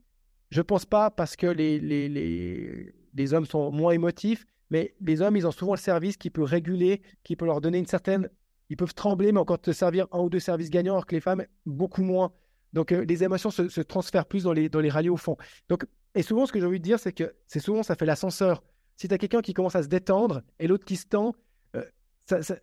Je 0.50 0.62
pense 0.62 0.84
pas 0.86 1.10
parce 1.10 1.34
que 1.34 1.48
les, 1.48 1.80
les, 1.80 2.08
les, 2.08 2.94
les 3.12 3.34
hommes 3.34 3.46
sont 3.46 3.72
moins 3.72 3.92
émotifs, 3.92 4.46
mais 4.74 4.92
les 5.00 5.20
hommes, 5.22 5.36
ils 5.36 5.46
ont 5.46 5.52
souvent 5.52 5.74
le 5.74 5.78
service 5.78 6.16
qui 6.16 6.30
peut 6.30 6.42
réguler, 6.42 7.00
qui 7.22 7.36
peut 7.36 7.46
leur 7.46 7.60
donner 7.60 7.78
une 7.78 7.86
certaine. 7.86 8.28
Ils 8.70 8.76
peuvent 8.76 8.92
trembler, 8.94 9.30
mais 9.30 9.38
encore 9.38 9.60
te 9.60 9.70
servir 9.70 10.08
un 10.10 10.18
ou 10.18 10.28
deux 10.28 10.40
services 10.40 10.68
gagnants, 10.68 10.94
alors 10.94 11.06
que 11.06 11.14
les 11.14 11.20
femmes, 11.20 11.44
beaucoup 11.64 12.02
moins. 12.02 12.32
Donc, 12.72 12.90
euh, 12.90 13.04
les 13.04 13.22
émotions 13.22 13.52
se, 13.52 13.68
se 13.68 13.80
transfèrent 13.80 14.26
plus 14.26 14.42
dans 14.42 14.52
les, 14.52 14.68
dans 14.68 14.80
les 14.80 14.90
rallyes 14.90 15.10
au 15.10 15.16
fond. 15.16 15.36
Donc, 15.68 15.86
et 16.16 16.22
souvent, 16.22 16.44
ce 16.44 16.50
que 16.52 16.58
j'ai 16.58 16.66
envie 16.66 16.80
de 16.80 16.84
dire, 16.84 16.98
c'est 16.98 17.12
que 17.12 17.36
c'est 17.46 17.60
souvent, 17.60 17.84
ça 17.84 17.94
fait 17.94 18.04
l'ascenseur. 18.06 18.64
Si 18.96 19.06
tu 19.06 19.14
as 19.14 19.18
quelqu'un 19.18 19.42
qui 19.42 19.54
commence 19.54 19.76
à 19.76 19.82
se 19.84 19.88
détendre 19.88 20.42
et 20.58 20.66
l'autre 20.66 20.84
qui 20.84 20.96
se 20.96 21.06
tend, 21.06 21.36
euh, 21.76 21.84
ça- 22.26 22.42
ça- 22.42 22.56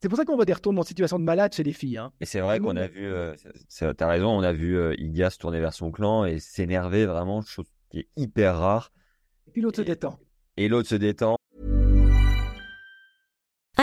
c'est 0.00 0.08
pour 0.08 0.16
ça 0.18 0.24
qu'on 0.24 0.36
voit 0.36 0.44
des 0.44 0.52
retournements 0.52 0.82
de 0.82 0.86
situation 0.86 1.18
de 1.18 1.24
malade 1.24 1.52
chez 1.52 1.64
les 1.64 1.72
filles. 1.72 1.98
hein. 1.98 2.12
Et 2.20 2.26
c'est 2.26 2.40
vrai 2.40 2.60
qu'on 2.60 2.76
a 2.76 2.86
vu, 2.86 3.04
euh, 3.06 3.34
t'as 3.96 4.06
raison, 4.06 4.28
on 4.30 4.42
a 4.42 4.52
vu 4.52 4.76
euh, 4.78 4.94
Iga 4.98 5.30
se 5.30 5.38
tourner 5.38 5.58
vers 5.60 5.74
son 5.74 5.90
clan 5.90 6.24
et 6.24 6.38
s'énerver 6.38 7.06
vraiment, 7.06 7.42
chose 7.42 7.66
qui 7.90 7.98
est 8.00 8.08
hyper 8.16 8.56
rare. 8.56 8.92
Et 9.48 9.50
puis 9.50 9.62
l'autre 9.62 9.78
se 9.78 9.82
détend. 9.82 10.18
Et 10.56 10.68
l'autre 10.68 10.88
se 10.88 10.94
détend. 10.94 11.36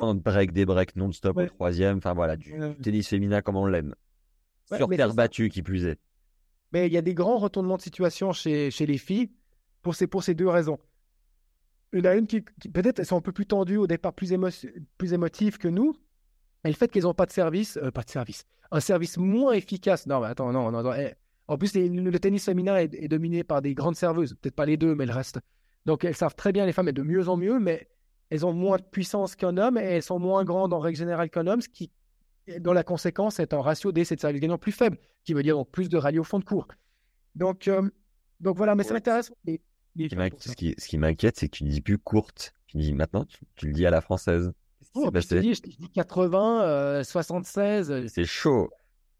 Un 0.00 0.14
break, 0.14 0.52
des 0.52 0.64
breaks 0.64 0.94
non-stop 0.96 1.36
Ouais. 1.36 1.44
au 1.44 1.48
troisième. 1.48 1.98
Enfin 1.98 2.12
voilà, 2.14 2.36
du 2.36 2.54
tennis 2.82 3.08
féminin 3.08 3.42
comme 3.42 3.56
on 3.56 3.66
l'aime. 3.66 3.94
Ouais, 4.70 4.76
Sur 4.78 4.88
terre 4.88 5.14
battue 5.14 5.48
qui 5.48 5.62
plus 5.62 5.84
est. 5.86 5.98
Mais 6.72 6.86
il 6.86 6.92
y 6.92 6.96
a 6.96 7.02
des 7.02 7.14
grands 7.14 7.38
retournements 7.38 7.76
de 7.76 7.82
situation 7.82 8.32
chez, 8.32 8.70
chez 8.70 8.86
les 8.86 8.98
filles 8.98 9.32
pour 9.82 9.94
ces, 9.96 10.06
pour 10.06 10.22
ces 10.22 10.34
deux 10.34 10.48
raisons. 10.48 10.78
Il 11.92 11.98
y 11.98 12.02
en 12.02 12.10
a 12.12 12.14
une 12.14 12.28
qui, 12.28 12.44
qui- 12.60 12.68
peut-être 12.68 13.00
elles 13.00 13.06
sont 13.06 13.16
un 13.16 13.20
peu 13.20 13.32
plus 13.32 13.46
tendues 13.46 13.76
au 13.78 13.88
départ, 13.88 14.12
plus, 14.12 14.30
émo- 14.32 14.70
plus 14.96 15.12
émotives 15.12 15.58
que 15.58 15.66
nous. 15.66 15.96
Et 16.64 16.68
le 16.68 16.74
fait 16.74 16.88
qu'elles 16.88 17.02
n'ont 17.02 17.14
pas 17.14 17.26
de 17.26 17.32
service, 17.32 17.76
euh, 17.78 17.90
pas 17.90 18.02
de 18.02 18.10
service, 18.10 18.44
un 18.70 18.78
service 18.80 19.18
moins 19.18 19.52
efficace. 19.54 20.06
Non, 20.06 20.20
mais 20.20 20.28
attends, 20.28 20.52
non, 20.52 20.70
non. 20.70 20.82
non, 20.82 20.92
eh. 20.94 21.14
En 21.48 21.58
plus, 21.58 21.74
les- 21.74 21.88
le, 21.88 22.18
tennis 22.20 22.44
féminin 22.44 22.76
est, 22.76 22.94
est 22.94 23.08
dominé 23.08 23.42
par 23.42 23.60
des 23.60 23.74
grandes 23.74 23.96
serveuses. 23.96 24.34
Peut-être 24.40 24.54
pas 24.54 24.66
les 24.66 24.76
deux, 24.76 24.94
mais 24.94 25.06
le 25.06 25.12
reste. 25.12 25.40
Donc 25.84 26.04
elles 26.04 26.14
savent 26.14 26.36
très 26.36 26.52
bien, 26.52 26.64
les 26.64 26.72
femmes, 26.72 26.88
et 26.88 26.92
de 26.92 27.02
mieux 27.02 27.28
en 27.28 27.36
mieux, 27.36 27.58
mais 27.58 27.88
elles 28.30 28.46
ont 28.46 28.52
moins 28.52 28.76
de 28.78 28.82
puissance 28.82 29.36
qu'un 29.36 29.56
homme 29.56 29.76
et 29.78 29.82
elles 29.82 30.02
sont 30.02 30.18
moins 30.18 30.44
grandes 30.44 30.72
en 30.72 30.78
règle 30.78 30.98
générale 30.98 31.30
qu'un 31.30 31.46
homme, 31.46 31.60
ce 31.60 31.68
qui, 31.68 31.90
dont 32.60 32.72
la 32.72 32.82
conséquence 32.84 33.38
est 33.40 33.52
un 33.52 33.60
ratio 33.60 33.92
d'essai 33.92 34.16
de 34.16 34.20
service 34.20 34.40
gagnant 34.40 34.58
plus 34.58 34.72
faible, 34.72 34.98
qui 35.24 35.34
veut 35.34 35.42
dire 35.42 35.56
donc 35.56 35.70
plus 35.70 35.88
de 35.88 35.96
rallyes 35.96 36.18
au 36.20 36.24
fond 36.24 36.38
de 36.38 36.44
cours. 36.44 36.66
Donc, 37.34 37.68
euh, 37.68 37.88
donc 38.40 38.56
voilà, 38.56 38.74
mais 38.74 38.82
ça 38.84 38.94
m'intéresse. 38.94 39.32
Ce 40.40 40.54
qui. 40.54 40.74
Ce 40.78 40.96
m'inquiète, 40.96 41.36
c'est 41.38 41.48
que 41.48 41.56
tu 41.56 41.64
dis 41.64 41.80
plus 41.80 41.98
courte. 41.98 42.52
Tu 42.66 42.78
dis 42.78 42.92
maintenant, 42.92 43.24
tu, 43.24 43.40
tu 43.56 43.66
le 43.66 43.72
dis 43.72 43.84
à 43.86 43.90
la 43.90 44.00
française. 44.00 44.52
Oh, 44.94 45.10
je 45.14 45.28
te 45.28 45.34
dis, 45.40 45.54
je 45.54 45.60
te 45.62 45.68
dis 45.68 45.88
80, 45.90 46.62
euh, 46.62 47.04
76. 47.04 47.90
euh, 47.90 48.06
C'est 48.08 48.24
chaud. 48.24 48.70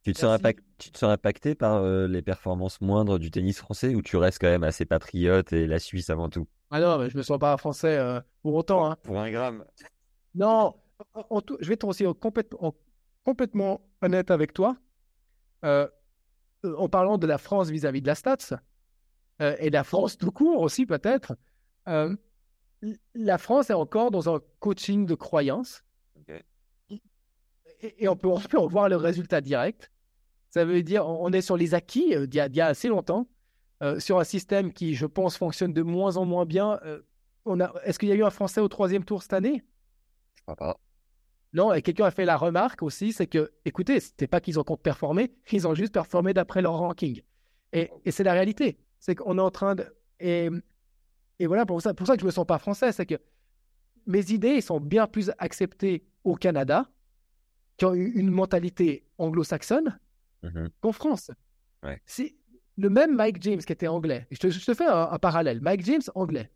Tu 0.03 0.13
te, 0.15 0.19
impact- 0.39 0.65
tu 0.79 0.91
te 0.91 0.99
sens 0.99 1.11
impacté 1.13 1.55
par 1.55 1.83
euh, 1.83 2.09
les 2.09 2.23
performances 2.23 2.81
moindres 2.81 3.19
du 3.19 3.31
tennis 3.31 3.59
français 3.59 3.95
ou 3.95 4.03
tu 4.03 4.17
restes 4.17 4.41
quand 4.41 4.49
même 4.49 4.65
assez 4.65 4.87
patriote 4.87 5.53
et 5.53 5.67
la 5.67 5.79
Suisse 5.79 6.09
avant 6.11 6.29
tout? 6.31 6.49
Ah 6.71 6.81
non, 6.81 6.99
mais 6.99 7.11
je 7.11 7.17
me 7.17 7.23
sens 7.23 7.39
pas 7.39 7.57
français 7.57 7.97
euh, 7.99 8.21
pour 8.43 8.55
autant. 8.55 8.91
Hein. 8.91 8.97
Pour 9.03 9.19
un 9.19 9.31
gramme. 9.31 9.65
Non, 10.35 10.75
en- 11.15 11.27
en 11.31 11.41
tout- 11.41 11.57
je 11.61 11.67
vais 11.69 11.75
être 11.75 11.87
aussi 11.87 12.07
en 12.07 12.13
complète- 12.15 12.55
en- 12.61 12.75
complètement 13.25 13.81
honnête 14.03 14.31
avec 14.31 14.53
toi. 14.53 14.77
Euh, 15.65 15.89
en 16.65 16.89
parlant 16.89 17.19
de 17.19 17.27
la 17.27 17.39
France 17.39 17.71
vis-à-vis 17.71 18.03
de 18.03 18.07
la 18.07 18.15
Stats, 18.15 18.57
euh, 19.41 19.57
et 19.59 19.69
de 19.71 19.75
la 19.75 19.85
France 19.85 20.17
tout 20.19 20.31
court 20.31 20.61
aussi 20.61 20.87
peut-être, 20.87 21.35
la 23.15 23.39
France 23.39 23.71
est 23.71 23.75
encore 23.75 24.11
dans 24.11 24.33
un 24.35 24.41
coaching 24.61 25.07
de 25.07 25.15
croyance. 25.15 25.83
Et, 26.89 28.05
et 28.05 28.09
on, 28.09 28.17
peut, 28.17 28.29
en 28.29 28.67
voir 28.67 28.89
le 28.89 28.97
résultat 28.97 29.41
direct. 29.41 29.91
Ça 30.51 30.65
veut 30.65 30.83
dire 30.83 31.07
on 31.07 31.31
est 31.33 31.41
sur 31.43 31.57
les 31.57 31.75
acquis 31.75 32.15
d'il 32.27 32.35
y, 32.37 32.41
a- 32.41 32.49
d'il 32.49 32.59
y 32.59 32.61
a 32.61 32.67
assez 32.67 32.89
longtemps, 32.89 33.27
euh, 33.83 33.99
sur 34.01 34.19
un 34.19 34.25
système 34.25 34.73
qui, 34.73 34.95
je 34.95 35.07
pense, 35.07 35.37
fonctionne 35.37 35.73
de 35.73 35.83
moins 35.83 36.17
en 36.17 36.25
moins 36.25 36.45
bien. 36.47 36.79
Euh, 36.85 37.03
on 37.47 37.61
a, 37.61 37.73
est-ce 37.85 37.99
qu'il 37.99 38.09
y 38.09 38.13
a 38.13 38.15
eu 38.15 38.25
un 38.25 38.31
Français 38.31 38.61
au 38.61 38.69
troisième 38.69 39.05
tour 39.05 39.23
cette 39.23 39.33
année? 39.33 39.63
Je 40.37 40.43
crois 40.43 40.57
pas. 40.57 40.79
non, 41.53 41.73
et 41.73 41.83
quelqu'un 41.83 42.05
a 42.07 42.11
fait 42.11 42.25
la 42.25 42.37
remarque 42.37 42.83
aussi, 42.83 43.13
c'est 43.13 43.27
que, 43.27 43.53
écoutez, 43.65 44.01
c'était 44.01 44.27
pas 44.29 44.41
qu'ils 44.41 44.59
ont 44.61 44.65
compte 44.65 44.83
performer, 44.83 45.33
ils 45.53 45.67
ont 45.67 45.75
juste 45.75 45.93
performé 45.93 46.35
d'après 46.35 46.63
leur 46.63 46.75
ranking. 46.75 47.23
Et, 47.73 47.91
et 48.05 48.11
c'est 48.11 48.25
la 48.25 48.33
réalité. 48.33 48.79
C'est 48.99 49.15
qu'on 49.15 49.39
est 49.39 49.43
en 49.43 49.51
train 49.51 49.75
de. 49.75 49.87
Et, 50.19 50.51
et 51.39 51.47
voilà, 51.47 51.65
pour 51.65 51.81
ça, 51.81 51.95
pour 51.95 52.07
ça 52.07 52.15
que 52.17 52.21
je 52.21 52.27
me 52.27 52.31
sens 52.31 52.47
pas 52.47 52.59
français, 52.59 52.93
c'est 52.93 53.07
que 53.07 53.15
mes 54.07 54.31
idées 54.33 54.61
sont 54.61 54.81
bien 54.81 55.07
plus 55.07 55.31
acceptées 55.39 56.05
au 56.25 56.35
Canada, 56.35 56.91
qui 57.79 57.87
ont 57.87 57.95
eu 57.95 58.11
une 58.11 58.31
mentalité 58.31 59.07
anglo-saxonne, 59.19 59.99
Mhm. 60.43 60.69
qu'en 60.81 60.93
France. 60.93 61.31
Ouais. 61.83 62.01
Le 62.81 62.91
même 62.91 63.15
Mike 63.15 63.43
James 63.43 63.59
qui 63.61 63.73
était 63.73 63.87
anglais. 63.89 64.27
Je 64.31 64.39
te, 64.39 64.51
je 64.51 64.65
te 64.65 64.75
fais 64.75 64.87
un, 64.87 65.09
un 65.11 65.19
parallèle. 65.19 65.61
Mike 65.61 65.85
James, 65.85 66.03
anglais. 66.15 66.51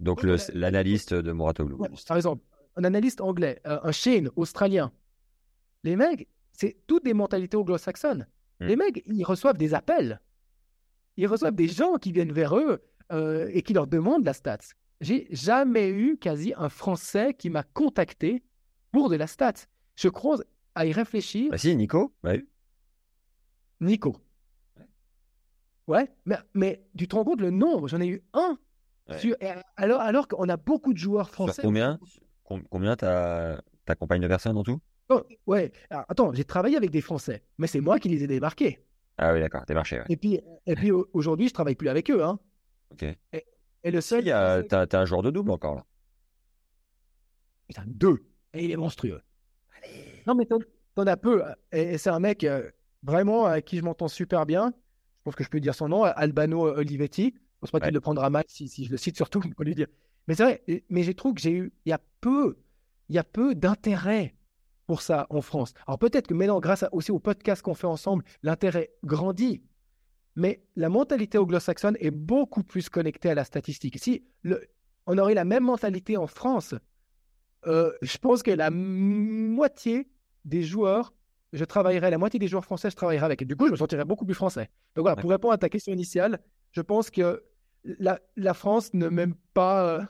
Donc 0.00 0.22
ouais. 0.22 0.36
l'analyste 0.54 1.14
de 1.14 1.32
Moratoglou. 1.32 1.76
Ouais, 1.78 1.88
par 2.08 2.16
exemple, 2.16 2.42
un 2.76 2.84
analyste 2.84 3.20
anglais, 3.20 3.60
euh, 3.66 3.78
un 3.82 3.92
Shane 3.92 4.30
australien. 4.36 4.92
Les 5.84 5.96
mecs, 5.96 6.28
c'est 6.52 6.76
toutes 6.86 7.04
des 7.04 7.14
mentalités 7.14 7.56
anglo-saxonnes. 7.56 8.26
Hmm. 8.60 8.66
Les 8.66 8.76
mecs, 8.76 9.04
ils 9.06 9.24
reçoivent 9.24 9.58
des 9.58 9.74
appels. 9.74 10.20
Ils 11.16 11.26
reçoivent 11.26 11.54
des 11.54 11.68
gens 11.68 11.96
qui 11.96 12.12
viennent 12.12 12.32
vers 12.32 12.56
eux 12.56 12.82
euh, 13.12 13.48
et 13.52 13.62
qui 13.62 13.74
leur 13.74 13.86
demandent 13.86 14.24
la 14.24 14.32
stats. 14.32 14.58
J'ai 15.00 15.28
jamais 15.30 15.90
eu 15.90 16.16
quasi 16.16 16.54
un 16.56 16.68
Français 16.68 17.34
qui 17.34 17.50
m'a 17.50 17.62
contacté 17.62 18.42
pour 18.92 19.10
de 19.10 19.16
la 19.16 19.26
stats. 19.26 19.66
Je 19.96 20.08
croise 20.08 20.44
à 20.74 20.86
y 20.86 20.92
réfléchir. 20.92 21.50
Bah 21.50 21.58
si, 21.58 21.76
Nico 21.76 22.12
Bah. 22.22 22.34
Nico. 23.80 24.16
Ouais, 25.88 26.08
mais, 26.26 26.36
mais 26.54 26.84
tu 26.96 27.08
te 27.08 27.14
rends 27.16 27.24
compte 27.24 27.40
le 27.40 27.50
nombre? 27.50 27.88
J'en 27.88 28.00
ai 28.00 28.06
eu 28.06 28.22
un. 28.34 28.56
Ouais. 29.08 29.18
sur- 29.18 29.34
alors 29.76 30.00
alors 30.00 30.28
qu'on 30.28 30.48
a 30.48 30.56
beaucoup 30.56 30.92
de 30.92 30.98
joueurs 30.98 31.26
Sur 31.26 31.34
français. 31.34 31.62
combien? 31.62 31.98
Com- 32.44 32.62
Combien 32.70 32.94
t'as- 32.96 33.60
t'accompagnes 33.84 34.22
de 34.22 34.28
personnes 34.28 34.56
en 34.56 34.62
tout? 34.62 34.78
Oh, 35.08 35.22
ouais, 35.46 35.72
alors, 35.90 36.04
attends, 36.08 36.32
j'ai 36.32 36.44
travaillé 36.44 36.76
avec 36.76 36.90
des 36.90 37.00
Français, 37.00 37.42
mais 37.58 37.66
c'est 37.66 37.80
moi 37.80 37.98
qui 37.98 38.08
les 38.08 38.22
ai 38.22 38.26
débarqués. 38.28 38.84
Ah 39.18 39.32
oui, 39.34 39.40
d'accord, 39.40 39.66
t'es 39.66 39.74
marché. 39.74 39.98
Ouais. 39.98 40.04
Et 40.08 40.16
puis, 40.16 40.40
et 40.66 40.74
puis 40.76 40.90
au- 40.92 41.08
aujourd'hui, 41.12 41.48
je 41.48 41.52
travaille 41.54 41.74
plus 41.74 41.88
avec 41.88 42.10
eux. 42.10 42.22
Hein. 42.22 42.38
Ok. 42.92 43.04
Et 43.84 43.90
le 43.90 44.00
seul. 44.00 44.28
A- 44.30 44.62
T'as 44.62 44.86
t'as 44.86 45.00
un 45.00 45.04
joueur 45.04 45.22
de 45.22 45.30
double 45.30 45.50
encore 45.50 45.74
là. 45.74 45.84
Putain, 47.68 47.82
deux. 47.86 48.24
Et 48.54 48.64
il 48.64 48.70
est 48.70 48.76
monstrueux. 48.76 49.20
Non, 50.26 50.34
mais 50.34 50.46
t'en 50.46 50.58
t'en 50.94 51.06
as 51.06 51.16
peu. 51.16 51.42
Et, 51.72 51.94
et 51.94 51.98
c'est 51.98 52.10
un 52.10 52.20
mec 52.20 52.44
euh, 52.44 52.70
vraiment 53.02 53.46
avec 53.46 53.64
qui 53.64 53.78
je 53.78 53.82
m'entends 53.82 54.08
super 54.08 54.46
bien. 54.46 54.72
Je 55.22 55.24
pense 55.24 55.36
que 55.36 55.44
je 55.44 55.48
peux 55.48 55.60
dire 55.60 55.74
son 55.74 55.88
nom, 55.88 56.02
Albano 56.02 56.66
Olivetti. 56.66 57.32
Je 57.36 57.40
pense 57.60 57.70
pas 57.70 57.78
Ouais. 57.78 57.84
qu'il 57.86 57.94
le 57.94 58.00
prendra 58.00 58.28
mal 58.28 58.42
si, 58.48 58.66
si 58.68 58.84
je 58.86 58.90
le 58.90 58.96
cite 58.96 59.14
surtout 59.14 59.40
pour 59.56 59.64
lui 59.64 59.74
dire. 59.76 59.86
Mais 60.26 60.34
c'est 60.34 60.42
vrai, 60.42 60.82
mais 60.90 61.04
j'ai 61.04 61.14
trouvé 61.14 61.34
que 61.34 61.40
j'ai 61.40 61.52
eu, 61.52 61.72
il 61.84 61.90
y 61.90 61.92
a 61.92 62.00
peu, 62.20 62.56
il 63.08 63.14
y 63.14 63.18
a 63.18 63.24
peu 63.24 63.54
d'intérêt 63.54 64.34
pour 64.88 65.00
ça 65.00 65.26
en 65.30 65.40
France. 65.42 65.74
Alors 65.86 65.98
peut-être 65.98 66.26
que 66.26 66.34
maintenant, 66.34 66.58
grâce 66.58 66.82
à- 66.82 66.92
aussi 66.92 67.12
au 67.12 67.20
podcast 67.20 67.62
qu'on 67.62 67.74
fait 67.74 67.86
ensemble, 67.86 68.24
l'intérêt 68.42 68.90
grandit. 69.04 69.62
Mais 70.34 70.64
la 70.76 70.88
mentalité 70.88 71.38
anglo-saxonne 71.38 71.96
est 72.00 72.10
beaucoup 72.10 72.64
plus 72.64 72.88
connectée 72.88 73.30
à 73.30 73.34
la 73.34 73.44
statistique. 73.44 73.98
Si 74.00 74.24
le, 74.42 74.60
on 75.06 75.18
aurait 75.18 75.34
la 75.34 75.44
même 75.44 75.64
mentalité 75.64 76.16
en 76.16 76.26
France, 76.26 76.74
euh, 77.66 77.92
je 78.02 78.18
pense 78.18 78.42
que 78.42 78.50
la 78.50 78.70
moitié 78.70 80.08
des 80.44 80.62
joueurs, 80.64 81.12
je 81.52 81.64
travaillerais, 81.64 82.10
la 82.10 82.18
moitié 82.18 82.38
des 82.40 82.48
joueurs 82.48 82.64
français, 82.64 82.90
je 82.90 82.96
travaillerais 82.96 83.26
avec. 83.26 83.42
Et 83.42 83.44
du 83.44 83.56
coup, 83.56 83.66
je 83.66 83.72
me 83.72 83.76
sentirais 83.76 84.04
beaucoup 84.04 84.24
plus 84.24 84.34
français. 84.34 84.70
Donc 84.94 85.04
voilà, 85.04 85.16
pour 85.16 85.30
répondre 85.30 85.54
à 85.54 85.58
ta 85.58 85.68
question 85.68 85.92
initiale, 85.92 86.40
je 86.72 86.80
pense 86.80 87.10
que 87.10 87.44
la, 87.84 88.20
la 88.36 88.54
France 88.54 88.94
ne 88.94 89.08
m'aime 89.08 89.34
pas 89.54 89.84
euh, 89.86 90.02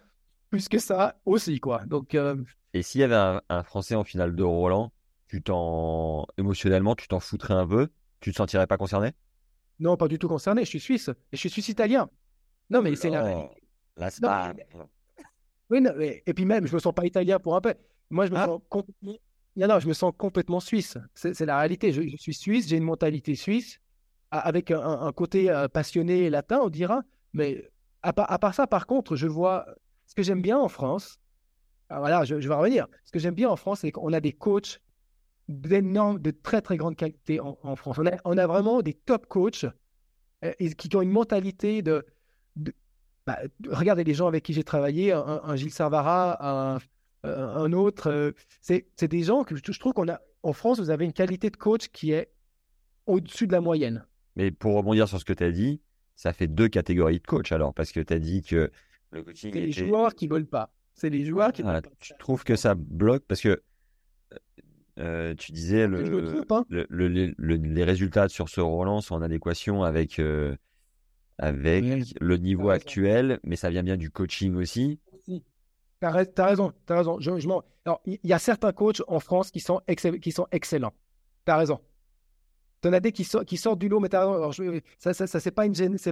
plus 0.50 0.68
que 0.68 0.78
ça 0.78 1.20
aussi, 1.24 1.58
quoi. 1.60 1.84
Donc, 1.86 2.14
euh, 2.14 2.36
Et 2.74 2.82
s'il 2.82 3.00
y 3.00 3.04
avait 3.04 3.14
un, 3.16 3.40
un 3.48 3.62
Français 3.62 3.94
en 3.94 4.04
finale 4.04 4.36
de 4.36 4.42
Roland, 4.42 4.92
tu 5.26 5.42
t'en 5.42 6.26
émotionnellement, 6.38 6.94
tu 6.94 7.08
t'en 7.08 7.20
foutrais 7.20 7.54
un 7.54 7.66
peu? 7.66 7.88
Tu 8.20 8.30
te 8.32 8.36
sentirais 8.36 8.66
pas 8.66 8.76
concerné? 8.76 9.12
Non, 9.80 9.96
pas 9.96 10.06
du 10.06 10.18
tout 10.18 10.28
concerné. 10.28 10.62
Je 10.64 10.68
suis 10.68 10.80
suisse 10.80 11.08
et 11.08 11.14
je 11.36 11.38
suis 11.38 11.50
suisse-italien. 11.50 12.08
Non, 12.70 12.82
mais 12.82 12.94
c'est 12.94 13.10
la. 13.10 13.48
La 13.96 14.06
Non, 14.06 14.10
spa. 14.10 14.54
Oui, 15.70 15.80
non, 15.80 15.92
mais- 15.96 16.22
et 16.26 16.34
puis 16.34 16.44
même, 16.44 16.66
je 16.66 16.74
me 16.74 16.78
sens 16.78 16.94
pas 16.94 17.04
italien 17.06 17.38
pour 17.38 17.56
un 17.56 17.60
peu. 17.60 17.74
Moi, 18.10 18.26
je 18.26 18.30
me 18.32 18.36
Ah. 18.36 18.46
sens 18.46 18.60
complètement. 18.68 19.14
Non, 19.56 19.68
non, 19.68 19.78
je 19.80 19.88
me 19.88 19.92
sens 19.92 20.12
complètement 20.16 20.60
suisse. 20.60 20.96
C'est 21.14 21.38
la 21.44 21.58
réalité. 21.58 21.92
Je, 21.92 22.16
suis 22.16 22.34
suisse, 22.34 22.68
j'ai 22.68 22.76
une 22.76 22.84
mentalité 22.84 23.34
suisse, 23.34 23.78
avec 24.30 24.70
un, 24.70 25.12
côté 25.12 25.50
euh, 25.50 25.68
passionné 25.68 26.30
latin, 26.30 26.60
on 26.62 26.70
dira. 26.70 27.02
Mais 27.34 27.70
à, 28.02 28.12
part- 28.12 28.30
à 28.30 28.38
part 28.38 28.54
ça, 28.54 28.66
par 28.66 28.86
contre, 28.86 29.14
je 29.16 29.26
vois 29.26 29.66
ce 30.06 30.14
que 30.14 30.22
j'aime 30.22 30.40
bien 30.40 30.58
en 30.58 30.68
France. 30.68 31.18
Ah, 31.90 31.98
voilà, 31.98 32.24
je, 32.24 32.34
vais 32.34 32.54
revenir. 32.54 32.86
Ce 33.04 33.12
que 33.12 33.18
j'aime 33.18 33.34
bien 33.34 33.50
en 33.50 33.56
France, 33.56 33.80
c'est 33.80 33.92
qu'on 33.92 34.12
a 34.14 34.20
des 34.20 34.32
coachs 34.32 34.80
d'énormes, 35.48 36.18
de 36.18 36.30
très 36.30 36.62
très 36.62 36.78
grande 36.78 36.96
qualité 36.96 37.38
en, 37.40 37.76
France. 37.76 37.98
On 37.98 38.06
a, 38.06 38.12
on 38.24 38.38
a 38.38 38.46
vraiment 38.46 38.80
des 38.80 38.94
top 38.94 39.26
coachs 39.26 39.66
euh, 40.44 40.52
qui 40.78 40.96
ont 40.96 41.02
une 41.02 41.10
mentalité 41.10 41.82
de, 41.82 42.06
de- 42.56 42.74
bah, 43.26 43.38
regardez 43.68 44.04
les 44.04 44.14
gens 44.14 44.28
avec 44.28 44.44
qui 44.44 44.54
j'ai 44.54 44.64
travaillé, 44.64 45.12
un, 45.12 45.40
un 45.44 45.56
Gilles 45.56 45.72
Servara, 45.72 46.74
un, 46.74 46.78
un- 47.24 47.72
autre. 47.72 48.08
euh, 48.10 48.32
c'est 48.60 48.84
des 49.08 49.22
gens 49.22 49.44
que 49.44 49.56
je, 49.56 49.62
je 49.64 49.78
trouve 49.78 49.92
qu'on 49.92 50.08
a 50.08 50.20
en 50.42 50.52
France, 50.52 50.80
vous 50.80 50.90
avez 50.90 51.04
une 51.04 51.12
qualité 51.12 51.50
de 51.50 51.56
coach 51.56 51.88
qui 51.88 52.10
est 52.12 52.30
au-dessus 53.06 53.46
de 53.46 53.52
la 53.52 53.60
moyenne. 53.60 54.04
Mais 54.36 54.50
pour 54.50 54.74
rebondir 54.74 55.06
sur 55.08 55.20
ce 55.20 55.24
que 55.24 55.32
tu 55.32 55.44
as 55.44 55.52
dit, 55.52 55.80
ça 56.16 56.32
fait 56.32 56.46
deux 56.48 56.68
catégories 56.68 57.20
de 57.20 57.26
coach 57.26 57.52
alors, 57.52 57.72
parce 57.74 57.92
que 57.92 58.00
tu 58.00 58.12
as 58.12 58.18
dit 58.18 58.42
que 58.42 58.70
le 59.12 59.22
coaching 59.22 59.52
C'est 59.52 59.60
les 59.60 59.70
était- 59.70 59.86
joueurs 59.86 60.14
qui 60.14 60.26
veulent 60.26 60.46
pas. 60.46 60.74
C'est 60.94 61.10
les 61.10 61.24
joueurs 61.24 61.52
qui 61.52 61.62
Ah, 61.64 61.74
veulent 61.74 61.82
pas. 61.82 61.90
tu 62.00 62.12
trouves 62.18 62.42
que 62.44 62.56
ça 62.56 62.74
bloque? 62.74 63.24
Parce 63.28 63.40
que 63.40 63.62
euh, 64.98 65.34
tu 65.36 65.52
disais 65.52 65.86
le, 65.86 66.00
hein. 66.50 66.64
le- 66.68 66.86
le- 66.90 67.08
le- 67.08 67.34
le- 67.38 67.54
les 67.56 67.84
résultats 67.84 68.28
sur 68.28 68.48
ce 68.48 68.60
Roland 68.60 69.00
sont 69.00 69.14
en 69.14 69.22
adéquation 69.22 69.82
avec, 69.84 70.18
euh, 70.18 70.54
avec 71.38 71.84
le 72.20 72.36
niveau 72.36 72.68
actuel, 72.70 73.40
mais 73.42 73.56
ça 73.56 73.70
vient 73.70 73.82
bien 73.82 73.96
du 73.96 74.10
coaching 74.10 74.54
aussi. 74.56 74.98
Rais- 76.10 76.26
t'as 76.26 76.46
raison, 76.46 76.72
t'as 76.86 76.96
raison. 76.96 77.18
Je, 77.20 77.38
je 77.38 77.48
Alors, 77.84 78.00
il 78.06 78.18
il 78.22 78.30
y 78.30 78.32
a 78.32 78.38
certains 78.38 78.72
coachs 78.72 79.02
en 79.08 79.20
France 79.20 79.50
qui 79.50 79.60
sont, 79.60 79.80
qui 80.20 80.32
sont 80.32 80.46
excellents. 80.50 80.92
T'as 81.44 81.56
raison. 81.56 81.80
T'en 82.80 82.92
as 82.92 83.00
des 83.00 83.12
qui, 83.12 83.22
sort- 83.24 83.44
qui 83.44 83.56
sortent 83.56 83.78
du 83.78 83.88
lot, 83.88 84.00
mais 84.00 84.08
t'as 84.08 84.20
raison. 84.20 84.34
Alors, 84.34 84.52
je- 84.52 84.80
ça, 84.98 85.14
ça, 85.14 85.26
ça, 85.26 85.38
c'est 85.40 85.52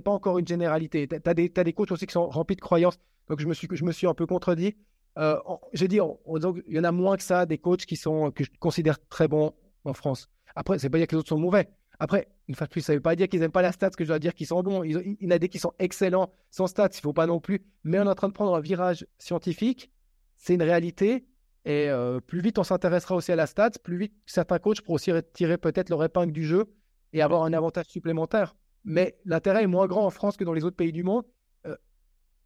pas 0.01 0.13
encore 0.13 0.39
une 0.39 0.47
généralité. 0.47 1.09
T'as 1.09 1.19
t'as 1.19 1.35
des, 1.35 1.49
des 1.65 1.73
coachs 1.73 1.91
aussi 1.91 2.07
qui 2.07 2.13
sont 2.13 2.29
remplis 2.29 2.57
de 2.57 2.61
croyances. 2.61 2.99
Donc, 3.29 3.41
je 3.41 3.47
me 3.47 3.55
suis, 3.55 3.69
je 3.73 3.85
me 3.85 3.93
suis 3.93 4.07
un 4.07 4.15
peu 4.15 4.27
contredit. 4.27 4.77
Euh, 5.19 5.37
en- 5.47 5.61
J'ai 5.73 5.89
dit, 5.89 6.01
en- 6.01 6.21
en 6.25 6.39
qu'il 6.53 6.75
y 6.75 6.79
en 6.79 6.85
a 6.85 6.93
moins 6.93 7.17
que 7.17 7.23
ça, 7.25 7.45
des 7.47 7.59
coachs 7.59 7.85
qui 7.87 7.97
sont, 7.97 8.31
que 8.31 8.45
je 8.45 8.51
considère 8.61 8.99
très 9.09 9.27
bons 9.27 9.53
en 9.85 9.93
France. 9.95 10.29
Après, 10.55 10.79
c'est 10.79 10.91
pas 10.91 10.99
dire 10.99 11.09
que 11.09 11.17
les 11.17 11.21
autres 11.21 11.29
sont 11.29 11.39
mauvais. 11.39 11.69
Après, 12.01 12.29
une 12.49 12.55
fois 12.55 12.67
de 12.67 12.73
plus, 12.73 12.81
ça 12.81 12.95
veut 12.95 13.01
pas 13.01 13.15
dire 13.15 13.29
qu'ils 13.29 13.43
aiment 13.43 13.53
pas 13.53 13.63
la 13.63 13.73
stats, 13.73 13.91
que 13.91 14.05
je 14.05 14.09
dois 14.09 14.19
dire 14.19 14.35
qu'ils 14.35 14.47
sont 14.47 14.63
bons. 14.63 14.83
Ils- 14.83 15.17
Il 15.21 15.25
y 15.25 15.27
en 15.29 15.31
a 15.33 15.39
des 15.39 15.49
qui 15.49 15.59
sont 15.59 15.73
excellents 15.79 16.33
sans 16.51 16.67
stats, 16.67 16.89
il 16.95 17.01
faut 17.01 17.13
pas 17.13 17.27
non 17.27 17.41
plus. 17.41 17.63
Mais 17.85 17.99
on 18.01 18.05
est 18.05 18.09
en 18.09 18.15
train 18.15 18.29
de 18.29 18.33
prendre 18.33 18.55
un 18.57 18.61
virage 18.61 19.07
scientifique. 19.19 19.93
C'est 20.37 20.55
une 20.55 20.63
réalité. 20.63 21.27
Et 21.67 21.91
euh, 21.91 22.21
plus 22.21 22.41
vite 22.41 22.59
on 22.59 22.65
s'intéressera 22.65 23.15
aussi 23.15 23.31
à 23.33 23.37
la 23.37 23.47
stats, 23.47 23.73
plus 23.85 23.99
vite 23.99 24.15
certains 24.25 24.59
coachs 24.59 24.81
pourront 24.81 24.95
aussi 24.95 25.13
tirer 25.35 25.59
peut-être 25.59 25.91
leur 25.91 26.03
épingle 26.03 26.33
du 26.33 26.43
jeu 26.47 26.73
et 27.13 27.21
avoir 27.21 27.43
un 27.45 27.53
avantage 27.53 27.85
supplémentaire. 27.87 28.57
Mais 28.85 29.19
l'intérêt 29.27 29.65
est 29.65 29.67
moins 29.67 29.87
grand 29.87 30.07
en 30.07 30.11
France 30.11 30.39
que 30.39 30.45
dans 30.45 30.55
les 30.55 30.65
autres 30.65 30.77
pays 30.77 30.91
du 30.93 31.03
monde, 31.05 31.25
euh, 31.67 31.77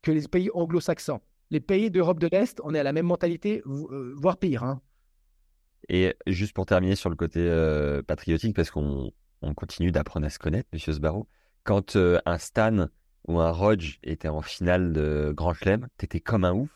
que 0.02 0.10
les 0.10 0.26
pays 0.26 0.50
anglo-saxons. 0.52 1.20
Les 1.50 1.60
pays 1.60 1.92
d'Europe 1.92 2.18
de 2.18 2.26
l'Est, 2.26 2.58
on 2.64 2.74
est 2.74 2.80
à 2.80 2.82
la 2.82 2.92
même 2.92 3.06
mentalité, 3.06 3.62
euh, 3.66 4.12
voire 4.16 4.36
pire. 4.36 4.64
hein. 4.64 4.80
Et 5.88 6.16
juste 6.26 6.54
pour 6.54 6.66
terminer 6.66 6.96
sur 6.96 7.08
le 7.10 7.14
côté 7.14 7.38
euh, 7.40 8.02
patriotique, 8.02 8.56
parce 8.56 8.72
qu'on 8.72 9.12
on 9.44 9.54
continue 9.54 9.92
d'apprendre 9.92 10.26
à 10.26 10.30
se 10.30 10.38
connaître, 10.38 10.68
Monsieur 10.72 10.92
Sbarro, 10.92 11.28
quand 11.64 11.96
euh, 11.96 12.20
un 12.26 12.38
Stan 12.38 12.88
ou 13.28 13.40
un 13.40 13.50
Rodge 13.50 13.98
était 14.02 14.28
en 14.28 14.42
finale 14.42 14.92
de 14.92 15.32
Grand 15.34 15.54
Chelem, 15.54 15.88
t'étais 15.96 16.20
comme 16.20 16.44
un 16.44 16.52
ouf? 16.52 16.70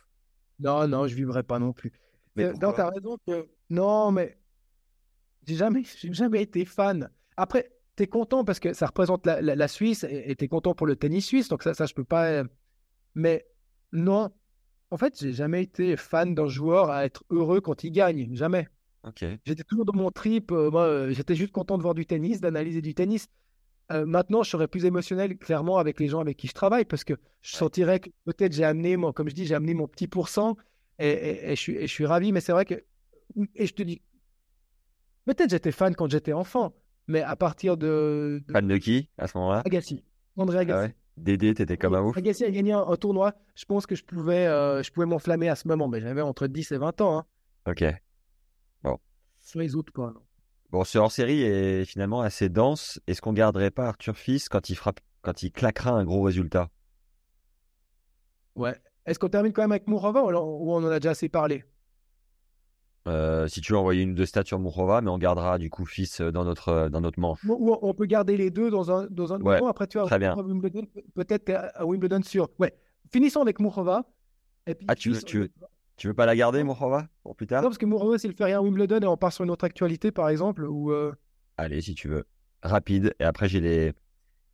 Non, 0.61 0.89
non, 0.89 1.07
je 1.07 1.15
vivrais 1.15 1.43
pas 1.45 1.59
non 1.59 1.73
plus. 1.73 1.93
Mais 2.37 2.45
Euh, 2.45 2.53
non, 2.61 2.73
t'as 2.73 2.91
raison 2.91 3.17
que. 3.27 3.49
Non, 3.71 4.11
mais. 4.13 4.39
J'ai 5.47 5.55
jamais, 5.57 5.83
j'ai 5.99 6.13
jamais 6.13 6.43
été 6.43 6.65
fan. 6.65 7.11
Après, 7.37 7.73
t'es 7.97 8.07
content 8.07 8.45
parce 8.45 8.61
que 8.61 8.73
ça 8.73 8.87
représente 8.87 9.27
la, 9.27 9.41
la- 9.41 9.57
la 9.57 9.69
Suisse 9.69 10.05
et 10.05 10.31
et 10.31 10.37
t'es 10.37 10.49
content 10.49 10.75
pour 10.75 10.87
le 10.87 10.97
tennis 10.97 11.27
suisse, 11.27 11.49
donc 11.49 11.63
ça, 11.63 11.75
ça 11.75 11.87
je 11.87 11.95
peux 11.95 12.05
pas. 12.05 12.27
euh, 12.27 12.45
Mais 13.15 13.47
non. 13.93 14.31
En 14.91 14.99
fait, 14.99 15.19
j'ai 15.21 15.33
jamais 15.35 15.63
été 15.65 15.97
fan 15.97 16.35
d'un 16.35 16.49
joueur 16.49 16.91
à 16.91 17.05
être 17.07 17.25
heureux 17.31 17.61
quand 17.61 17.85
il 17.85 17.93
gagne. 17.93 18.35
Jamais. 18.35 18.69
Ok. 19.09 19.25
J'étais 19.45 19.65
toujours 19.65 19.85
dans 19.85 19.95
mon 19.97 20.11
trip. 20.11 20.53
euh, 20.53 20.71
moi, 20.71 20.83
euh, 20.83 21.11
j'étais 21.13 21.35
juste 21.35 21.53
content 21.53 21.77
de 21.79 21.83
voir 21.83 21.95
du 21.95 22.05
tennis, 22.07 22.41
d'analyser 22.41 22.83
du 22.83 22.95
tennis. 22.95 23.29
Euh, 23.91 24.05
maintenant, 24.05 24.43
je 24.43 24.51
serais 24.51 24.69
plus 24.69 24.85
émotionnel, 24.85 25.39
clairement, 25.39 25.79
avec 25.79 25.99
les 25.99 26.09
gens 26.09 26.21
avec 26.21 26.37
qui 26.37 26.47
je 26.47 26.53
travaille, 26.53 26.85
parce 26.85 27.05
que 27.05 27.15
je 27.41 27.57
sentirais 27.57 28.01
que 28.01 28.11
peut-être 28.27 28.53
j'ai 28.53 28.65
amené, 28.65 28.97
comme 29.15 29.29
je 29.31 29.35
dis, 29.35 29.47
j'ai 29.47 29.55
amené 29.55 29.73
mon 29.75 29.89
petit 29.89 30.09
pourcent 30.09 30.57
et, 30.99 31.09
et- 31.09 31.53
et 31.53 31.57
je 31.57 31.61
suis, 31.61 31.75
et 31.77 31.83
je 31.87 31.93
suis 31.93 32.05
ravi. 32.07 32.33
Mais 32.33 32.41
c'est 32.41 32.53
vrai 32.53 32.65
que, 32.67 32.75
et 33.55 33.67
je 33.67 33.73
te 33.75 33.83
dis, 33.83 34.03
peut-être 35.25 35.51
j'étais 35.51 35.73
fan 35.73 35.95
quand 35.95 36.11
j'étais 36.11 36.33
enfant, 36.33 36.75
mais 37.07 37.23
à 37.23 37.37
partir 37.37 37.77
de, 37.77 38.43
de 38.47 38.53
Fan 38.53 38.67
de 38.69 38.77
qui 38.77 39.09
à 39.19 39.27
ce 39.27 39.39
moment-là? 39.39 39.63
Agassi, 39.65 40.05
André 40.37 40.59
Ah 40.59 40.61
Agassi. 40.61 40.87
ouais? 40.89 40.95
Dédé, 41.17 41.53
t'étais 41.55 41.77
comme 41.77 41.95
un 41.95 42.03
ouf. 42.03 42.17
Agassi 42.17 42.45
a 42.45 42.51
gagné 42.51 42.73
un, 42.73 42.87
un 42.87 42.97
tournoi. 42.97 43.35
Je 43.57 43.65
pense 43.65 43.87
que 43.87 43.97
je 43.97 44.05
pouvais, 44.05 44.47
euh, 44.47 44.83
je 44.85 44.93
pouvais 44.93 45.07
m'enflammer 45.07 45.49
à 45.49 45.57
ce 45.57 45.67
moment, 45.67 45.89
mais 45.89 46.01
j'avais 46.01 46.21
entre 46.21 46.47
10 46.47 46.71
et 46.73 46.79
20 46.79 47.01
ans. 47.01 47.19
Hein. 47.19 47.25
Ok. 47.71 47.85
Sur 49.49 49.61
les 49.61 49.75
autres, 49.75 49.93
non. 49.97 50.13
Bon, 50.71 50.85
ce 50.85 50.99
hors-série 50.99 51.41
est 51.41 51.87
finalement 51.87 52.21
assez 52.21 52.51
dense. 52.51 53.01
Est-ce 53.07 53.23
qu'on 53.23 53.33
garderait 53.33 53.71
pas 53.71 53.89
Arthur 53.89 54.15
Fils 54.19 54.51
quand 54.51 54.69
il 54.69 54.75
frappe, 54.75 55.01
quand 55.23 55.43
il 55.43 55.51
claquera 55.51 55.93
un 55.93 56.05
gros 56.05 56.21
résultat? 56.21 56.69
Ouais. 58.57 58.77
Est-ce 59.07 59.19
qu'on 59.19 59.31
termine 59.31 59.55
quand 59.55 59.63
même 59.63 59.73
avec 59.73 59.87
Mourova 59.89 60.23
ou, 60.23 60.29
on 60.71 60.85
en 60.85 60.89
a 60.91 61.01
déjà 61.01 61.13
assez 61.13 61.31
parlé? 61.31 61.65
Euh, 63.07 63.49
Si 63.49 63.63
tu 63.63 63.73
veux 63.73 63.79
envoyer 63.79 64.03
une 64.03 64.11
ou 64.11 64.15
deux 64.17 64.27
stats 64.27 64.45
sur 64.45 64.59
Mourova, 64.59 65.01
mais 65.01 65.09
on 65.09 65.17
gardera 65.17 65.57
du 65.57 65.71
coup 65.71 65.87
Fils 65.87 66.21
euh, 66.21 66.31
dans 66.31 66.45
notre, 66.45 66.69
euh, 66.69 66.89
dans 66.91 67.01
notre 67.01 67.19
manche. 67.19 67.43
Ou 67.49 67.75
on 67.81 67.95
peut 67.95 68.05
garder 68.05 68.37
les 68.37 68.51
deux 68.51 68.71
dans 68.71 68.91
un, 68.91 69.07
dans 69.07 69.33
un 69.33 69.41
Ouais, 69.41 69.61
moment. 69.61 69.71
Après, 69.71 69.87
tu 69.87 69.97
vois, 69.97 70.07
très 70.07 70.19
bien. 70.19 70.33
à 70.37 70.43
Wimbledon, 70.43 70.85
pe- 70.85 71.01
peut-être 71.15 71.49
à 71.75 71.87
Wimbledon 71.87 72.21
sur. 72.23 72.51
Ouais. 72.59 72.75
Finissons 73.11 73.41
avec 73.41 73.61
Mourova. 73.61 74.05
Et 74.67 74.75
puis, 74.75 74.85
Ah, 74.91 74.95
tu 74.95 75.09
veux- 75.09 75.15
finissons- 75.15 75.27
tu 75.27 75.39
veux- 75.39 75.51
Tu 75.99 76.07
veux 76.07 76.15
pas 76.15 76.27
la 76.27 76.37
garder, 76.37 76.63
Mourova, 76.63 77.09
pour 77.23 77.35
plus 77.37 77.47
tard? 77.47 77.61
Non, 77.63 77.69
parce 77.69 77.77
que 77.79 77.85
Mourova, 77.87 78.19
s'il 78.19 78.33
fait 78.33 78.45
rien 78.45 78.59
à 78.59 78.63
Wimbledon 78.63 79.01
et 79.01 79.07
on 79.07 79.17
part 79.17 79.33
sur 79.33 79.45
une 79.45 79.51
autre 79.51 79.65
actualité, 79.65 80.11
par 80.13 80.29
exemple, 80.31 80.65
ou. 80.65 80.93
euh, 80.93 81.13
Allez, 81.57 81.81
si 81.83 81.95
tu 81.95 82.09
veux. 82.09 82.25
Rapide. 82.63 83.15
Et 83.19 83.25
après, 83.25 83.49
j'ai 83.49 83.61
les, 83.61 83.93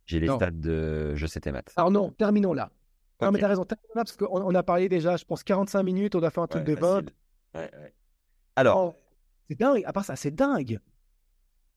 j'ai 0.07 0.19
les 0.19 0.27
Non. 0.27 0.35
stats 0.37 0.51
de 0.51 1.13
Je 1.15 1.25
sais 1.27 1.39
tes 1.39 1.51
maths. 1.51 1.71
Alors 1.75 1.91
non, 1.91 2.09
terminons 2.11 2.53
là. 2.53 2.71
Non, 3.21 3.31
mais 3.31 3.39
t'as 3.39 3.47
raison, 3.47 3.63
terminons 3.63 3.93
là, 3.95 4.03
parce 4.03 4.17
qu'on 4.17 4.27
on 4.43 4.53
a 4.55 4.63
parlé 4.63 4.89
déjà, 4.89 5.15
je 5.17 5.23
pense, 5.23 5.43
45 5.43 5.83
minutes, 5.83 6.15
on 6.15 6.23
a 6.23 6.29
fait 6.29 6.41
un 6.41 6.47
truc 6.47 6.67
Ouais, 6.67 6.75
de 6.75 6.79
20. 6.79 6.95
facile. 6.95 7.09
Ouais, 7.53 7.71
ouais. 7.79 7.93
Alors, 8.55 8.77
Oh, 8.77 8.95
c'est 9.47 9.57
dingue. 9.57 9.83
À 9.85 9.93
part 9.93 10.03
ça, 10.03 10.15
c'est 10.15 10.31
dingue. 10.31 10.79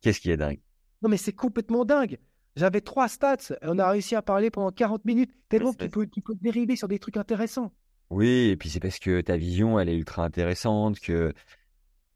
qu'est-ce 0.00 0.20
qui 0.20 0.30
est 0.30 0.36
dingue? 0.36 0.60
Non, 1.02 1.08
mais 1.10 1.16
c'est 1.18 1.32
complètement 1.32 1.84
dingue. 1.84 2.18
J'avais 2.56 2.80
trois 2.80 3.06
stats 3.08 3.36
et 3.52 3.56
on 3.66 3.78
a 3.78 3.88
réussi 3.90 4.16
à 4.16 4.22
parler 4.22 4.50
pendant 4.50 4.72
40 4.72 5.04
minutes. 5.04 5.30
Tellement 5.48 5.72
que 5.72 5.84
tu 5.84 5.90
peux, 5.90 6.06
tu 6.08 6.20
peux 6.22 6.34
dériver 6.40 6.74
sur 6.74 6.88
des 6.88 6.98
trucs 6.98 7.16
intéressants. 7.16 7.72
Oui, 8.10 8.48
et 8.50 8.56
puis 8.56 8.70
c'est 8.70 8.80
parce 8.80 8.98
que 8.98 9.20
ta 9.20 9.36
vision, 9.36 9.78
elle 9.78 9.88
est 9.88 9.96
ultra 9.96 10.24
intéressante, 10.24 10.98
que 11.00 11.34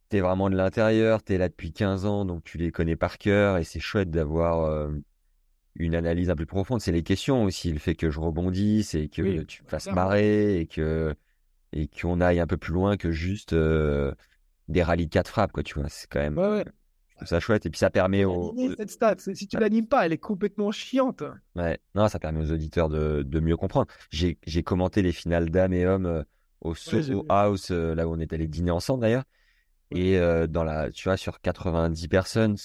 t'es 0.08 0.20
vraiment 0.20 0.50
de 0.50 0.56
l'intérieur, 0.56 1.22
t'es 1.22 1.38
là 1.38 1.48
depuis 1.48 1.72
15 1.72 2.06
ans, 2.06 2.24
donc 2.24 2.44
tu 2.44 2.58
les 2.58 2.72
connais 2.72 2.96
par 2.96 3.18
cœur, 3.18 3.58
et 3.58 3.64
c'est 3.64 3.80
chouette 3.80 4.10
d'avoir 4.10 4.64
euh, 4.64 4.92
une 5.76 5.94
analyse 5.94 6.30
un 6.30 6.36
peu 6.36 6.46
plus 6.46 6.54
profonde. 6.54 6.80
C'est 6.80 6.92
les 6.92 7.02
questions 7.02 7.44
aussi, 7.44 7.72
le 7.72 7.78
fait 7.78 7.94
que 7.94 8.10
je 8.10 8.20
rebondisse 8.20 8.94
et 8.94 9.08
que 9.08 9.22
Oui, 9.22 9.46
tu 9.46 9.62
me 9.64 9.68
fasses 9.68 9.88
marrer 9.90 10.60
et 10.60 10.66
que 10.66 11.14
et 11.72 11.88
qu'on 11.88 12.20
aille 12.20 12.40
un 12.40 12.46
peu 12.46 12.58
plus 12.58 12.72
loin 12.74 12.96
que 12.96 13.12
juste 13.12 13.54
euh, 13.54 14.14
des 14.68 14.82
rallyes 14.82 15.06
de 15.06 15.10
4 15.12 15.28
frappes, 15.28 15.52
quoi, 15.52 15.62
tu 15.62 15.78
vois. 15.78 15.88
C'est 15.88 16.08
quand 16.10 16.20
même 16.20 16.38
Ouais, 16.38 16.48
ouais. 16.48 16.64
Je 17.12 17.16
trouve 17.16 17.28
ça 17.28 17.40
chouette. 17.40 17.66
Et 17.66 17.70
puis 17.70 17.78
ça 17.78 17.90
permet 17.90 18.24
aux, 18.24 18.54
cette 18.76 18.90
stat, 18.90 19.16
si 19.18 19.46
tu 19.46 19.58
l'animes 19.58 19.86
pas, 19.86 20.06
elle 20.06 20.12
est 20.12 20.18
complètement 20.18 20.72
chiante. 20.72 21.22
Ouais, 21.54 21.78
non, 21.94 22.08
ça 22.08 22.18
permet 22.18 22.40
aux 22.40 22.52
auditeurs 22.52 22.88
de, 22.88 23.22
de 23.22 23.40
mieux 23.40 23.56
comprendre. 23.56 23.86
J'ai, 24.10 24.38
j'ai 24.46 24.62
commenté 24.62 25.02
les 25.02 25.12
finales 25.12 25.50
dames 25.50 25.72
et 25.72 25.86
hommes 25.86 26.06
euh, 26.06 26.22
au 26.60 26.74
Soho. 26.74 27.24
House, 27.28 27.70
euh, 27.70 27.94
là 27.94 28.08
où 28.08 28.12
on 28.14 28.18
est 28.18 28.32
allé 28.32 28.46
dîner 28.46 28.70
ensemble 28.70 29.02
d'ailleurs. 29.02 29.24
Et 29.94 30.18
euh, 30.18 30.46
dans 30.46 30.64
la, 30.64 30.90
tu 30.90 31.04
vois, 31.04 31.16
sur 31.16 31.40
90 31.40 32.08
personnes, 32.08 32.56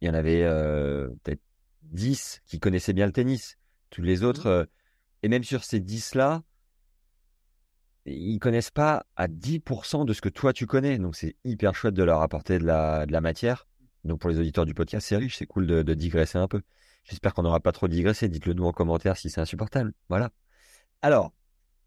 il 0.00 0.08
y 0.08 0.10
en 0.10 0.14
avait 0.14 0.42
euh, 0.44 1.08
peut-être 1.22 1.42
10 1.82 2.42
qui 2.46 2.58
connaissaient 2.58 2.92
bien 2.92 3.06
le 3.06 3.12
tennis. 3.12 3.58
Tous 3.90 4.02
les 4.02 4.22
autres, 4.22 4.46
euh, 4.46 4.64
et 5.22 5.28
même 5.28 5.44
sur 5.44 5.64
ces 5.64 5.80
10-là, 5.80 6.42
ils 8.10 8.38
connaissent 8.38 8.70
pas 8.70 9.06
à 9.16 9.28
10% 9.28 10.04
de 10.04 10.12
ce 10.12 10.20
que 10.20 10.28
toi 10.28 10.52
tu 10.52 10.66
connais. 10.66 10.98
Donc 10.98 11.16
c'est 11.16 11.36
hyper 11.44 11.74
chouette 11.74 11.94
de 11.94 12.02
leur 12.02 12.22
apporter 12.22 12.58
de 12.58 12.64
la, 12.64 13.06
de 13.06 13.12
la 13.12 13.20
matière. 13.20 13.66
Donc 14.04 14.20
pour 14.20 14.30
les 14.30 14.38
auditeurs 14.38 14.66
du 14.66 14.74
podcast, 14.74 15.06
c'est 15.06 15.16
riche, 15.16 15.36
c'est 15.38 15.46
cool 15.46 15.66
de, 15.66 15.82
de 15.82 15.94
digresser 15.94 16.38
un 16.38 16.48
peu. 16.48 16.62
J'espère 17.04 17.34
qu'on 17.34 17.42
n'aura 17.42 17.60
pas 17.60 17.72
trop 17.72 17.88
digressé. 17.88 18.28
Dites-le 18.28 18.52
nous 18.54 18.64
en 18.64 18.72
commentaire 18.72 19.16
si 19.16 19.30
c'est 19.30 19.40
insupportable. 19.40 19.92
Voilà. 20.08 20.30
Alors, 21.02 21.32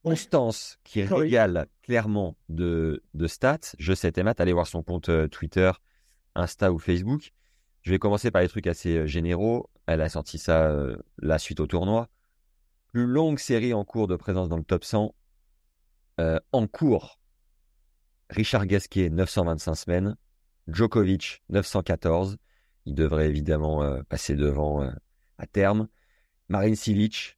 Constance, 0.03 0.79
qui 0.83 1.03
Oui. 1.03 1.09
régale 1.09 1.67
clairement 1.83 2.35
de, 2.49 3.03
de 3.13 3.27
stats, 3.27 3.75
je 3.77 3.93
sais 3.93 4.11
tes 4.11 4.23
maths, 4.23 4.41
allez 4.41 4.53
voir 4.53 4.67
son 4.67 4.81
compte 4.81 5.09
euh, 5.09 5.27
Twitter, 5.27 5.71
Insta 6.35 6.71
ou 6.71 6.79
Facebook. 6.79 7.33
Je 7.83 7.91
vais 7.91 7.99
commencer 7.99 8.31
par 8.31 8.41
les 8.41 8.47
trucs 8.47 8.67
assez 8.67 8.97
euh, 8.97 9.05
généraux. 9.05 9.69
Elle 9.85 10.01
a 10.01 10.09
sorti 10.09 10.37
ça 10.37 10.67
euh, 10.69 10.97
la 11.19 11.37
suite 11.37 11.59
au 11.59 11.67
tournoi. 11.67 12.07
Plus 12.91 13.05
longue 13.05 13.39
série 13.39 13.73
en 13.73 13.85
cours 13.85 14.07
de 14.07 14.15
présence 14.15 14.49
dans 14.49 14.57
le 14.57 14.63
top 14.63 14.83
100. 14.83 15.13
Euh, 16.19 16.39
en 16.51 16.67
cours, 16.67 17.19
Richard 18.29 18.65
Gasquet, 18.65 19.09
925 19.09 19.75
semaines. 19.75 20.15
Djokovic, 20.67 21.43
914. 21.49 22.37
Il 22.85 22.95
devrait 22.95 23.27
évidemment 23.27 23.83
euh, 23.83 24.01
passer 24.03 24.35
devant 24.35 24.83
euh, 24.83 24.91
à 25.37 25.45
terme. 25.45 25.87
Marine 26.49 26.75
Silic, 26.75 27.37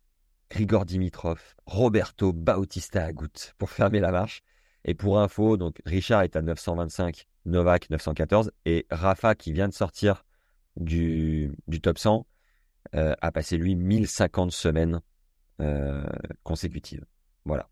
Grigor 0.50 0.86
Dimitrov, 0.86 1.40
Roberto 1.66 2.32
Bautista 2.32 3.06
Agut 3.06 3.54
pour 3.58 3.70
fermer 3.70 4.00
la 4.00 4.12
marche. 4.12 4.44
Et 4.86 4.94
pour 4.94 5.20
info, 5.20 5.58
donc 5.58 5.82
Richard 5.86 6.24
est 6.24 6.36
à 6.36 6.42
925, 6.42 7.28
Novak 7.46 7.90
914 7.90 8.52
et 8.66 8.86
Rafa 8.92 9.34
qui 9.34 9.54
vient 9.54 9.70
de 9.70 9.74
sortir 9.74 10.26
du, 10.76 11.54
du 11.68 11.80
top 11.80 11.98
100 11.98 12.28
euh, 12.96 13.16
a 13.22 13.32
passé 13.32 13.58
lui 13.58 13.76
1050 13.76 14.52
semaines 14.52 15.02
consécutives. 16.44 17.06
Voilà. 17.46 17.70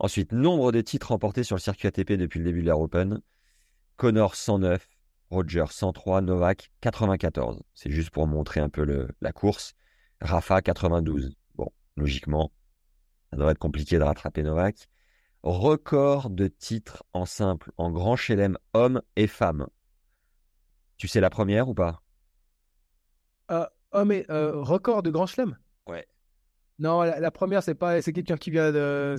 Ensuite, 0.00 0.32
nombre 0.32 0.70
de 0.72 0.80
titres 0.80 1.08
remportés 1.08 1.42
sur 1.42 1.56
le 1.56 1.60
circuit 1.60 1.88
ATP 1.88 2.12
depuis 2.12 2.38
le 2.38 2.44
début 2.44 2.60
de 2.60 2.66
l'Air 2.66 2.78
Open. 2.78 3.20
Connor 3.96 4.36
109, 4.36 4.88
Roger 5.30 5.64
103, 5.68 6.20
Novak 6.20 6.70
94. 6.80 7.62
C'est 7.74 7.90
juste 7.90 8.10
pour 8.10 8.26
montrer 8.28 8.60
un 8.60 8.68
peu 8.68 8.84
le, 8.84 9.08
la 9.20 9.32
course. 9.32 9.74
Rafa 10.20 10.62
92. 10.62 11.34
Bon, 11.56 11.68
logiquement, 11.96 12.52
ça 13.30 13.36
devrait 13.36 13.52
être 13.52 13.58
compliqué 13.58 13.98
de 13.98 14.04
rattraper 14.04 14.42
Novak. 14.42 14.88
Record 15.42 16.30
de 16.30 16.46
titres 16.46 17.04
en 17.12 17.24
simple, 17.26 17.72
en 17.76 17.90
grand 17.90 18.16
chelem, 18.16 18.56
hommes 18.74 19.02
et 19.16 19.26
femmes. 19.26 19.66
Tu 20.96 21.08
sais 21.08 21.20
la 21.20 21.30
première 21.30 21.68
ou 21.68 21.74
pas? 21.74 22.02
Euh, 23.50 23.66
oh, 23.92 24.04
mais 24.04 24.26
euh, 24.30 24.60
record 24.60 25.02
de 25.02 25.10
Grand 25.10 25.26
Chelem? 25.26 25.56
Ouais. 25.86 26.06
Non, 26.78 27.02
la, 27.02 27.20
la 27.20 27.30
première, 27.30 27.62
c'est 27.62 27.74
pas, 27.74 28.02
c'est 28.02 28.12
quelqu'un 28.12 28.36
qui 28.36 28.50
vient 28.50 28.72
de. 28.72 29.16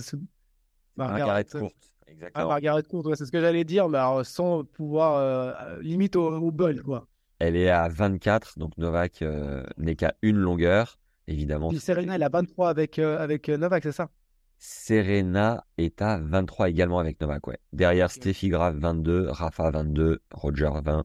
Margaret 1.08 1.46
euh, 1.54 1.60
Court. 1.60 1.72
Ah, 1.74 2.10
Exactement. 2.10 2.48
Margaret 2.48 2.82
Court, 2.82 3.06
ouais, 3.06 3.16
c'est 3.16 3.26
ce 3.26 3.32
que 3.32 3.40
j'allais 3.40 3.64
dire, 3.64 3.88
mais 3.88 3.98
alors, 3.98 4.24
sans 4.26 4.64
pouvoir, 4.64 5.16
euh, 5.16 5.80
limite 5.80 6.16
au, 6.16 6.28
au 6.28 6.50
bol, 6.50 6.82
quoi. 6.82 7.06
Elle 7.40 7.56
est 7.56 7.70
à 7.70 7.88
24, 7.88 8.58
donc 8.58 8.76
Novak 8.76 9.22
euh, 9.22 9.64
n'est 9.78 9.96
qu'à 9.96 10.14
une 10.22 10.36
longueur. 10.36 10.98
Évidemment, 11.26 11.70
Puis 11.70 11.78
Serena, 11.80 12.16
elle 12.16 12.22
a 12.22 12.28
23 12.28 12.68
avec, 12.68 12.98
euh, 12.98 13.18
avec 13.18 13.48
Novak, 13.48 13.82
c'est 13.82 13.92
ça? 13.92 14.10
Serena 14.58 15.64
est 15.78 16.02
à 16.02 16.18
23 16.18 16.68
également 16.68 16.98
avec 16.98 17.18
Novak. 17.20 17.46
Ouais. 17.46 17.58
Derrière 17.72 18.10
Steffi 18.10 18.50
Graf 18.50 18.74
22, 18.74 19.28
Rafa 19.30 19.70
22, 19.70 20.20
Roger 20.32 20.70
20, 20.84 21.04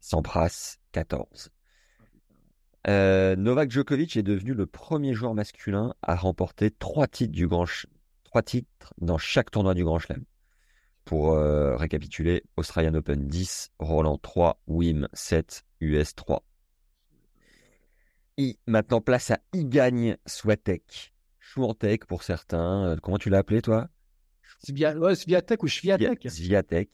Sampras 0.00 0.76
14. 0.92 1.50
Euh, 2.88 3.36
Novak 3.36 3.70
Djokovic 3.70 4.16
est 4.16 4.22
devenu 4.22 4.54
le 4.54 4.64
premier 4.64 5.12
joueur 5.12 5.34
masculin 5.34 5.92
à 6.02 6.14
remporter 6.14 6.70
trois 6.70 7.08
titres 7.08 7.32
du 7.32 7.46
Grand 7.46 7.66
trois 8.36 8.42
titres 8.42 8.92
dans 8.98 9.16
chaque 9.16 9.50
tournoi 9.50 9.72
du 9.72 9.82
Grand 9.82 9.98
Chelem. 9.98 10.22
Pour 11.06 11.32
euh, 11.32 11.74
récapituler, 11.76 12.42
Australian 12.58 12.92
Open 12.92 13.26
10, 13.28 13.70
Roland 13.78 14.18
3, 14.18 14.60
Wim 14.66 15.08
7, 15.14 15.64
US 15.80 16.14
3. 16.14 16.42
I, 18.36 18.58
maintenant 18.66 19.00
place 19.00 19.30
à 19.30 19.38
Igagne 19.54 20.18
Swiatek. 20.26 21.14
Chouantek 21.40 22.04
pour 22.04 22.24
certains. 22.24 22.88
Euh, 22.88 22.96
comment 23.02 23.16
tu 23.16 23.30
l'as 23.30 23.38
appelé 23.38 23.62
toi? 23.62 23.88
Svia... 24.62 24.94
Ouais, 24.98 25.14
Sviatek 25.14 25.62
ou 25.62 25.68
Sviatek 25.68 26.28
Sviatek. 26.30 26.90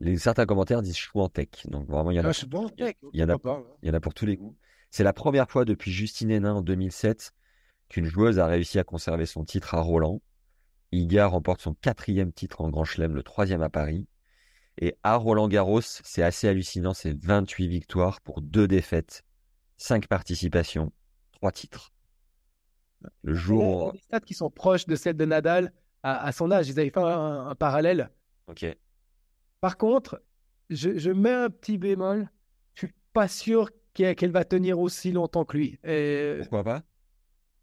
Les, 0.00 0.16
certains 0.18 0.46
commentaires 0.46 0.82
disent 0.82 0.96
Chouantek. 0.96 1.66
Donc 1.68 1.86
vraiment, 1.88 2.10
il 2.10 2.16
y 2.16 2.20
en 2.20 2.24
a, 2.24 2.30
Ah, 2.30 2.32
Sviatek, 2.32 2.98
il 3.12 3.20
y 3.20 3.22
en 3.22 3.28
a- 3.28 3.32
pourquoi 3.34 3.54
pas, 3.54 3.60
ouais. 3.60 3.76
il 3.84 3.88
y 3.88 3.90
en 3.92 3.94
a 3.94 4.00
pour 4.00 4.14
tous 4.14 4.26
les 4.26 4.36
goûts. 4.36 4.56
C'est 4.90 5.04
la 5.04 5.12
première 5.12 5.48
fois 5.48 5.64
depuis 5.64 5.92
Justine 5.92 6.32
Hénin 6.32 6.54
en 6.54 6.62
2007 6.62 7.32
qu'une 7.88 8.06
joueuse 8.06 8.40
a 8.40 8.46
réussi 8.46 8.80
à 8.80 8.84
conserver 8.84 9.26
son 9.26 9.44
titre 9.44 9.74
à 9.76 9.80
Roland. 9.80 10.20
Iga 10.94 11.26
remporte 11.26 11.60
son 11.60 11.74
quatrième 11.74 12.32
titre 12.32 12.60
en 12.60 12.70
Grand 12.70 12.84
Chelem, 12.84 13.14
le 13.14 13.22
troisième 13.22 13.62
à 13.62 13.68
Paris. 13.68 14.06
Et 14.78 14.96
à 15.02 15.16
Roland 15.16 15.48
Garros, 15.48 15.80
c'est 15.80 16.22
assez 16.22 16.48
hallucinant, 16.48 16.94
c'est 16.94 17.12
28 17.12 17.68
victoires 17.68 18.20
pour 18.20 18.40
deux 18.40 18.66
défaites, 18.66 19.24
cinq 19.76 20.08
participations, 20.08 20.92
trois 21.32 21.52
titres. 21.52 21.92
Le 23.22 23.34
jour. 23.34 23.92
des 23.92 23.98
stats 23.98 24.20
qui 24.20 24.34
sont 24.34 24.50
proches 24.50 24.86
de 24.86 24.96
celles 24.96 25.16
de 25.16 25.24
Nadal 25.24 25.72
à, 26.02 26.32
son 26.32 26.50
âge. 26.50 26.68
Ils 26.68 26.78
avaient 26.80 26.90
fait 26.90 27.00
un, 27.00 27.54
parallèle. 27.54 28.10
Ok. 28.46 28.66
Par 29.60 29.76
contre, 29.76 30.22
je, 30.70 31.10
mets 31.10 31.32
un 31.32 31.50
petit 31.50 31.78
bémol. 31.78 32.30
Je 32.74 32.86
suis 32.86 32.94
pas 33.12 33.28
sûr 33.28 33.70
qu'elle 33.92 34.30
va 34.30 34.44
tenir 34.44 34.78
aussi 34.78 35.12
longtemps 35.12 35.44
que 35.44 35.56
lui. 35.56 35.78
Pourquoi 36.40 36.64
pas? 36.64 36.82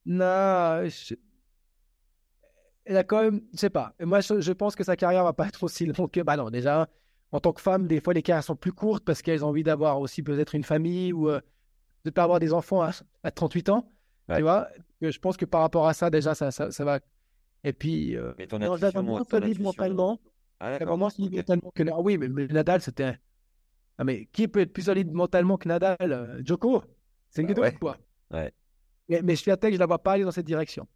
Non, 0.05 0.87
elle 2.85 2.97
a 2.97 3.03
quand 3.03 3.21
même, 3.21 3.41
je 3.53 3.59
sais 3.59 3.69
pas. 3.69 3.93
Moi, 3.99 4.21
je, 4.21 4.51
pense 4.51 4.75
que 4.75 4.83
sa 4.83 4.95
carrière 4.95 5.23
va 5.23 5.33
pas 5.33 5.47
être 5.47 5.63
aussi 5.63 5.85
longue 5.85 6.11
que. 6.11 6.21
Bah 6.21 6.37
non, 6.37 6.49
déjà, 6.49 6.87
en 7.31 7.39
tant 7.39 7.53
que 7.53 7.61
femme, 7.61 7.87
des 7.87 8.01
fois, 8.01 8.13
les 8.13 8.21
carrières 8.21 8.43
sont 8.43 8.55
plus 8.55 8.73
courtes 8.73 9.03
parce 9.05 9.21
qu'elles 9.21 9.45
ont 9.45 9.49
envie 9.49 9.63
d'avoir 9.63 9.99
aussi 9.99 10.23
peut-être 10.23 10.55
une 10.55 10.63
famille 10.63 11.13
ou 11.13 11.29
euh, 11.29 11.39
de 12.05 12.09
pas 12.09 12.23
avoir 12.23 12.39
des 12.39 12.53
enfants 12.53 12.81
à, 13.23 13.31
38 13.31 13.69
ans. 13.69 13.89
Tu 14.33 14.41
vois 14.41 14.69
Je 15.01 15.19
pense 15.19 15.35
que 15.35 15.45
par 15.45 15.61
rapport 15.61 15.87
à 15.87 15.93
ça, 15.93 16.09
déjà, 16.09 16.35
ça, 16.35 16.51
ça, 16.51 16.85
va. 16.85 16.99
Et 17.63 17.73
puis, 17.73 18.15
euh, 18.15 18.33
mais 18.37 18.47
ton 18.47 18.59
non, 18.59 18.75
libre 18.75 19.61
mentalement. 19.61 20.19
Ah, 20.59 20.77
vraiment 20.77 21.09
solide 21.09 21.35
mentalement 21.35 21.71
que. 21.73 21.83
Oui, 22.01 22.17
mais, 22.17 22.47
Nadal, 22.47 22.81
c'était. 22.81 23.17
Ah, 23.97 24.03
mais 24.03 24.25
qui 24.27 24.47
peut 24.47 24.61
être 24.61 24.73
plus 24.73 24.83
solide 24.83 25.11
mentalement 25.11 25.57
que 25.57 25.67
Nadal 25.67 25.97
euh, 25.99 26.41
Joko 26.45 26.83
C'est 27.29 27.41
une 27.41 27.53
bah, 27.53 27.71
quoi. 27.71 27.97
Ouais. 28.31 28.53
Mais, 29.09 29.21
mais 29.21 29.35
je 29.35 29.41
suis 29.41 29.51
à 29.51 29.57
que 29.57 29.71
je 29.71 29.77
la 29.77 29.85
vois 29.85 30.01
pas 30.01 30.13
aller 30.13 30.23
dans 30.23 30.31
cette 30.31 30.45
direction. 30.45 30.87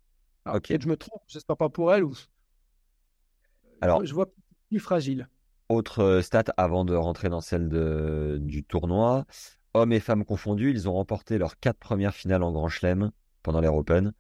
Ok. 0.46 0.74
je 0.80 0.88
me 0.88 0.98
trompe, 0.98 1.22
j'espère 1.28 1.58
pas 1.58 1.70
pour 1.70 1.94
elle. 1.94 2.04
Ou... 2.04 2.14
Alors, 3.82 4.06
je 4.06 4.14
vois 4.14 4.28
plus 4.70 4.80
fragile. 4.80 5.30
Autre 5.70 6.00
euh, 6.00 6.22
stat 6.22 6.46
avant 6.58 6.86
de 6.86 6.96
rentrer 6.96 7.30
dans 7.30 7.42
celle 7.42 7.70
de, 7.70 8.38
du 8.42 8.64
tournoi. 8.64 9.26
Hommes 9.74 9.92
et 9.92 10.00
femmes 10.00 10.24
confondus, 10.24 10.72
ils 10.72 10.88
ont 10.88 10.94
remporté 10.94 11.38
leurs 11.38 11.60
quatre 11.60 11.80
premières 11.80 12.14
finales 12.14 12.44
en 12.44 12.52
Grand 12.52 12.70
Chelem 12.70 13.12
pendant 13.44 13.62
l'Air 13.62 13.76
Open. 13.76 14.14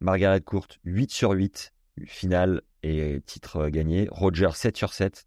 Margaret 0.00 0.40
Court, 0.40 0.68
8 0.84 1.10
sur 1.10 1.30
8, 1.30 1.72
finale 2.06 2.62
et 2.82 3.20
titre 3.26 3.68
gagné. 3.68 4.08
Roger, 4.10 4.50
7 4.54 4.76
sur 4.76 4.92
7. 4.92 5.26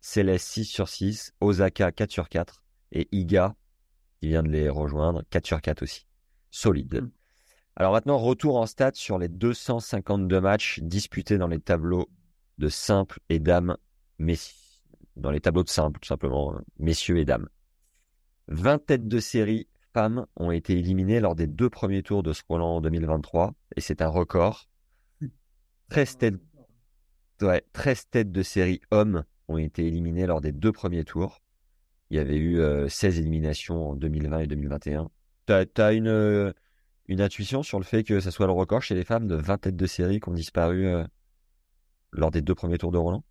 Céleste, 0.00 0.48
6 0.48 0.64
sur 0.64 0.88
6. 0.88 1.34
Osaka, 1.40 1.90
4 1.92 2.10
sur 2.10 2.28
4. 2.28 2.62
Et 2.92 3.08
Iga, 3.12 3.54
qui 4.20 4.28
vient 4.28 4.42
de 4.42 4.48
les 4.48 4.68
rejoindre, 4.68 5.22
4 5.30 5.46
sur 5.46 5.60
4 5.60 5.82
aussi. 5.82 6.06
Solide. 6.50 7.10
Alors 7.80 7.92
maintenant, 7.92 8.18
retour 8.18 8.56
en 8.56 8.66
stats 8.66 8.90
sur 8.94 9.18
les 9.18 9.28
252 9.28 10.40
matchs 10.40 10.80
disputés 10.80 11.38
dans 11.38 11.46
les 11.46 11.60
tableaux 11.60 12.08
de 12.58 12.68
simple 12.68 13.20
et 13.28 13.38
dames 13.38 13.76
Messi 14.18 14.82
dans 15.14 15.30
les 15.30 15.40
tableaux 15.40 15.62
de 15.62 15.68
simple, 15.68 16.00
tout 16.00 16.08
simplement, 16.08 16.54
euh, 16.54 16.58
messieurs 16.80 17.18
et 17.18 17.24
dames. 17.24 17.48
20 18.48 18.84
têtes 18.84 19.06
de 19.06 19.20
série 19.20 19.68
femmes 19.94 20.26
ont 20.34 20.50
été 20.50 20.76
éliminées 20.76 21.20
lors 21.20 21.36
des 21.36 21.46
deux 21.46 21.70
premiers 21.70 22.02
tours 22.02 22.24
de 22.24 22.32
ce 22.32 22.42
Roland 22.48 22.76
en 22.76 22.80
2023, 22.80 23.54
et 23.76 23.80
c'est 23.80 24.02
un 24.02 24.08
record. 24.08 24.68
13 25.90 26.18
têtes, 26.18 26.34
ouais, 27.42 27.64
13 27.72 28.08
têtes 28.10 28.32
de 28.32 28.42
série 28.42 28.80
hommes 28.90 29.24
ont 29.46 29.58
été 29.58 29.86
éliminées 29.86 30.26
lors 30.26 30.40
des 30.40 30.52
deux 30.52 30.72
premiers 30.72 31.04
tours. 31.04 31.42
Il 32.10 32.16
y 32.16 32.20
avait 32.20 32.38
eu 32.38 32.56
16 32.88 33.16
euh, 33.16 33.20
éliminations 33.20 33.90
en 33.90 33.94
2020 33.94 34.40
et 34.40 34.46
2021. 34.48 35.08
Tu 35.46 35.52
as, 35.80 35.92
une, 35.92 36.08
euh, 36.08 36.52
une 37.08 37.20
intuition 37.20 37.62
sur 37.62 37.78
le 37.78 37.84
fait 37.84 38.04
que 38.04 38.20
ce 38.20 38.30
soit 38.30 38.46
le 38.46 38.52
record 38.52 38.82
chez 38.82 38.94
les 38.94 39.04
femmes 39.04 39.26
de 39.26 39.34
20 39.34 39.58
têtes 39.58 39.76
de 39.76 39.86
série 39.86 40.20
qui 40.20 40.28
ont 40.28 40.34
disparu 40.34 40.86
lors 42.12 42.30
des 42.30 42.42
deux 42.42 42.54
premiers 42.54 42.78
tours 42.78 42.92
de 42.92 42.98
Roland? 42.98 43.24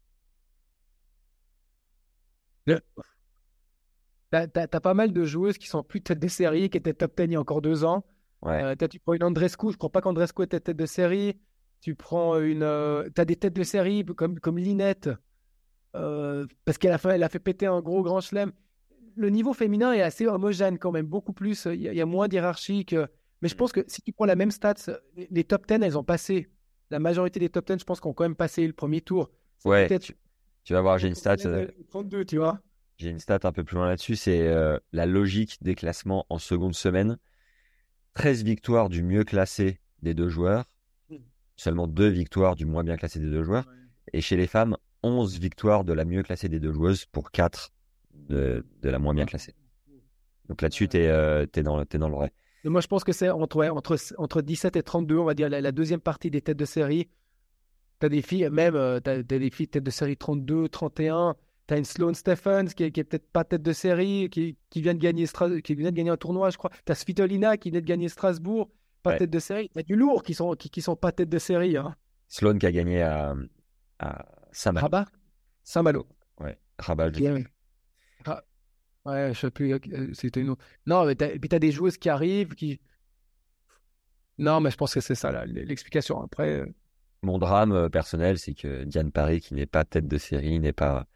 T'as 4.30 4.48
as, 4.56 4.82
pas 4.82 4.94
mal 4.94 5.14
de 5.14 5.24
joueuses 5.24 5.58
qui 5.58 5.68
sont 5.68 5.84
plus 5.84 6.02
tête 6.02 6.20
de 6.20 6.28
série, 6.28 6.70
qui 6.70 6.78
étaient 6.78 6.94
top 6.94 7.16
10 7.16 7.24
il 7.24 7.32
y 7.32 7.36
a 7.36 7.40
encore 7.40 7.62
deux 7.62 7.86
ans. 7.86 8.04
Ouais. 8.42 8.62
Euh, 8.62 8.88
tu 8.88 9.00
prends 9.00 9.14
une 9.14 9.24
Andrescu, 9.24 9.72
je 9.72 9.78
crois 9.78 9.90
pas 9.90 10.02
qu'Andrescu 10.02 10.44
était 10.44 10.60
tête 10.60 10.78
de 10.78 10.86
série. 10.86 11.40
Tu 11.82 11.96
prends 11.96 12.40
une. 12.40 12.64
Euh, 12.64 13.08
tu 13.16 13.22
as 13.22 13.26
des 13.26 13.36
têtes 13.36 13.56
de 13.56 13.64
série 13.64 14.04
comme, 14.04 14.40
comme 14.40 14.58
Linette, 14.58 15.10
euh, 15.96 16.46
parce 16.66 16.78
qu'elle 16.78 16.92
a, 16.92 16.98
fait, 16.98 17.16
elle 17.16 17.24
a 17.24 17.30
fait 17.30 17.40
péter 17.40 17.68
un 17.68 17.82
gros 17.82 18.04
grand 18.04 18.20
chelem. 18.20 18.52
Le 19.16 19.30
niveau 19.30 19.54
féminin 19.54 19.94
est 19.94 20.02
assez 20.02 20.28
homogène 20.28 20.78
quand 20.78 20.92
même, 20.92 21.06
beaucoup 21.06 21.34
plus. 21.34 21.66
Il 21.66 21.82
y, 21.82 22.02
a 22.02 22.06
moins 22.06 22.28
d'hierarchie. 22.28 22.86
Mais 23.42 23.50
je 23.50 23.56
mm. 23.56 23.58
pense 23.58 23.72
que 23.72 23.84
si 23.88 24.02
tu 24.02 24.14
prends 24.14 24.26
la 24.26 24.36
même 24.36 24.52
stats, 24.52 24.76
les, 25.16 25.44
top 25.44 25.68
10, 25.68 25.76
elles 25.82 25.98
ont 25.98 26.04
passé. 26.04 26.50
La 26.90 27.00
majorité 27.00 27.40
des 27.40 27.50
top 27.50 27.68
10, 27.68 27.80
je 27.80 27.84
pense 27.84 28.00
qu'on 28.00 28.10
ont 28.10 28.14
quand 28.14 28.24
même 28.24 28.36
passé 28.36 28.66
le 28.66 28.74
premier 28.74 29.02
tour. 29.02 29.30
Ouais. 29.66 29.88
Tu 30.64 30.74
vas 30.74 30.82
voir, 30.82 30.98
j'ai 30.98 31.08
une 31.08 31.16
stat. 31.16 31.38
32, 31.90 32.26
tu 32.26 32.38
vois. 32.38 32.62
J'ai 32.98 33.10
une 33.10 33.20
stat 33.20 33.40
un 33.44 33.52
peu 33.52 33.64
plus 33.64 33.76
loin 33.76 33.88
là-dessus, 33.88 34.16
c'est 34.16 34.48
euh, 34.48 34.80
la 34.92 35.06
logique 35.06 35.58
des 35.62 35.76
classements 35.76 36.26
en 36.30 36.40
seconde 36.40 36.74
semaine. 36.74 37.18
13 38.16 38.44
victoires 38.44 38.90
du 38.90 39.04
mieux 39.04 39.24
classé 39.24 39.80
des 40.02 40.16
deux 40.16 40.30
joueurs, 40.30 40.66
hmm. 41.10 41.18
seulement 41.56 41.88
deux 41.88 42.08
victoires 42.08 42.56
du 42.56 42.66
moins 42.66 42.84
bien 42.84 42.98
classé 42.98 43.20
des 43.20 43.30
deux 43.30 43.44
joueurs. 43.44 43.66
Et 44.14 44.22
chez 44.22 44.36
les 44.36 44.48
femmes, 44.48 44.78
11 45.04 45.40
victoires 45.40 45.84
de 45.84 45.94
la 45.94 46.06
mieux 46.06 46.24
classée 46.24 46.50
des 46.50 46.60
deux 46.60 46.74
joueuses 46.74 47.06
pour 47.06 47.30
4 47.30 47.72
de, 48.30 48.66
la 48.82 48.98
moins 48.98 49.14
bien 49.14 49.26
ah. 49.26 49.30
classée. 49.30 49.54
Donc 50.50 50.62
là-dessus, 50.62 50.88
tu 50.88 50.98
es, 50.98 51.08
euh, 51.08 51.46
dans, 51.58 51.84
dans 51.84 52.10
le 52.10 52.16
vrai. 52.16 52.34
Moi, 52.64 52.82
je 52.82 52.88
pense 52.88 53.04
que 53.04 53.12
c'est 53.12 53.30
entre, 53.30 53.66
entre, 53.66 53.98
entre 54.18 54.42
17 54.42 54.76
et 54.76 54.84
32, 54.84 55.18
on 55.18 55.26
va 55.26 55.34
dire, 55.34 55.50
la, 55.50 55.72
deuxième 55.72 56.00
partie 56.00 56.30
des 56.30 56.42
têtes 56.42 56.58
de 56.58 56.66
série. 56.66 57.10
Tu 58.00 58.06
as 58.06 58.10
des 58.10 58.22
filles, 58.22 58.50
même, 58.52 58.76
euh, 58.76 59.00
tu 59.00 59.10
as, 59.10 59.24
des 59.24 59.50
filles 59.50 59.68
têtes 59.68 59.84
de 59.84 59.92
série 59.92 60.18
32, 60.18 60.70
31. 60.70 61.36
Tu 61.68 61.74
as 61.74 61.78
une 61.78 61.86
Sloane 61.86 62.16
Stephens 62.16 62.68
qui 62.76 62.84
est, 62.84 62.92
peut-être 62.92 63.30
pas 63.32 63.44
tête 63.44 63.62
de 63.62 63.74
série, 63.74 64.30
qui, 64.30 64.56
vient 64.76 64.94
de 64.94 65.00
gagner 65.00 65.26
qui 65.64 65.76
vient 65.76 65.92
de 65.92 65.96
gagner 65.96 66.10
un 66.10 66.18
tournoi, 66.18 66.50
je 66.50 66.58
crois. 66.58 66.72
Tu 66.86 66.92
as 66.92 66.96
Svitolina 66.96 67.58
qui 67.58 67.72
vient 67.72 67.82
de 67.82 67.86
gagner 67.86 68.10
Strasbourg, 68.10 68.70
pas 69.04 69.18
tête 69.18 69.30
de 69.30 69.40
série. 69.40 69.70
Tu 69.70 69.80
as 69.80 69.84
du 69.84 69.96
lourd 69.96 70.24
qui 70.24 70.34
sont, 70.34 70.54
qui, 70.56 70.82
sont 70.82 70.96
pas 70.96 71.12
tête 71.12 71.30
de 71.30 71.40
série. 71.40 71.78
Hein. 71.78 71.96
Sloane 72.28 72.60
qui 72.60 72.66
a 72.66 72.72
gagné 72.72 73.02
à, 73.02 73.36
à 74.00 74.26
Saint-Malo. 74.52 74.84
Rabat 74.84 75.06
Saint-Malo. 75.64 76.08
Ouais, 76.40 76.58
Rabat. 76.80 77.12
Ouais, 79.08 79.34
je 79.34 79.40
sais 79.40 79.52
plus. 79.52 79.74
Euh, 79.74 80.10
c'était 80.14 80.42
une 80.42 80.50
autre. 80.50 80.64
Non, 80.86 81.06
mais 81.06 81.14
et 81.14 81.40
puis 81.40 81.48
tu 81.48 81.56
as 81.56 81.60
des 81.60 81.72
joueuses 81.72 81.98
qui 81.98 82.10
arrivent, 82.10 82.56
qui. 82.56 82.82
Non, 84.38 84.60
mais 84.60 84.70
je 84.70 84.76
pense 84.76 84.94
que 84.94 85.00
c'est 85.00 85.16
ça 85.16 85.46
l'explication. 85.46 86.22
Après. 86.22 86.60
Euh, 86.60 86.66
Mon 87.24 87.38
drame 87.38 87.72
euh, 87.72 87.90
personnel, 87.90 88.38
c'est 88.38 88.54
que 88.54 88.84
Diane 88.84 89.12
Paris, 89.12 89.40
qui 89.40 89.54
n'est 89.54 89.66
pas 89.66 89.86
tête 89.86 90.08
de 90.08 90.18
série, 90.18 90.60
n'est 90.60 90.74
pas 90.74 91.08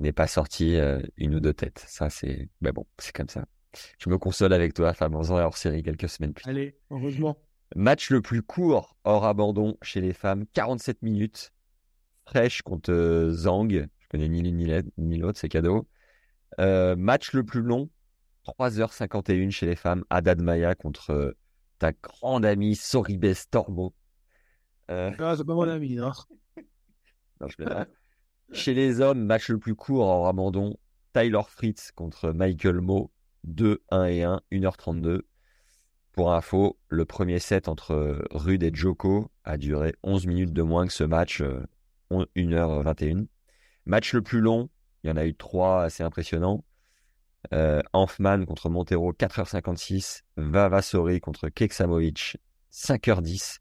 n'est 0.00 0.12
pas 0.12 0.26
sorti 0.26 0.74
euh, 0.74 1.00
une 1.16 1.36
ou 1.36 1.40
deux 1.40 1.54
têtes. 1.54 1.84
Ça, 1.86 2.10
c'est. 2.10 2.48
Mais 2.60 2.72
bon, 2.72 2.86
c'est 2.98 3.14
comme 3.14 3.28
ça. 3.28 3.44
Je 3.98 4.10
me 4.10 4.18
console 4.18 4.52
avec 4.52 4.74
toi, 4.74 4.92
Famosan 4.92 5.36
hors 5.36 5.56
série 5.56 5.82
quelques 5.82 6.08
semaines 6.08 6.34
plus 6.34 6.42
tard. 6.42 6.50
Allez, 6.50 6.76
heureusement. 6.90 7.38
Match 7.76 8.10
le 8.10 8.20
plus 8.20 8.42
court 8.42 8.96
hors 9.04 9.24
abandon 9.24 9.78
chez 9.80 10.00
les 10.00 10.12
femmes, 10.12 10.44
47 10.52 11.02
minutes. 11.02 11.52
Fraîche 12.26 12.62
contre 12.62 13.30
Zhang. 13.30 13.70
Je 13.70 14.08
connais 14.10 14.28
ni 14.28 14.42
l'une 14.42 14.82
ni 14.98 15.18
l'autre, 15.18 15.38
c'est 15.38 15.48
cadeau. 15.48 15.86
Euh, 16.60 16.96
match 16.96 17.32
le 17.32 17.44
plus 17.44 17.62
long, 17.62 17.88
3h51 18.46 19.50
chez 19.50 19.66
les 19.66 19.76
femmes. 19.76 20.04
Haddad 20.10 20.40
Maya 20.42 20.74
contre 20.74 21.36
ta 21.78 21.92
grande 21.92 22.44
amie 22.44 22.76
Soribes 22.76 23.34
Torbo. 23.50 23.94
Ah, 24.88 25.12
c'est 25.36 25.44
pas 25.44 25.54
mon 25.54 25.68
ami, 25.68 25.94
non. 25.96 26.12
je 27.46 27.56
chez 28.52 28.74
les 28.74 29.00
hommes, 29.00 29.24
match 29.24 29.48
le 29.48 29.58
plus 29.58 29.74
court 29.74 30.06
en 30.06 30.28
abandon, 30.28 30.76
Tyler 31.14 31.40
Fritz 31.48 31.90
contre 31.92 32.32
Michael 32.32 32.80
Moe, 32.80 33.10
2, 33.44 33.82
1 33.90 34.04
et 34.04 34.22
1, 34.24 34.42
1h32. 34.52 35.22
Pour 36.12 36.34
info, 36.34 36.78
le 36.88 37.06
premier 37.06 37.38
set 37.38 37.68
entre 37.68 38.22
Rude 38.30 38.62
et 38.62 38.70
Joko 38.74 39.30
a 39.44 39.56
duré 39.56 39.94
11 40.02 40.26
minutes 40.26 40.52
de 40.52 40.60
moins 40.60 40.86
que 40.86 40.92
ce 40.92 41.04
match, 41.04 41.42
1h21. 42.10 43.16
Euh, 43.16 43.26
match 43.86 44.12
le 44.12 44.20
plus 44.20 44.40
long, 44.40 44.68
il 45.02 45.10
y 45.10 45.12
en 45.12 45.16
a 45.16 45.24
eu 45.24 45.34
trois 45.34 45.84
assez 45.84 46.02
impressionnants. 46.02 46.64
Euh, 47.52 47.82
Hanfman 47.92 48.44
contre 48.46 48.68
Montero, 48.68 49.12
4h56. 49.12 50.22
Vavasori 50.36 51.20
contre 51.20 51.48
Keksamovic, 51.48 52.36
5h10. 52.72 53.58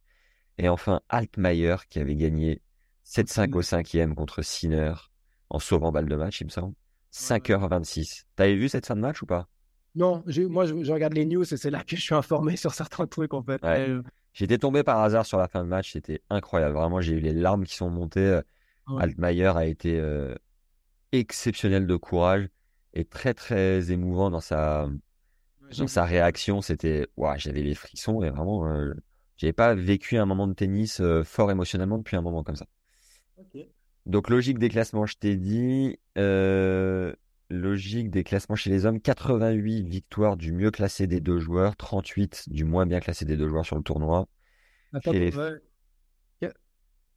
Et 0.57 0.69
enfin, 0.69 1.01
Altmaier 1.09 1.77
qui 1.89 1.99
avait 1.99 2.15
gagné 2.15 2.61
7-5 3.05 3.53
au 3.55 3.61
cinquième 3.61 4.15
contre 4.15 4.41
Sinner 4.41 4.93
en 5.49 5.59
sauvant 5.59 5.91
balle 5.91 6.07
de 6.07 6.15
match, 6.15 6.41
il 6.41 6.45
me 6.45 6.49
semble. 6.49 6.75
5h26. 7.11 8.23
T'avais 8.35 8.55
vu 8.55 8.69
cette 8.69 8.85
fin 8.85 8.95
de 8.95 9.01
match 9.01 9.21
ou 9.21 9.25
pas? 9.25 9.47
Non, 9.95 10.23
moi 10.49 10.65
je, 10.65 10.91
regarde 10.91 11.13
les 11.13 11.25
news 11.25 11.43
et 11.53 11.57
c'est 11.57 11.69
là 11.69 11.83
que 11.83 11.97
je 11.97 12.01
suis 12.01 12.15
informé 12.15 12.55
sur 12.57 12.73
certains 12.73 13.07
trucs 13.07 13.33
en 13.33 13.43
fait. 13.43 13.61
Euh, 13.65 14.01
J'étais 14.33 14.57
tombé 14.57 14.83
par 14.83 14.99
hasard 14.99 15.25
sur 15.25 15.37
la 15.37 15.49
fin 15.49 15.63
de 15.63 15.67
match, 15.67 15.91
c'était 15.91 16.21
incroyable. 16.29 16.75
Vraiment, 16.75 17.01
j'ai 17.01 17.13
eu 17.13 17.19
les 17.19 17.33
larmes 17.33 17.65
qui 17.65 17.75
sont 17.75 17.89
montées. 17.89 18.19
Euh, 18.21 18.41
Altmaier 18.97 19.57
a 19.57 19.65
été 19.65 19.99
euh, 19.99 20.35
exceptionnel 21.12 21.88
de 21.88 21.95
courage 21.95 22.47
et 22.93 23.05
très 23.05 23.34
très 23.34 23.91
émouvant 23.91 24.30
dans 24.30 24.41
sa 24.41 24.89
Dans 25.78 25.88
sa 25.88 26.05
réaction, 26.05 26.62
c'était, 26.62 27.07
j'avais 27.38 27.64
les 27.64 27.76
frissons 27.76 28.22
et 28.24 28.30
vraiment, 28.30 28.68
euh, 28.68 28.93
j'avais 29.38 29.53
pas 29.53 29.74
vécu 29.76 30.18
un 30.18 30.26
moment 30.26 30.47
de 30.47 30.53
tennis 30.53 30.99
euh, 31.01 31.24
fort 31.24 31.49
émotionnellement 31.51 31.97
depuis 31.97 32.18
un 32.18 32.22
moment 32.22 32.43
comme 32.43 32.57
ça. 32.57 32.66
Donc 34.05 34.30
logique 34.30 34.59
des 34.59 34.70
classements, 34.70 35.05
je 35.05 35.16
t'ai 35.18 35.36
dit. 35.38 35.97
Euh, 36.18 37.14
logique 37.49 38.09
des 38.09 38.24
classements 38.24 38.55
chez 38.55 38.70
les 38.70 38.86
hommes, 38.86 38.99
88 39.01 39.84
victoires 39.84 40.38
du 40.38 40.51
mieux 40.53 40.72
classé 40.72 41.05
des 41.07 41.20
deux 41.20 41.39
joueurs, 41.39 41.76
38 41.76 42.45
du 42.47 42.64
moins 42.64 42.86
bien 42.86 42.99
classé 42.99 43.26
des 43.26 43.38
deux 43.38 43.47
joueurs 43.49 43.66
sur 43.66 43.76
le 43.76 43.84
tournoi. 43.84 44.28
Attends, 44.93 45.12
Chez 45.12 45.20
les- 45.20 45.36
ouais. 45.36 45.51
Qu- 46.41 46.53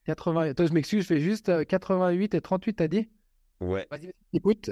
80... 0.07 0.51
Attends, 0.51 0.67
je 0.67 0.73
m'excuse, 0.73 1.03
je 1.03 1.07
fais 1.07 1.21
juste 1.21 1.49
euh, 1.49 1.65
88 1.65 2.35
et 2.35 2.41
38, 2.41 2.75
t'as 2.75 2.89
dit? 2.89 3.09
Ouais. 3.61 3.87
Vas-y, 3.91 4.13
écoute. 4.33 4.71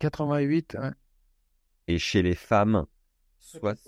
88, 0.00 0.76
ouais. 0.80 0.90
Et 1.88 1.98
chez 1.98 2.22
les 2.22 2.34
femmes, 2.34 2.86
soit 3.38 3.78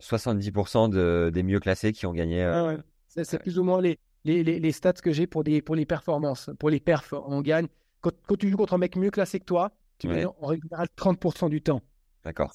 70% 0.00 0.88
de, 0.90 1.30
des 1.32 1.42
mieux 1.42 1.60
classés 1.60 1.92
qui 1.92 2.06
ont 2.06 2.12
gagné. 2.12 2.42
euh, 2.42 2.52
Ah 2.54 2.64
ouais. 2.66 3.24
C'est 3.24 3.38
plus 3.40 3.58
ou 3.58 3.64
moins 3.64 3.80
les, 3.80 3.98
les, 4.24 4.42
les, 4.44 4.60
les 4.60 4.72
stats 4.72 4.92
que 4.94 5.10
j'ai 5.12 5.26
pour, 5.26 5.42
des, 5.44 5.62
pour 5.62 5.74
les 5.74 5.86
performances, 5.86 6.50
pour 6.58 6.68
les 6.70 6.80
perfs. 6.80 7.12
On 7.14 7.40
gagne. 7.40 7.66
Quand, 8.02 8.12
quand 8.26 8.36
tu 8.36 8.50
joues 8.50 8.56
contre 8.58 8.74
un 8.74 8.78
mec 8.78 8.96
mieux 8.96 9.10
classé 9.10 9.40
que 9.40 9.44
toi, 9.46 9.72
tu 9.98 10.08
Ouais. 10.08 10.16
gagnes 10.16 10.26
en 10.40 10.46
règle 10.48 10.62
générale 10.64 10.88
30% 10.96 11.48
du 11.48 11.62
temps. 11.62 11.80
D'accord. 12.24 12.52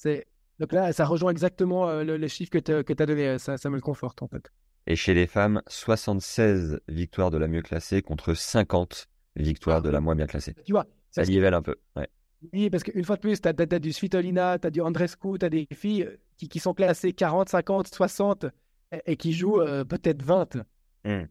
Donc 0.60 0.72
là, 0.72 0.92
ça 0.92 1.04
rejoint 1.04 1.32
exactement 1.32 1.88
euh, 1.88 2.04
le, 2.04 2.16
le 2.16 2.28
chiffre 2.28 2.50
que 2.50 2.58
tu 2.58 3.02
as 3.02 3.06
donné. 3.06 3.38
Ça, 3.38 3.58
ça 3.58 3.68
me 3.70 3.74
le 3.74 3.80
conforte 3.80 4.22
en 4.22 4.28
fait. 4.28 4.50
Et 4.86 4.94
chez 4.96 5.14
les 5.14 5.26
femmes, 5.26 5.62
76 5.66 6.80
victoires 6.88 7.30
de 7.30 7.38
la 7.38 7.48
mieux 7.48 7.62
classée 7.62 8.02
contre 8.02 8.34
50 8.34 9.08
victoires 9.36 9.82
de 9.82 9.90
la 9.90 10.00
moins 10.00 10.14
bien 10.14 10.26
classée. 10.26 10.54
Tu 10.64 10.72
vois, 10.72 10.86
Ça 11.10 11.24
nivelle 11.24 11.54
un 11.54 11.62
peu. 11.62 11.76
Ouais. 11.96 12.08
Oui, 12.52 12.70
parce 12.70 12.82
qu'une 12.82 13.04
fois 13.04 13.16
de 13.16 13.20
plus, 13.20 13.40
tu 13.40 13.48
as, 13.48 13.52
du 13.78 13.92
Svitolina, 13.92 14.58
tu 14.58 14.66
as 14.66 14.70
du 14.70 14.80
Andrescu, 14.80 15.38
tu 15.38 15.46
as 15.46 15.48
des 15.48 15.66
filles 15.72 16.02
euh, 16.02 16.16
qui, 16.36 16.48
qui 16.48 16.58
sont 16.58 16.74
classées 16.74 17.12
40, 17.12 17.48
50, 17.48 17.86
60 17.86 18.46
et, 18.90 19.12
et 19.12 19.16
qui 19.16 19.32
jouent 19.32 19.60
euh, 19.60 19.84
peut-être 19.84 20.22
20. 20.22 20.56
Mm. 21.04 21.22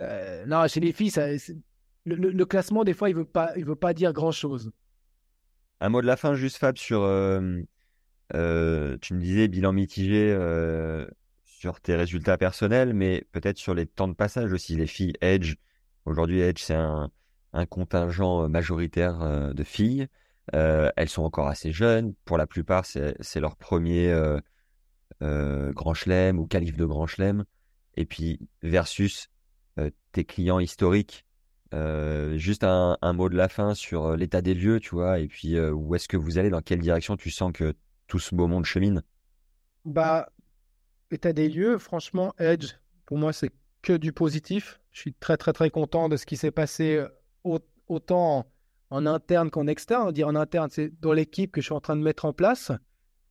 Euh, 0.00 0.46
non, 0.46 0.66
chez 0.68 0.78
les 0.80 0.92
filles, 0.92 1.10
ça, 1.10 1.26
le, 1.28 2.14
le- 2.14 2.30
le 2.30 2.46
classement, 2.46 2.84
des 2.84 2.94
fois, 2.94 3.10
il 3.10 3.14
ne 3.14 3.18
veut, 3.20 3.24
pas- 3.24 3.52
il 3.56 3.64
veut 3.64 3.74
pas 3.76 3.92
dire 3.94 4.12
grand-chose. 4.12 4.70
Un 5.80 5.88
mot 5.88 6.00
de 6.02 6.06
la 6.06 6.16
fin, 6.16 6.34
juste 6.34 6.56
Fab, 6.58 6.76
sur. 6.78 7.02
euh, 7.02 7.60
tu 9.00 9.14
me 9.14 9.20
disais 9.20 9.48
bilan 9.48 9.72
mitigé 9.72 10.36
sur 11.44 11.80
tes 11.80 11.96
résultats 11.96 12.38
personnels, 12.38 12.94
mais 12.94 13.26
peut-être 13.32 13.58
sur 13.58 13.74
les 13.74 13.86
temps 13.86 14.06
de 14.08 14.14
passage 14.14 14.52
aussi. 14.52 14.76
Les 14.76 14.86
filles 14.86 15.14
Edge, 15.20 15.56
aujourd'hui, 16.04 16.40
Edge, 16.40 16.60
c'est 16.62 16.74
un, 16.74 17.10
un 17.52 17.66
contingent 17.66 18.44
euh, 18.44 18.48
majoritaire 18.48 19.22
euh, 19.22 19.52
de 19.52 19.64
filles. 19.64 20.08
Euh, 20.54 20.90
elles 20.96 21.08
sont 21.08 21.22
encore 21.22 21.48
assez 21.48 21.72
jeunes. 21.72 22.14
Pour 22.24 22.38
la 22.38 22.46
plupart, 22.46 22.86
c'est 22.86 23.40
leur 23.40 23.56
premier 23.56 24.14
grand 25.20 25.94
chelem 25.94 26.38
ou 26.38 26.46
qualif 26.46 26.76
de 26.76 26.86
grand 26.86 27.06
chelem. 27.06 27.44
Et 27.96 28.06
puis, 28.06 28.40
versus 28.62 29.28
tes 30.12 30.24
clients 30.24 30.58
historiques. 30.58 31.26
Juste 31.72 32.64
un, 32.64 32.96
mot 33.12 33.28
de 33.28 33.36
la 33.36 33.48
fin 33.48 33.74
sur 33.74 34.16
l'état 34.16 34.40
des 34.40 34.54
lieux, 34.54 34.80
tu 34.80 34.94
vois, 34.94 35.18
et 35.18 35.28
puis 35.28 35.60
où 35.60 35.94
est-ce 35.94 36.08
que 36.08 36.16
vous 36.16 36.38
allez, 36.38 36.48
dans 36.48 36.62
quelle 36.62 36.80
direction 36.80 37.18
tu 37.18 37.30
sens 37.30 37.52
que 37.52 37.74
tout 38.06 38.18
ce 38.18 38.34
beau 38.34 38.46
monde 38.46 38.64
chemine? 38.64 39.02
Bah, 39.84 40.30
état 41.10 41.34
des 41.34 41.50
lieux, 41.50 41.76
franchement, 41.76 42.32
Edge, 42.38 42.72
pour 43.04 43.18
moi, 43.18 43.34
c'est 43.34 43.50
que 43.82 43.92
du 43.92 44.14
positif. 44.14 44.80
Je 44.92 45.00
suis 45.00 45.12
très, 45.12 45.36
très, 45.36 45.52
très 45.52 45.68
content 45.68 46.08
de 46.08 46.16
ce 46.16 46.24
qui 46.24 46.38
s'est 46.38 46.50
passé 46.50 47.04
autant 47.88 48.46
en, 48.90 49.06
interne 49.06 49.50
qu'en 49.50 49.66
externe. 49.66 50.12
Dire 50.12 50.28
en 50.28 50.34
interne, 50.34 50.68
c'est 50.70 50.92
dans 51.00 51.12
l'équipe 51.12 51.52
que 51.52 51.60
je 51.60 51.66
suis 51.66 51.74
en 51.74 51.80
train 51.80 51.96
de 51.96 52.02
mettre 52.02 52.24
en 52.24 52.32
place 52.32 52.72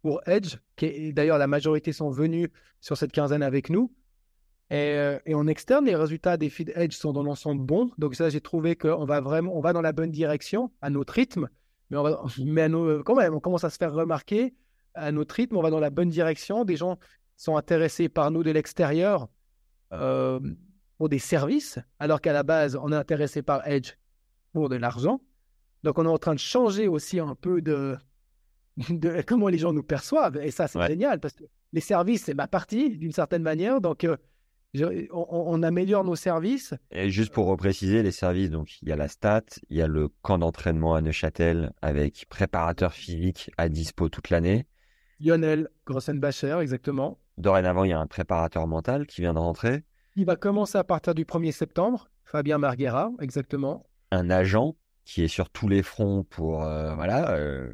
pour 0.01 0.22
Edge, 0.28 0.57
qui 0.76 1.13
d'ailleurs, 1.13 1.38
la 1.38 1.47
majorité 1.47 1.91
sont 1.91 2.09
venus 2.09 2.49
sur 2.82 2.97
cette 2.97 3.11
quinzaine 3.11 3.43
avec 3.43 3.70
nous. 3.70 3.93
Et, 4.70 4.76
euh, 4.76 5.18
et 5.26 5.34
en 5.34 5.47
externe, 5.47 5.86
les 5.86 5.95
résultats 5.95 6.38
des 6.38 6.49
feed 6.49 6.74
Edge 6.76 6.93
sont 6.93 7.13
dans 7.13 7.24
l'ensemble 7.24 7.65
bons. 7.65 7.91
Donc 7.97 8.15
ça, 8.15 8.30
j'ai 8.30 8.41
trouvé 8.41 8.76
qu'on 8.76 9.05
va 9.05 9.22
vraiment, 9.22 9.55
on 9.55 9.61
va 9.61 9.74
dans 9.74 9.82
la 9.82 9.93
bonne 9.93 10.11
direction, 10.11 10.72
à 10.82 10.89
notre 10.89 11.13
rythme. 11.13 11.49
Mais, 11.89 11.97
on 11.97 12.28
mais 12.45 12.70
quand 13.05 13.15
même, 13.15 13.34
on 13.34 13.39
commence 13.39 13.63
à 13.63 13.70
se 13.70 13.78
faire 13.78 13.93
remarquer 13.93 14.53
à 14.93 15.11
notre 15.11 15.36
rythme, 15.36 15.57
on 15.57 15.61
va 15.61 15.70
dans 15.70 15.80
la 15.80 15.89
bonne 15.89 16.09
direction. 16.09 16.65
Des 16.65 16.76
gens 16.76 16.97
sont 17.38 17.55
intéressés 17.55 18.09
par 18.09 18.32
nous 18.32 18.43
de 18.43 18.51
l'extérieur 18.51 19.28
euh, 19.93 20.39
pour 20.97 21.09
des 21.09 21.20
services, 21.20 21.80
alors 21.99 22.20
qu'à 22.20 22.34
la 22.34 22.43
base, 22.43 22.76
on 22.76 22.91
est 22.91 22.95
intéressé 22.95 23.41
par 23.41 23.65
Edge 23.68 23.93
pour 24.58 24.70
de 24.70 24.76
l'argent. 24.76 25.22
Donc, 25.84 25.99
on 25.99 26.05
est 26.05 26.10
en 26.10 26.18
train 26.18 26.34
de 26.34 26.39
changer 26.39 26.88
aussi 26.88 27.20
un 27.20 27.36
peu 27.36 27.62
de, 27.62 27.95
de 28.89 29.22
comment 29.22 29.49
les 29.49 29.60
gens 29.60 29.72
nous 29.72 29.84
perçoivent. 29.84 30.38
Et 30.38 30.49
ça, 30.49 30.68
c'est 30.68 30.80
Ouais. 30.80 30.88
génial 30.88 31.20
parce 31.20 31.36
que 31.36 31.43
les 31.74 31.82
services, 31.82 32.24
c'est 32.24 32.34
ma 32.34 32.47
partie 32.47 32.97
d'une 32.97 33.12
certaine 33.12 33.43
manière. 33.43 33.82
Donc, 33.82 34.03
euh, 34.03 34.18
je- 34.74 35.08
on, 35.12 35.28
on 35.30 35.62
améliore 35.62 36.03
nos 36.03 36.16
services. 36.16 36.74
Et 36.89 37.12
juste 37.12 37.32
pour 37.32 37.45
repréciser 37.45 38.01
les 38.01 38.12
services, 38.12 38.49
donc 38.49 38.82
il 38.82 38.89
y 38.89 38.91
a 38.91 38.95
la 38.95 39.08
stat, 39.08 39.43
il 39.70 39.78
y 39.78 39.82
a 39.84 39.88
le 39.88 40.10
camp 40.24 40.39
d'entraînement 40.39 40.95
à 40.95 41.01
Neuchâtel 41.01 41.72
avec 41.84 42.26
préparateur 42.30 42.93
physique 42.93 43.51
à 43.58 43.70
dispo 43.70 44.10
toute 44.10 44.32
l'année. 44.32 44.66
Lionel 45.20 45.70
Grossenbacher, 45.86 46.58
exactement. 46.62 47.20
Dorénavant, 47.38 47.84
il 47.84 47.89
y 47.91 47.93
a 47.93 47.99
un 47.99 48.08
préparateur 48.08 48.66
mental 48.66 49.05
qui 49.05 49.22
vient 49.22 49.36
de 49.36 49.39
rentrer, 49.39 49.84
Il 50.16 50.26
va 50.26 50.36
commencer 50.36 50.80
à 50.80 50.84
partir 50.84 51.14
du 51.14 51.26
1er 51.26 51.51
septembre. 51.51 52.10
Fabien 52.24 52.58
Marguera, 52.58 53.12
exactement. 53.22 53.86
Un 54.12 54.30
agent 54.30 54.76
qui 55.05 55.24
est 55.24 55.28
sur 55.28 55.49
tous 55.49 55.68
les 55.68 55.84
fronts 55.84 56.24
pour 56.24 56.64
euh, 56.64 56.93
voilà 56.95 57.32
euh, 57.32 57.72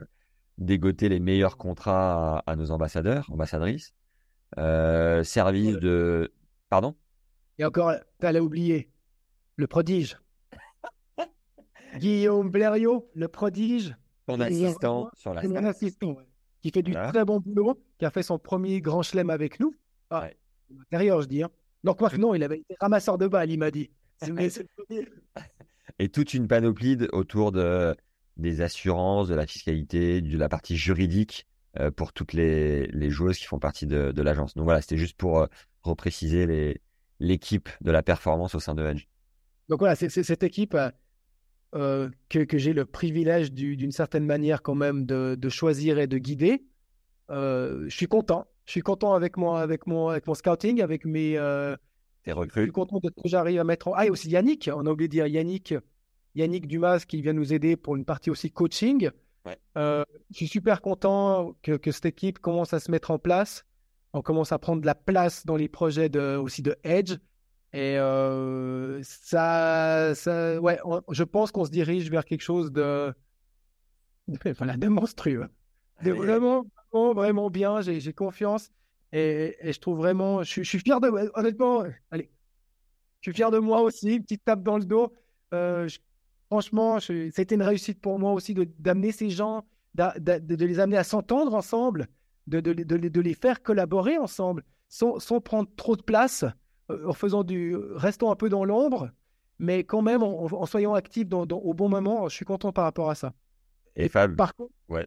dégoter 0.58 1.10
les 1.10 1.20
meilleurs 1.20 1.58
contrats 1.58 2.40
à, 2.40 2.52
à 2.52 2.56
nos 2.56 2.72
ambassadeurs, 2.72 3.30
ambassadrices. 3.32 3.94
Euh, 4.60 5.24
service 5.24 5.78
de 5.78 6.32
pardon? 6.70 6.96
Et 7.58 7.66
encore, 7.66 7.94
t'allais 8.20 8.40
oublier 8.40 8.92
le 9.56 9.68
prodige. 9.68 10.18
Guillaume 11.98 12.50
Blériot, 12.50 13.10
le 13.16 13.28
prodige, 13.28 13.96
ton 14.28 14.40
assistant 14.40 15.10
sur 15.16 15.34
la 15.34 15.44
mon 15.44 15.64
assistant, 15.66 16.12
ouais, 16.14 16.26
qui 16.62 16.72
fait 16.72 16.82
du 16.84 16.94
très 16.94 17.26
bon 17.26 17.40
boulot, 17.40 17.82
qui 17.98 18.06
a 18.06 18.12
fait 18.12 18.24
son 18.24 18.40
premier 18.40 18.82
grand 18.82 19.02
chelem 19.02 19.30
avec 19.30 19.60
nous. 19.60 19.76
Ah, 20.10 20.22
Ouais. 20.22 20.38
Intérieur, 20.92 21.22
je 21.22 21.28
dis. 21.28 21.44
Hein. 21.44 21.50
Donc, 21.84 22.00
moi, 22.00 22.10
non, 22.18 22.34
il 22.34 22.44
avait 22.44 22.60
été 22.60 22.76
ramasseur 22.80 23.18
de 23.18 23.28
balles, 23.28 23.52
il 23.52 23.60
m'a 23.60 23.70
dit. 23.70 23.92
Et 26.00 26.10
toute 26.10 26.34
une 26.34 26.48
panoplie 26.48 26.98
autour 27.12 27.52
de, 27.52 27.96
des 28.38 28.62
assurances, 28.62 29.28
de 29.28 29.36
la 29.36 29.46
fiscalité, 29.46 30.22
de 30.22 30.38
la 30.38 30.50
partie 30.50 30.76
juridique 30.76 31.48
euh, 31.80 31.92
pour 31.92 32.14
toutes 32.14 32.34
les, 32.34 32.88
les 32.88 33.10
joueuses 33.10 33.38
qui 33.38 33.46
font 33.46 33.60
partie 33.60 33.86
de, 33.88 34.22
l'agence. 34.22 34.56
Donc 34.56 34.66
voilà, 34.66 34.82
c'était 34.82 34.98
juste 34.98 35.18
pour 35.18 35.40
euh, 35.40 35.48
repréciser 35.82 36.80
l'équipe 37.20 37.70
de 37.82 37.92
la 37.92 38.04
performance 38.04 38.56
au 38.56 38.60
sein 38.60 38.76
de 38.76 38.86
Edge. 38.86 39.06
Donc 39.70 39.80
voilà, 39.80 39.96
c'est 39.96 40.10
cette 40.10 40.44
équipe 40.44 40.78
euh, 41.76 42.10
que, 42.30 42.58
j'ai 42.58 42.74
le 42.74 42.86
privilège 42.86 43.52
du- 43.52 43.78
d'une 43.78 43.92
certaine 43.92 44.26
manière 44.26 44.62
quand 44.62 44.76
même 44.76 45.06
de, 45.06 45.50
choisir 45.50 46.00
et 46.00 46.08
de 46.08 46.18
guider. 46.18 46.66
Je 47.30 47.88
suis 47.90 48.08
content. 48.08 48.48
Je 48.66 48.72
suis 48.72 48.82
content 48.82 49.14
avec 49.14 49.38
mon, 49.38 49.56
avec 49.56 49.88
mon 49.88 50.34
scouting, 50.34 50.82
avec 50.82 51.06
mes, 51.06 51.38
Je 52.56 52.62
suis 52.62 52.72
content 52.72 53.00
de 53.00 53.10
ce 53.16 53.22
que 53.22 53.28
j'arrive 53.30 53.60
à 53.60 53.64
mettre 53.64 53.88
en. 53.90 53.94
Ah, 53.96 54.06
et 54.06 54.10
aussi 54.10 54.30
Yannick, 54.30 54.70
on 54.74 54.86
a 54.86 54.90
oublié 54.92 55.08
de 55.08 55.12
dire 55.12 55.28
Yannick, 55.28 55.74
Yannick 56.36 56.68
Dumas 56.68 57.00
qui 57.08 57.22
vient 57.22 57.34
nous 57.34 57.54
aider 57.54 57.76
pour 57.76 57.96
une 57.96 58.06
partie 58.06 58.30
aussi 58.30 58.52
coaching. 58.52 59.10
Ouais. 59.46 59.58
Euh, 59.78 60.04
je 60.32 60.38
suis 60.38 60.48
super 60.48 60.82
content 60.82 61.54
que, 61.62 61.74
que 61.74 61.92
cette 61.92 62.06
équipe 62.06 62.40
commence 62.40 62.74
à 62.74 62.80
se 62.80 62.90
mettre 62.92 63.12
en 63.12 63.20
place. 63.20 63.66
On 64.14 64.22
commence 64.22 64.52
à 64.52 64.60
prendre 64.60 64.82
de 64.82 64.86
la 64.86 64.96
place 64.96 65.46
dans 65.46 65.56
les 65.58 65.68
projets 65.68 66.08
de, 66.10 66.38
aussi 66.38 66.62
de 66.62 66.78
Edge. 66.84 67.18
Et 67.74 67.98
euh, 67.98 69.02
ça, 69.04 70.14
ça, 70.16 70.62
ouais, 70.62 70.80
on- 70.86 71.02
je 71.10 71.24
pense 71.24 71.52
qu'on 71.52 71.66
se 71.66 71.72
dirige 71.72 72.10
vers 72.10 72.24
quelque 72.24 72.42
chose 72.44 72.72
de, 72.72 73.14
de, 74.28 74.38
voilà, 74.58 74.78
de 74.78 74.88
monstrueux. 74.88 75.48
De 76.04 76.12
vraiment, 76.12 76.66
vraiment, 76.92 77.14
vraiment 77.14 77.50
bien. 77.50 77.82
J'ai 77.82 78.14
confiance. 78.14 78.70
Et, 79.14 79.56
et 79.62 79.72
je 79.74 79.80
trouve 79.80 79.98
vraiment, 79.98 80.42
je, 80.44 80.50
suis- 80.50 80.64
je 80.64 80.70
suis 80.70 80.80
fier 80.80 81.00
de, 81.00 81.08
honnêtement, 81.36 81.84
allez, 82.12 82.30
je 83.22 83.30
suis 83.30 83.34
fier 83.36 83.52
de 83.52 83.60
moi 83.60 83.82
aussi, 83.82 84.16
une 84.16 84.24
petite 84.24 84.44
tape 84.44 84.64
dans 84.64 84.78
le 84.78 84.86
dos. 84.86 85.14
Euh, 85.54 85.88
je- 85.88 86.00
franchement, 86.48 86.98
je- 87.00 87.30
c'était 87.32 87.56
une 87.56 87.62
réussite 87.62 88.02
pour 88.02 88.18
moi 88.20 88.34
aussi 88.34 88.54
de- 88.56 88.68
d'amener 88.80 89.12
ces 89.12 89.30
gens, 89.30 89.64
de, 89.94 90.40
de 90.40 90.66
les 90.66 90.80
amener 90.80 90.98
à 90.98 91.04
s'entendre 91.04 91.54
ensemble, 91.54 92.08
de, 92.48 92.60
de, 92.60 92.74
de, 92.74 92.96
les- 92.96 93.10
de 93.12 93.22
les 93.22 93.36
faire 93.36 93.62
collaborer 93.62 94.18
ensemble, 94.18 94.64
sans, 94.90 95.20
sans 95.20 95.40
prendre 95.40 95.70
trop 95.76 95.96
de 95.96 96.02
place, 96.02 96.44
euh, 96.90 97.08
en 97.08 97.14
faisant 97.14 97.44
du, 97.44 97.76
restons 97.96 98.32
un 98.32 98.36
peu 98.36 98.50
dans 98.50 98.66
l'ombre, 98.66 99.12
mais 99.60 99.84
quand 99.84 100.02
même 100.02 100.24
en, 100.24 100.44
en 100.46 100.66
soyant 100.66 100.96
actifs 100.96 101.30
dans, 101.30 101.46
dans- 101.46 101.60
au 101.60 101.76
bon 101.76 101.88
moment. 101.88 102.28
Je 102.28 102.36
suis 102.36 102.46
content 102.46 102.74
par 102.74 102.86
rapport 102.86 103.12
à 103.12 103.16
ça. 103.16 103.34
Et 103.96 104.10
Fab, 104.10 104.36
Par 104.36 104.56
contre, 104.56 104.74
ouais, 104.90 105.06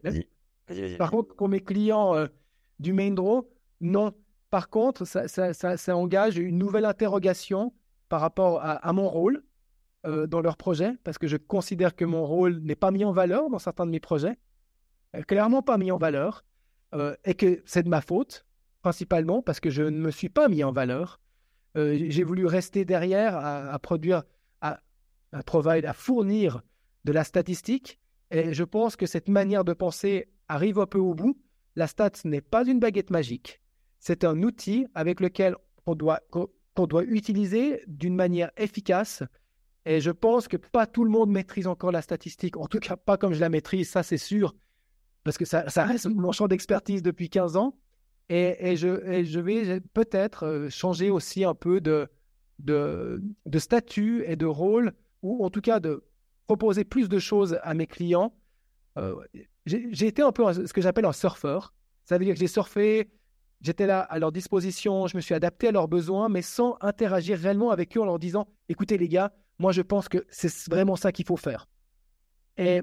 par 0.97 1.11
contre, 1.11 1.35
pour 1.35 1.49
mes 1.49 1.61
clients 1.61 2.15
euh, 2.15 2.29
du 2.79 2.93
main 2.93 3.11
draw, 3.11 3.49
non. 3.81 4.13
Par 4.51 4.69
contre, 4.71 5.05
ça, 5.05 5.97
engage 5.97 6.39
une 6.39 6.59
nouvelle 6.59 6.85
interrogation 6.85 7.73
par 8.09 8.21
rapport 8.21 8.61
à, 8.63 8.93
mon 8.93 9.09
rôle 9.09 9.43
euh, 10.07 10.27
dans 10.27 10.41
leur 10.41 10.57
projet, 10.57 10.93
parce 11.03 11.19
que 11.19 11.27
je 11.27 11.37
considère 11.37 11.97
que 11.97 12.05
mon 12.05 12.25
rôle 12.25 12.59
n'est 12.61 12.77
pas 12.77 12.93
mis 12.93 13.05
en 13.05 13.13
valeur 13.13 13.51
dans 13.51 13.59
certains 13.59 13.87
de 13.87 13.91
mes 13.91 14.01
projets, 14.01 14.39
Euh, 15.15 15.23
clairement 15.23 15.63
pas 15.63 15.79
mis 15.79 15.91
en 15.91 15.99
valeur. 15.99 16.45
euh, 16.95 17.17
et 17.25 17.35
que 17.35 17.63
c'est 17.67 17.83
de 17.83 17.89
ma 17.89 18.01
faute, 18.01 18.47
principalement 18.83 19.43
parce 19.43 19.59
que 19.61 19.71
je 19.71 19.83
ne 19.83 19.99
me 19.99 20.11
suis 20.13 20.29
pas 20.29 20.49
mis 20.49 20.63
en 20.65 20.73
valeur. 20.73 21.21
J'ai 21.75 22.25
voulu 22.25 22.47
rester 22.47 22.85
derrière 22.87 23.37
à, 23.37 23.79
produire, 23.81 24.23
à, 24.63 24.81
à 25.33 25.93
fournir 25.93 26.63
de 27.05 27.13
la 27.13 27.23
statistique. 27.25 27.99
Et 28.31 28.55
je 28.55 28.65
pense 28.65 28.97
que 28.97 29.05
cette 29.05 29.29
manière 29.29 29.65
de 29.65 29.75
penser 29.75 30.31
arrive 30.49 30.79
un 30.79 30.87
peu 30.87 30.99
au 30.99 31.15
bout. 31.15 31.37
La 31.75 31.87
stat 31.87 32.13
n'est 32.25 32.41
pas 32.41 32.65
une 32.67 32.81
baguette 32.81 33.11
magique. 33.11 33.61
C'est 33.99 34.25
un 34.25 34.43
outil 34.43 34.87
avec 34.95 35.21
lequel 35.21 35.57
on 35.87 35.95
doit, 35.95 36.21
qu'on 36.31 36.87
doit 36.87 37.05
utiliser 37.05 37.83
d'une 37.87 38.15
manière 38.15 38.51
efficace. 38.57 39.23
Et 39.85 40.01
je 40.01 40.11
pense 40.11 40.49
que 40.49 40.57
pas 40.57 40.87
tout 40.87 41.05
le 41.05 41.11
monde 41.11 41.31
maîtrise 41.31 41.67
encore 41.67 41.93
la 41.93 42.03
statistique, 42.03 42.57
en 42.57 42.67
tout 42.67 42.81
cas 42.81 42.97
pas 42.97 43.17
comme 43.17 43.33
je 43.33 43.41
la 43.41 43.49
maîtrise, 43.49 43.89
ça 43.89 44.03
c'est 44.03 44.17
sûr, 44.17 44.55
parce 45.23 45.39
que 45.39 45.45
ça, 45.45 45.69
ça 45.69 45.85
reste 45.85 46.07
mon 46.07 46.33
champ 46.33 46.49
d'expertise 46.49 47.03
depuis 47.03 47.31
15 47.31 47.57
ans. 47.57 47.79
Et, 48.29 48.73
et, 48.73 48.77
je, 48.77 49.23
je, 49.25 49.39
vais 49.39 49.81
peut-être 49.81 50.45
euh, 50.45 50.69
changer 50.69 51.11
aussi 51.11 51.45
un 51.45 51.55
peu 51.55 51.81
de, 51.81 52.09
de, 52.59 53.23
de, 53.45 53.59
statut 53.61 54.25
et 54.27 54.35
de 54.35 54.47
rôle, 54.47 54.93
ou 55.23 55.45
en 55.45 55.51
tout 55.51 55.61
cas 55.61 55.79
de 55.79 56.03
proposer 56.49 56.85
plus 56.85 57.09
de 57.09 57.21
choses 57.21 57.59
à 57.63 57.75
mes 57.75 57.87
clients. 57.87 58.35
Euh, 58.99 59.15
j'ai 59.67 60.07
été 60.07 60.23
un 60.23 60.33
peu 60.33 60.53
ce 60.53 60.73
que 60.73 60.81
j'appelle 60.81 61.05
un 61.05 61.13
surfeur. 61.13 61.75
Ça 62.05 62.19
veut 62.19 62.25
dire 62.25 62.35
que 62.35 62.41
j'ai 62.41 62.47
surfé, 62.47 63.11
j'étais 63.61 63.87
là 63.87 64.01
à 64.01 64.19
leur 64.19 64.33
disposition, 64.33 65.07
je 65.07 65.17
me 65.17 65.23
suis 65.23 65.35
adapté 65.35 65.69
à 65.69 65.73
leurs 65.73 65.89
besoins, 65.89 66.29
mais 66.29 66.43
sans 66.43 66.77
interagir 66.81 67.39
réellement 67.39 67.71
avec 67.71 67.97
eux 67.97 68.01
en 68.01 68.05
leur 68.05 68.19
disant 68.19 68.49
écoutez 68.69 68.99
les 68.99 69.09
gars, 69.09 69.33
moi 69.59 69.73
je 69.73 69.83
pense 69.83 70.09
que 70.09 70.25
c'est 70.31 70.53
vraiment 70.69 70.97
ça 70.97 71.13
qu'il 71.13 71.27
faut 71.27 71.37
faire. 71.37 71.69
Et 72.57 72.83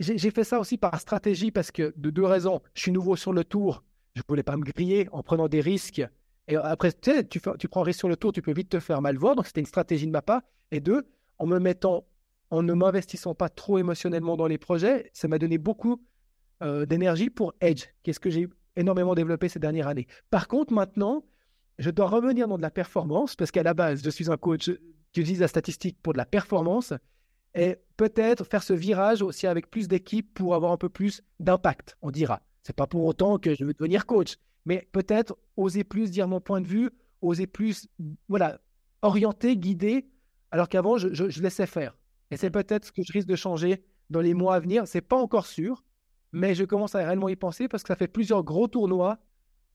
j'ai 0.00 0.30
fait 0.30 0.44
ça 0.44 0.58
aussi 0.58 0.76
par 0.76 0.98
stratégie 1.00 1.50
parce 1.50 1.70
que 1.70 1.94
de 1.96 2.10
deux 2.10 2.24
raisons. 2.24 2.60
Je 2.74 2.82
suis 2.82 2.92
nouveau 2.92 3.16
sur 3.16 3.32
le 3.32 3.44
tour, 3.44 3.84
je 4.14 4.20
ne 4.20 4.24
voulais 4.28 4.42
pas 4.42 4.56
me 4.56 4.64
griller 4.64 5.08
en 5.12 5.22
prenant 5.22 5.48
des 5.48 5.60
risques. 5.60 6.02
Et 6.46 6.56
après, 6.56 6.92
tu, 6.92 7.10
sais, 7.10 7.26
tu, 7.26 7.40
tu 7.58 7.68
prends 7.68 7.82
risque 7.82 8.00
sur 8.00 8.08
le 8.08 8.16
tour, 8.16 8.32
tu 8.32 8.42
peux 8.42 8.52
vite 8.52 8.68
te 8.68 8.80
faire 8.80 9.00
mal 9.00 9.16
voir. 9.16 9.34
Donc, 9.34 9.46
c'était 9.46 9.60
une 9.60 9.66
stratégie 9.66 10.06
de 10.06 10.10
ma 10.10 10.20
part. 10.20 10.42
Et 10.70 10.80
deux, 10.80 11.06
en 11.38 11.46
me 11.46 11.58
mettant, 11.58 12.06
en 12.50 12.62
ne 12.62 12.72
m'investissant 12.74 13.34
pas 13.34 13.48
trop 13.48 13.78
émotionnellement 13.78 14.36
dans 14.36 14.46
les 14.46 14.58
projets, 14.58 15.10
ça 15.14 15.26
m'a 15.28 15.38
donné 15.38 15.58
beaucoup 15.58 16.02
euh, 16.62 16.86
d'énergie 16.86 17.30
pour 17.30 17.54
Edge, 17.60 17.86
qu'est-ce 18.02 18.20
que 18.20 18.30
j'ai 18.30 18.48
énormément 18.76 19.14
développé 19.14 19.48
ces 19.48 19.58
dernières 19.58 19.88
années. 19.88 20.06
Par 20.30 20.48
contre, 20.48 20.72
maintenant, 20.72 21.24
je 21.78 21.90
dois 21.90 22.06
revenir 22.06 22.48
dans 22.48 22.56
de 22.56 22.62
la 22.62 22.70
performance 22.70 23.36
parce 23.36 23.50
qu'à 23.50 23.62
la 23.62 23.74
base, 23.74 24.02
je 24.04 24.10
suis 24.10 24.30
un 24.30 24.36
coach 24.36 24.70
qui 25.12 25.20
utilise 25.20 25.40
la 25.40 25.48
statistique 25.48 25.98
pour 26.02 26.12
de 26.12 26.18
la 26.18 26.26
performance 26.26 26.92
et 27.54 27.76
peut-être 27.96 28.44
faire 28.44 28.62
ce 28.62 28.72
virage 28.72 29.22
aussi 29.22 29.46
avec 29.46 29.70
plus 29.70 29.88
d'équipes 29.88 30.32
pour 30.34 30.54
avoir 30.54 30.72
un 30.72 30.76
peu 30.76 30.88
plus 30.88 31.22
d'impact, 31.38 31.96
on 32.02 32.10
dira. 32.10 32.42
C'est 32.62 32.74
pas 32.74 32.86
pour 32.86 33.04
autant 33.04 33.38
que 33.38 33.54
je 33.54 33.64
veux 33.64 33.74
devenir 33.74 34.06
coach, 34.06 34.36
mais 34.64 34.88
peut-être 34.92 35.36
oser 35.56 35.84
plus 35.84 36.10
dire 36.10 36.26
mon 36.26 36.40
point 36.40 36.60
de 36.60 36.66
vue, 36.66 36.90
oser 37.20 37.46
plus, 37.46 37.86
voilà, 38.28 38.60
orienter, 39.02 39.56
guider, 39.56 40.08
alors 40.50 40.68
qu'avant, 40.68 40.98
je, 40.98 41.12
je, 41.12 41.42
laissais 41.42 41.66
faire. 41.66 41.96
Et 42.30 42.36
c'est 42.36 42.50
peut-être 42.50 42.86
ce 42.86 42.92
que 42.92 43.02
je 43.02 43.12
risque 43.12 43.28
de 43.28 43.36
changer 43.36 43.84
dans 44.10 44.20
les 44.20 44.34
mois 44.34 44.56
à 44.56 44.60
venir. 44.60 44.86
C'est 44.86 45.00
pas 45.00 45.16
encore 45.16 45.46
sûr, 45.46 45.84
mais 46.34 46.56
je 46.56 46.64
commence 46.64 46.96
à 46.96 46.98
réellement 46.98 47.28
y 47.28 47.36
penser 47.36 47.68
parce 47.68 47.84
que 47.84 47.88
ça 47.88 47.96
fait 47.96 48.08
plusieurs 48.08 48.42
gros 48.42 48.66
tournois 48.66 49.18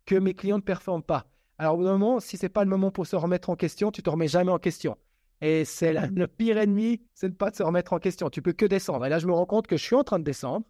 que 0.05 0.15
mes 0.15 0.33
clients 0.33 0.57
ne 0.57 0.61
performent 0.61 1.03
pas. 1.03 1.25
Alors, 1.57 1.75
au 1.75 1.77
bout 1.77 1.85
moment, 1.85 2.19
si 2.19 2.35
c'est 2.35 2.49
pas 2.49 2.65
le 2.65 2.69
moment 2.69 2.91
pour 2.91 3.07
se 3.07 3.15
remettre 3.15 3.49
en 3.49 3.55
question, 3.55 3.91
tu 3.91 4.03
te 4.03 4.09
remets 4.09 4.27
jamais 4.27 4.51
en 4.51 4.59
question. 4.59 4.97
Et 5.39 5.63
c'est 5.63 5.93
le 5.93 6.27
pire 6.27 6.57
ennemi, 6.57 7.01
c'est 7.13 7.29
de 7.29 7.35
pas 7.35 7.51
se 7.53 7.63
remettre 7.63 7.93
en 7.93 7.99
question. 7.99 8.29
Tu 8.29 8.41
peux 8.41 8.51
que 8.51 8.65
descendre. 8.65 9.05
Et 9.05 9.09
là, 9.09 9.19
je 9.19 9.27
me 9.27 9.31
rends 9.31 9.45
compte 9.45 9.67
que 9.67 9.77
je 9.77 9.83
suis 9.83 9.95
en 9.95 10.03
train 10.03 10.19
de 10.19 10.25
descendre 10.25 10.65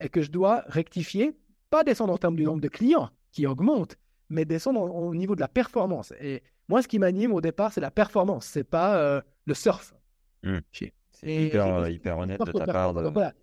et 0.00 0.08
que 0.08 0.22
je 0.22 0.32
dois 0.32 0.64
rectifier, 0.66 1.38
pas 1.70 1.84
descendre 1.84 2.12
en 2.12 2.18
termes 2.18 2.36
du 2.36 2.42
nombre 2.42 2.60
de 2.60 2.68
clients 2.68 3.08
qui 3.30 3.46
augmente, 3.46 3.96
mais 4.28 4.44
descendre 4.44 4.80
au 4.80 5.14
niveau 5.14 5.36
de 5.36 5.40
la 5.40 5.48
performance. 5.48 6.12
Et 6.20 6.42
moi, 6.68 6.82
ce 6.82 6.88
qui 6.88 6.98
m'anime 6.98 7.32
au 7.32 7.40
départ, 7.40 7.72
c'est 7.72 7.80
la 7.80 7.92
performance, 7.92 8.46
c'est 8.46 8.64
pas 8.64 8.96
euh, 8.96 9.20
le 9.44 9.54
surf. 9.54 9.94
Mmh. 10.42 10.58
C'est 10.72 10.92
hyper, 11.22 11.88
hyper, 11.88 12.18
honnête 12.18 12.40
de 12.44 12.50
ta 12.50 12.66
part. 12.66 12.92
Voilà. 12.92 13.34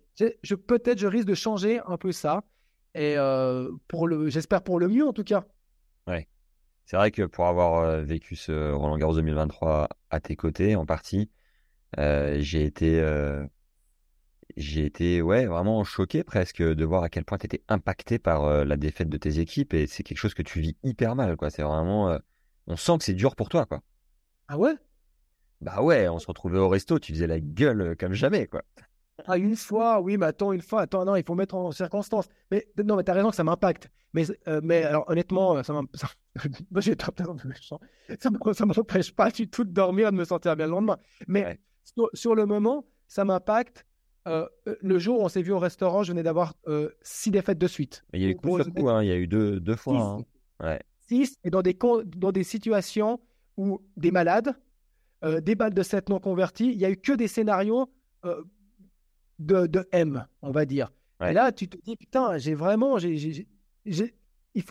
Je, 0.42 0.54
peut-être 0.54 0.98
je 0.98 1.06
risque 1.06 1.26
de 1.26 1.34
changer 1.34 1.80
un 1.86 1.96
peu 1.96 2.12
ça. 2.12 2.44
Et 2.94 3.16
euh, 3.16 3.70
pour 3.88 4.08
le, 4.08 4.28
j'espère 4.28 4.62
pour 4.62 4.80
le 4.80 4.88
mieux 4.88 5.06
en 5.06 5.12
tout 5.12 5.24
cas. 5.24 5.44
Ouais. 6.06 6.26
C'est 6.90 6.96
vrai 6.96 7.12
que 7.12 7.22
pour 7.22 7.46
avoir 7.46 7.84
euh, 7.84 8.02
vécu 8.02 8.34
ce 8.34 8.72
Roland 8.72 8.98
Garros 8.98 9.14
2023 9.14 9.88
à 10.10 10.18
tes 10.18 10.34
côtés 10.34 10.74
en 10.74 10.86
partie, 10.86 11.30
euh, 12.00 12.38
j'ai 12.40 12.64
été, 12.64 12.98
euh, 12.98 13.46
j'ai 14.56 14.86
été 14.86 15.22
ouais 15.22 15.46
vraiment 15.46 15.84
choqué 15.84 16.24
presque 16.24 16.60
de 16.60 16.84
voir 16.84 17.04
à 17.04 17.08
quel 17.08 17.24
point 17.24 17.38
tu 17.38 17.46
étais 17.46 17.62
impacté 17.68 18.18
par 18.18 18.64
la 18.64 18.76
défaite 18.76 19.08
de 19.08 19.16
tes 19.18 19.38
équipes 19.38 19.72
et 19.72 19.86
c'est 19.86 20.02
quelque 20.02 20.18
chose 20.18 20.34
que 20.34 20.42
tu 20.42 20.60
vis 20.60 20.76
hyper 20.82 21.14
mal 21.14 21.36
quoi. 21.36 21.50
C'est 21.50 21.62
vraiment, 21.62 22.18
on 22.66 22.74
sent 22.74 22.98
que 22.98 23.04
c'est 23.04 23.14
dur 23.14 23.36
pour 23.36 23.48
toi 23.48 23.66
quoi. 23.66 23.82
Ah 24.48 24.58
ouais? 24.58 24.74
Bah 25.60 25.82
ouais, 25.82 26.08
on 26.08 26.18
se 26.18 26.26
retrouvait 26.26 26.58
au 26.58 26.68
resto, 26.68 26.98
tu 26.98 27.12
faisais 27.12 27.28
la 27.28 27.38
gueule 27.38 27.94
comme 27.96 28.14
jamais 28.14 28.48
quoi. 28.48 28.62
Ah, 29.26 29.38
une 29.38 29.56
fois, 29.56 30.00
oui, 30.00 30.16
mais 30.16 30.26
attends, 30.26 30.52
une 30.52 30.62
fois, 30.62 30.82
attends, 30.82 31.04
non, 31.04 31.16
il 31.16 31.24
faut 31.24 31.34
mettre 31.34 31.54
en 31.54 31.72
circonstance. 31.72 32.28
Mais 32.50 32.66
non, 32.84 32.96
mais 32.96 33.02
t'as 33.04 33.12
raison 33.14 33.30
que 33.30 33.36
ça 33.36 33.44
m'impacte. 33.44 33.90
Mais, 34.12 34.24
euh, 34.48 34.60
mais 34.62 34.82
alors, 34.84 35.08
honnêtement, 35.08 35.62
ça 35.62 35.72
m'impacte. 35.72 36.18
Moi, 36.70 36.80
j'ai 36.80 36.96
Ça 38.18 38.30
ne 38.30 38.64
m'empêche 38.74 39.14
pas 39.14 39.30
du 39.30 39.48
tout 39.48 39.64
de 39.64 39.70
dormir, 39.72 40.10
de 40.12 40.16
me 40.16 40.24
sentir 40.24 40.56
bien 40.56 40.66
le 40.66 40.72
lendemain. 40.72 40.98
Mais 41.28 41.44
Ouais. 41.44 41.60
sur, 41.84 42.08
sur 42.14 42.34
le 42.34 42.46
moment, 42.46 42.86
ça 43.08 43.24
m'impacte. 43.24 43.84
Euh, 44.28 44.46
euh, 44.68 44.76
le 44.82 44.98
jour 44.98 45.20
où 45.20 45.24
on 45.24 45.28
s'est 45.28 45.40
vu 45.42 45.50
au 45.52 45.58
restaurant, 45.58 46.02
je 46.02 46.12
venais 46.12 46.22
d'avoir 46.22 46.54
euh, 46.68 46.90
six 47.00 47.30
défaites 47.30 47.56
de 47.58 47.66
suite. 47.66 48.04
Il 48.12 48.20
y 48.20 48.26
a 48.26 48.28
eu 48.28 48.36
coup 48.36 48.60
sur 48.62 48.72
coup, 48.72 48.88
hein, 48.90 49.02
il 49.02 49.08
y 49.08 49.12
a 49.12 49.16
eu 49.16 49.26
deux, 49.26 49.58
deux 49.60 49.76
fois. 49.76 49.98
hein. 49.98 50.24
Ouais. 50.62 50.80
Six, 51.08 51.36
et 51.42 51.50
dans 51.50 51.62
des, 51.62 51.76
dans 52.16 52.30
des 52.30 52.44
situations 52.44 53.18
où 53.56 53.80
des 53.96 54.10
malades, 54.10 54.54
euh, 55.24 55.40
des 55.40 55.54
balles 55.54 55.72
de 55.74 55.82
7 55.82 56.10
non 56.10 56.20
converties, 56.20 56.70
il 56.70 56.76
n'y 56.78 56.84
a 56.84 56.90
eu 56.90 56.96
que 56.98 57.12
des 57.12 57.28
scénarios 57.28 57.90
euh, 58.26 58.42
de, 59.40 59.66
de 59.66 59.88
M, 59.90 60.24
on 60.42 60.52
va 60.52 60.64
dire. 60.64 60.92
Ouais. 61.20 61.30
Et 61.30 61.34
là, 61.34 61.50
tu 61.50 61.68
te 61.68 61.76
dis, 61.78 61.96
putain, 61.96 62.38
j'ai 62.38 62.54
vraiment. 62.54 62.98
j'ai- 62.98 63.46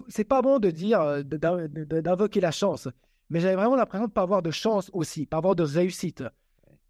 C'est 0.07 0.23
pas 0.23 0.41
bon 0.41 0.59
de 0.59 0.69
dire, 0.71 1.01
euh, 1.01 1.23
d'invoquer 1.23 2.39
la 2.41 2.51
chance, 2.51 2.87
mais 3.29 3.39
j'avais 3.39 3.55
vraiment 3.55 3.75
l'impression 3.75 4.05
de 4.05 4.11
ne 4.11 4.13
pas 4.13 4.21
avoir 4.23 4.41
de 4.41 4.51
chance 4.51 4.89
aussi, 4.93 5.25
pas 5.25 5.37
avoir 5.37 5.55
de 5.55 5.63
réussite. 5.63 6.23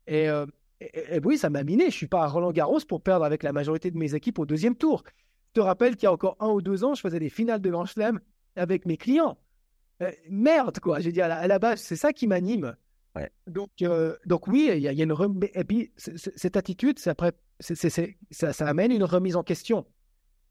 Et, 0.07 0.27
euh, 0.29 0.45
et- 0.81 1.15
et 1.15 1.19
oui, 1.23 1.37
ça 1.37 1.49
m'a 1.49 1.63
miné. 1.63 1.85
Je 1.85 1.95
suis 1.95 2.07
pas 2.07 2.23
à 2.23 2.27
Roland 2.27 2.51
Garros 2.51 2.79
pour 2.87 3.01
perdre 3.01 3.25
avec 3.25 3.43
la 3.43 3.53
majorité 3.53 3.91
de 3.91 3.97
mes 3.97 4.15
équipes 4.15 4.39
au 4.39 4.45
deuxième 4.45 4.75
tour. 4.75 5.03
Je 5.49 5.53
te 5.53 5.59
rappelle 5.61 5.95
qu'il 5.95 6.03
y 6.03 6.07
a 6.07 6.13
encore 6.13 6.35
un 6.39 6.49
ou 6.49 6.61
deux 6.61 6.83
ans, 6.83 6.93
je 6.93 7.01
faisais 7.01 7.19
des 7.19 7.29
finales 7.29 7.61
de 7.61 7.69
Grand 7.69 7.85
Chelem 7.85 8.19
avec 8.55 8.85
mes 8.85 8.97
clients. 8.97 9.37
Euh, 10.01 10.11
merde, 10.29 10.79
quoi. 10.79 10.99
J'ai 10.99 11.11
dit 11.11 11.21
à 11.21 11.27
la, 11.27 11.37
à 11.37 11.47
la 11.47 11.59
base, 11.59 11.81
c'est 11.81 11.95
ça 11.95 12.13
qui 12.13 12.25
m'anime. 12.27 12.75
Ouais. 13.15 13.29
Donc, 13.47 13.69
euh, 13.81 14.15
donc 14.25 14.47
oui, 14.47 14.69
il 14.73 14.79
y, 14.81 14.87
a 14.87 14.91
il 14.91 14.97
y 14.97 15.01
a 15.01 15.03
une. 15.05 15.15
Et 15.53 15.63
puis, 15.63 15.91
c- 15.97 16.15
c- 16.17 16.31
cette 16.35 16.55
attitude, 16.57 16.99
c'est 16.99 17.09
après, 17.09 17.31
c'est- 17.59 17.75
c'est- 17.75 17.89
c'est- 17.89 18.17
ça, 18.31 18.53
ça 18.53 18.67
amène 18.67 18.91
une 18.91 19.03
remise 19.03 19.35
en 19.35 19.43
question. 19.43 19.85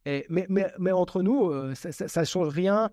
Et, 0.07 0.27
mais, 0.29 0.47
mais, 0.49 0.67
mais 0.79 0.91
entre 0.93 1.23
nous, 1.23 1.51
euh, 1.51 1.75
ça, 1.75 1.93
ça 1.93 2.25
change 2.25 2.49
rien. 2.49 2.91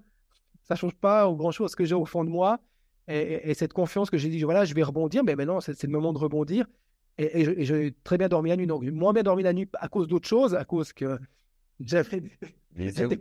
Ça 0.64 0.76
change 0.76 0.96
pas 0.96 1.32
grand 1.34 1.52
chose 1.52 1.72
ce 1.72 1.76
que 1.76 1.86
j'ai 1.86 1.96
au 1.96 2.06
fond 2.06 2.24
de 2.24 2.30
moi. 2.30 2.60
Et, 3.08 3.18
et- 3.18 3.50
et 3.52 3.54
cette 3.54 3.74
confiance 3.74 4.10
que 4.10 4.18
j'ai 4.18 4.30
dit, 4.30 4.42
voilà, 4.44 4.66
je 4.66 4.74
vais 4.74 4.84
rebondir. 4.84 5.24
Mais 5.24 5.36
maintenant, 5.36 5.60
c'est 5.62 5.74
c'est 5.74 5.88
le 5.88 5.94
moment 5.94 6.14
de 6.14 6.18
rebondir. 6.20 6.68
Et, 7.18 7.64
j'ai 7.64 7.96
très 8.04 8.18
bien 8.18 8.28
dormi 8.28 8.50
la 8.50 8.58
nuit. 8.58 8.68
Donc, 8.68 8.84
moins 8.84 9.14
bien 9.14 9.24
dormi 9.24 9.42
la 9.44 9.54
nuit 9.54 9.70
à 9.76 9.88
cause 9.88 10.08
d'autre 10.08 10.28
chose, 10.28 10.54
à 10.54 10.66
cause 10.66 10.92
que 10.94 11.18
j'avais 11.80 12.22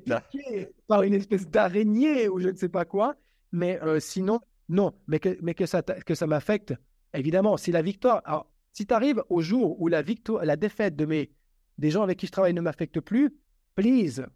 là. 0.07 0.21
piqué 0.21 0.69
par 0.89 1.03
une 1.03 1.15
espèce 1.15 1.49
d'araignée 1.49 2.29
ou 2.29 2.41
je 2.41 2.49
ne 2.49 2.57
sais 2.57 2.69
pas 2.69 2.85
quoi. 2.85 3.15
Mais 3.53 3.81
euh, 3.83 4.01
sinon, 4.01 4.41
non. 4.69 4.93
Mais 5.07 5.19
que, 5.19 5.37
mais 5.43 5.55
que 5.55 5.67
ça, 5.67 5.83
que 5.83 6.15
ça 6.15 6.27
m'affecte, 6.27 6.75
évidemment. 7.13 7.57
Si 7.57 7.71
la 7.73 7.83
victoire. 7.83 8.23
Alors, 8.25 8.51
si 8.73 8.87
tu 8.87 8.95
arrives 8.95 9.23
au 9.29 9.41
jour 9.41 9.81
où 9.81 9.89
la 9.89 10.03
victoire, 10.03 10.45
la 10.45 10.57
défaite 10.57 10.97
de 10.97 11.05
mes, 11.07 11.31
des 11.79 11.91
gens 11.91 12.03
avec 12.03 12.19
qui 12.19 12.27
je 12.27 12.33
travaille 12.33 12.55
ne 12.55 12.61
m'affecte 12.61 13.01
plus, 13.01 13.35
please, 13.75 14.27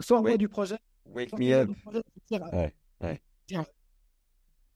sors-moi 0.00 0.32
Oui. 0.32 0.38
du 0.38 0.48
projet. 0.48 0.76
Wake 1.06 1.38
me 1.38 1.52
up. 1.52 1.70
Ouais, 2.52 2.74
ouais. 3.00 3.20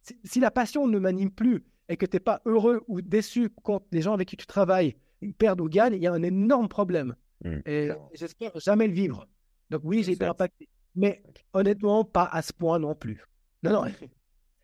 Si, 0.03 0.19
si 0.25 0.41
la 0.41 0.51
passion 0.51 0.87
ne 0.87 0.99
m'anime 0.99 1.31
plus 1.31 1.65
et 1.89 1.97
que 1.97 2.07
tu 2.07 2.17
n'es 2.17 2.21
pas 2.21 2.41
heureux 2.47 2.83
ou 2.89 3.01
déçu 3.03 3.51
quand 3.63 3.83
les 3.93 4.03
gens 4.03 4.15
avec 4.15 4.29
qui 4.29 4.37
tu 4.37 4.47
travailles 4.47 4.97
perdent 5.39 5.61
ou 5.61 5.69
gagnent, 5.69 5.95
il 5.95 6.03
y 6.03 6.07
a 6.07 6.13
un 6.13 6.23
énorme 6.23 6.69
problème. 6.69 7.15
Mm, 7.45 7.59
Et 7.67 7.91
j'espère 8.15 8.59
jamais 8.59 8.87
le 8.87 8.95
vivre. 8.95 9.27
Donc 9.69 9.83
oui, 9.85 10.03
j'ai 10.03 10.13
été 10.13 10.25
impacté. 10.25 10.69
Mais 10.95 11.23
honnêtement, 11.53 12.05
pas 12.05 12.25
à 12.25 12.43
ce 12.43 12.53
point 12.53 12.79
non 12.79 12.95
plus. 12.95 13.23
Non, 13.63 13.73
non. 13.73 13.85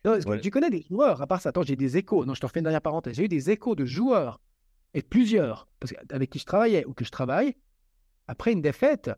Non, 0.07 0.19
Ouais. 0.25 0.39
Tu 0.39 0.51
connais 0.51 0.69
des 0.69 0.85
joueurs, 0.89 1.21
à 1.21 1.27
part 1.27 1.41
ça, 1.41 1.49
attends, 1.49 1.63
j'ai 1.63 1.75
des 1.75 1.97
échos. 1.97 2.25
Non, 2.25 2.33
je 2.33 2.39
te 2.39 2.45
refais 2.45 2.59
une 2.59 2.63
dernière 2.63 2.81
parenthèse. 2.81 3.15
J'ai 3.15 3.25
eu 3.25 3.27
des 3.27 3.51
échos 3.51 3.75
de 3.75 3.85
joueurs, 3.85 4.39
et 4.93 5.01
plusieurs, 5.01 5.67
parce 5.79 5.91
que, 5.91 5.97
avec 6.13 6.29
qui 6.29 6.39
je 6.39 6.45
travaillais 6.45 6.85
ou 6.85 6.93
que 6.93 7.05
je 7.05 7.11
travaille. 7.11 7.55
Après 8.27 8.51
une 8.51 8.61
défaite, 8.61 9.11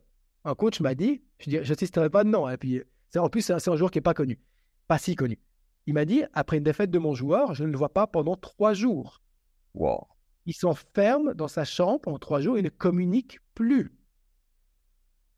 un 0.45 0.55
coach 0.55 0.81
m'a 0.81 0.95
dit, 0.95 1.21
je 1.39 1.57
n'assisterai 1.57 2.09
pas 2.09 2.23
de 2.23 2.29
nom. 2.29 2.49
Et 2.49 2.57
puis, 2.57 2.81
en 3.15 3.29
plus, 3.29 3.41
c'est 3.41 3.53
un, 3.53 3.75
joueur 3.75 3.91
qui 3.91 3.97
n'est 3.97 4.03
pas 4.03 4.13
connu, 4.13 4.39
pas 4.87 4.97
si 4.97 5.15
connu. 5.15 5.39
Il 5.85 5.93
m'a 5.93 6.05
dit, 6.05 6.23
après 6.33 6.57
une 6.57 6.63
défaite 6.63 6.91
de 6.91 6.99
mon 6.99 7.13
joueur, 7.13 7.53
je 7.53 7.63
ne 7.63 7.71
le 7.71 7.77
vois 7.77 7.93
pas 7.93 8.07
pendant 8.07 8.35
trois 8.35 8.73
jours. 8.73 9.21
Wow. 9.73 10.07
Il 10.45 10.53
s'enferme 10.53 11.33
dans 11.33 11.47
sa 11.47 11.65
chambre 11.65 12.01
pendant 12.01 12.19
trois 12.19 12.41
jours 12.41 12.57
et 12.57 12.61
ne 12.61 12.69
communique 12.69 13.39
plus. 13.53 13.91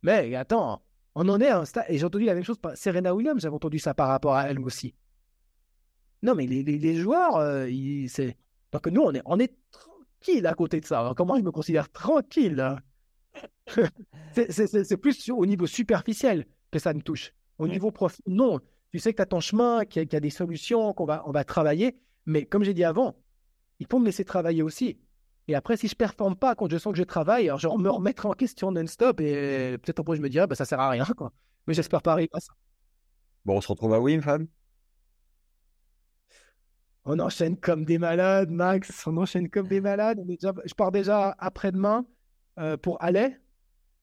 Mais 0.02 0.34
attends, 0.36 0.82
On 1.14 1.28
en 1.28 1.39
est 1.41 1.47
à 1.47 1.60
un 1.60 1.66
stade, 1.66 1.86
et 1.89 1.97
j'ai 1.97 2.06
entendu 2.06 2.26
la 2.26 2.34
même 2.34 2.43
chose 2.43 2.58
par 2.58 2.76
Serena 2.78 3.14
Williams, 3.14 3.41
j'avais 3.41 3.56
entendu 3.56 3.80
ça 3.80 3.93
par 3.93 4.08
rapport 4.08 4.36
à 4.36 4.49
elle 4.49 4.60
aussi. 4.60 4.95
Non, 6.24 6.36
mais 6.36 6.45
les, 6.45 6.63
les, 6.63 6.78
les 6.78 6.95
joueurs, 6.95 7.38
euh, 7.38 7.69
ils- 7.69 8.09
c'est. 8.09 8.38
Donc 8.72 8.88
nous, 8.88 9.01
on 9.01 9.13
est, 9.13 9.22
on 9.26 9.39
est 9.39 9.53
tranquille 9.72 10.45
à 10.47 10.53
côté 10.53 10.80
de 10.80 10.86
ça. 10.86 10.99
Alors, 10.99 11.15
comment 11.15 11.36
je 11.38 11.41
me 11.43 11.51
considère 11.51 11.89
tranquille 11.91 12.55
là 12.55 12.80
C'est- 14.34 14.51
C'est 14.51 14.67
c'est- 14.67 14.84
c'est 14.84 14.97
plus 14.97 15.13
sur- 15.13 15.38
au 15.38 15.45
niveau 15.45 15.67
superficiel 15.67 16.45
que 16.72 16.80
ça 16.80 16.93
me 16.93 17.01
touche. 17.01 17.34
Au 17.57 17.67
niveau 17.67 17.91
profond, 17.91 18.22
non. 18.28 18.59
Tu 18.91 18.99
sais 18.99 19.11
que 19.13 19.17
tu 19.17 19.22
as 19.22 19.26
ton 19.26 19.39
chemin, 19.39 19.86
qu'il 19.86 20.01
y, 20.01 20.03
a- 20.03 20.05
qu'il 20.05 20.13
y 20.13 20.17
a 20.17 20.19
des 20.22 20.30
solutions, 20.30 20.93
qu'on 20.93 21.05
va, 21.05 21.24
on 21.28 21.32
va 21.32 21.43
travailler. 21.43 21.97
Mais 22.26 22.45
comme 22.45 22.63
j'ai 22.63 22.74
dit 22.74 22.84
avant, 22.84 23.15
il 23.80 23.88
faut 23.88 23.99
me 23.99 24.05
laisser 24.05 24.26
travailler 24.26 24.61
aussi. 24.63 24.99
Et 25.47 25.55
après, 25.55 25.76
si 25.78 25.88
je 25.88 25.95
performe 25.95 26.36
pas 26.36 26.55
quand 26.55 26.69
je 26.69 26.78
sens 26.78 26.93
que 26.93 26.97
je 26.99 27.03
travaille, 27.03 27.47
alors 27.49 27.59
je 27.59 27.67
me 27.67 27.89
remettrai 27.89 28.28
en 28.28 28.34
question 28.34 28.72
non-stop 28.72 29.19
et 29.22 29.78
peut-être 29.82 29.99
après 29.99 30.15
je 30.17 30.22
me 30.22 30.30
dirai, 30.30 30.45
bah, 30.47 30.55
ça 30.55 30.65
sert 30.65 30.80
à 30.80 30.89
rien, 30.89 31.05
quoi. 31.17 31.34
Mais 31.67 31.74
j'espère 31.74 32.01
pas 32.01 32.13
arriver 32.13 32.30
à 32.34 32.39
ça. 32.39 32.53
Bon, 33.45 33.57
on 33.57 33.61
se 33.61 33.67
retrouve 33.67 33.93
à 33.93 33.99
Wim, 33.99 34.22
On 37.06 37.18
enchaîne 37.20 37.58
comme 37.58 37.84
des 37.86 37.97
malades, 37.97 38.52
Max. 38.52 39.06
On 39.08 39.18
enchaîne 39.18 39.49
comme 39.49 39.68
des 39.68 39.82
malades. 39.82 40.20
On 40.20 40.30
est 40.30 40.39
déjà- 40.39 40.54
Je 40.66 40.74
pars 40.74 40.91
déjà 40.91 41.36
après-demain 41.39 42.06
euh, 42.60 42.78
pour 42.78 43.02
Allais. 43.02 43.38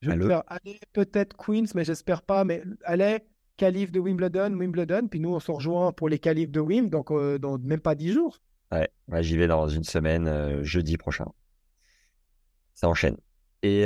Je 0.01 0.11
vais 0.11 0.27
faire 0.29 0.43
Allais, 0.49 0.81
peut-être 0.93 1.37
Queens, 1.37 1.65
mais 1.75 1.85
j'espère 1.85 2.23
pas. 2.23 2.45
Mais 2.45 2.63
Allais, 2.85 3.27
qualif 3.57 3.93
de 3.93 4.01
Wimbledon, 4.01 4.53
Wimbledon. 4.59 5.09
Puis 5.09 5.21
nous, 5.21 5.33
on 5.35 5.41
se 5.41 5.51
rejoint 5.51 5.93
pour 5.93 6.09
les 6.09 6.19
qualifs 6.19 6.51
de 6.51 6.61
Wim, 6.61 6.89
donc 6.91 7.11
euh, 7.11 7.39
dans 7.39 7.59
même 7.59 7.81
pas 7.81 7.95
10 7.95 8.13
jours. 8.13 8.39
Ouais, 8.73 8.89
ouais, 9.09 9.23
j'y 9.23 9.37
vais 9.37 9.47
dans 9.47 9.69
une 9.69 9.85
semaine, 9.85 10.27
euh, 10.29 10.63
jeudi 10.63 10.97
prochain. 10.97 11.27
Ça 12.75 12.89
enchaîne. 12.89 13.17
Et 13.63 13.85